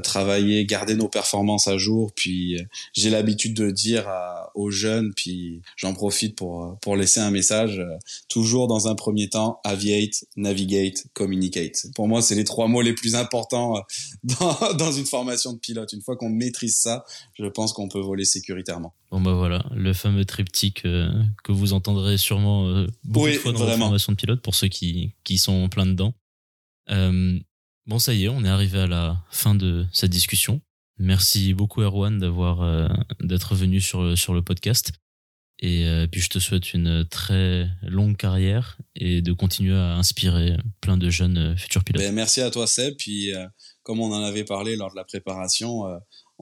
[0.02, 2.12] travailler, garder nos performances à jour.
[2.14, 7.20] Puis euh, j'ai l'habitude de dire à, aux jeunes, puis j'en profite pour pour laisser
[7.20, 7.78] un message.
[7.78, 7.96] Euh,
[8.28, 11.86] toujours dans un premier temps, aviate, navigate, communicate.
[11.94, 13.80] Pour moi, c'est les trois mots les plus importants euh,
[14.40, 15.92] dans, dans une formation de pilote.
[15.92, 17.04] Une fois qu'on maîtrise ça,
[17.34, 18.94] je pense qu'on peut voler sécuritairement.
[19.12, 21.12] Bon bah voilà, le fameux triptyque euh,
[21.44, 24.54] que vous entendrez sûrement euh, beaucoup oui, de fois dans la formation de pilote pour
[24.54, 26.14] ceux qui qui sont plein dedans.
[26.90, 27.38] Euh,
[27.86, 30.60] Bon, ça y est, on est arrivé à la fin de cette discussion.
[30.98, 32.86] Merci beaucoup, Erwan, d'avoir euh,
[33.20, 34.92] d'être venu sur le podcast.
[35.58, 40.56] Et euh, puis je te souhaite une très longue carrière et de continuer à inspirer
[40.80, 42.02] plein de jeunes euh, futurs pilotes.
[42.02, 42.94] Ben, merci à toi, Seb.
[42.96, 43.32] Puis
[43.82, 45.84] comme on en avait parlé lors de la préparation,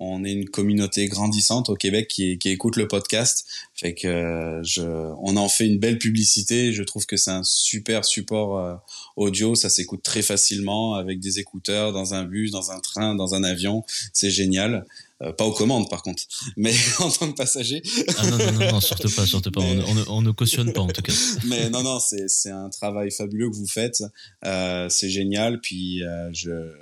[0.02, 3.44] on est une communauté grandissante au Québec qui, qui écoute le podcast.
[3.74, 6.72] Fait que euh, je, on en fait une belle publicité.
[6.72, 8.74] Je trouve que c'est un super support euh,
[9.16, 9.55] audio.
[9.55, 13.44] Ça s'écoute très facilement avec des écouteurs dans un bus, dans un train, dans un
[13.44, 13.85] avion.
[14.14, 14.86] C'est génial.
[15.22, 16.22] Euh, pas aux commandes par contre,
[16.56, 17.82] mais en tant que passager.
[18.16, 19.60] Ah non, non, non, non surtout pas, surtout pas.
[19.60, 21.12] Mais- On, on, on ne cautionne pas en tout cas.
[21.44, 24.02] mais non, non, c'est un travail fabuleux que vous faites.
[24.43, 25.60] C'est génial.
[25.60, 26.01] Puis
[26.32, 26.72] je-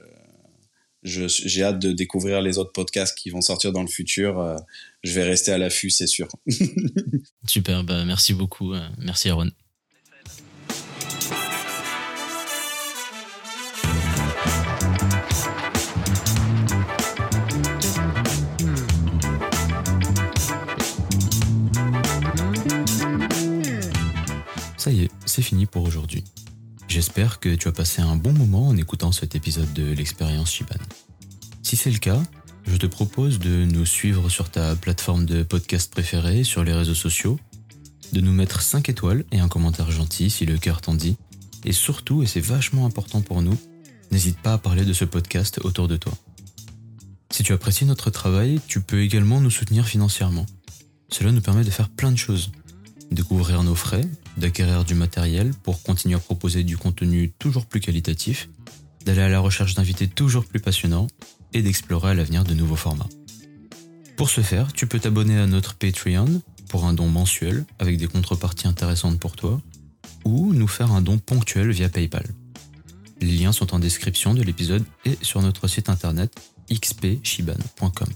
[1.08, 4.38] j'ai hâte de découvrir les autres podcasts qui vont sortir dans le futur.
[4.38, 4.56] Euh,
[5.02, 6.28] je vais rester à l'affût, c'est sûr.
[7.46, 8.74] Super, bah merci beaucoup.
[8.74, 9.50] euh, Merci, Erwan.
[24.76, 26.24] Ça y est, c'est fini pour aujourd'hui.
[26.88, 30.80] J'espère que tu as passé un bon moment en écoutant cet épisode de l'expérience Shiban.
[31.62, 32.20] Si c'est le cas,
[32.66, 36.94] je te propose de nous suivre sur ta plateforme de podcast préférée, sur les réseaux
[36.94, 37.38] sociaux,
[38.14, 41.18] de nous mettre 5 étoiles et un commentaire gentil si le cœur t'en dit,
[41.66, 43.58] et surtout, et c'est vachement important pour nous,
[44.10, 46.14] n'hésite pas à parler de ce podcast autour de toi.
[47.30, 50.46] Si tu apprécies notre travail, tu peux également nous soutenir financièrement.
[51.10, 52.50] Cela nous permet de faire plein de choses.
[53.10, 54.08] Découvrir nos frais,
[54.38, 58.48] d'acquérir du matériel pour continuer à proposer du contenu toujours plus qualitatif,
[59.04, 61.08] d'aller à la recherche d'invités toujours plus passionnants
[61.52, 63.08] et d'explorer à l'avenir de nouveaux formats.
[64.16, 68.06] Pour ce faire, tu peux t'abonner à notre Patreon pour un don mensuel avec des
[68.06, 69.60] contreparties intéressantes pour toi,
[70.24, 72.26] ou nous faire un don ponctuel via PayPal.
[73.20, 76.32] Les liens sont en description de l'épisode et sur notre site internet
[76.70, 78.08] xpshiban.com.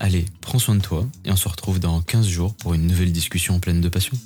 [0.00, 3.12] Allez, prends soin de toi et on se retrouve dans 15 jours pour une nouvelle
[3.12, 4.16] discussion pleine de passion.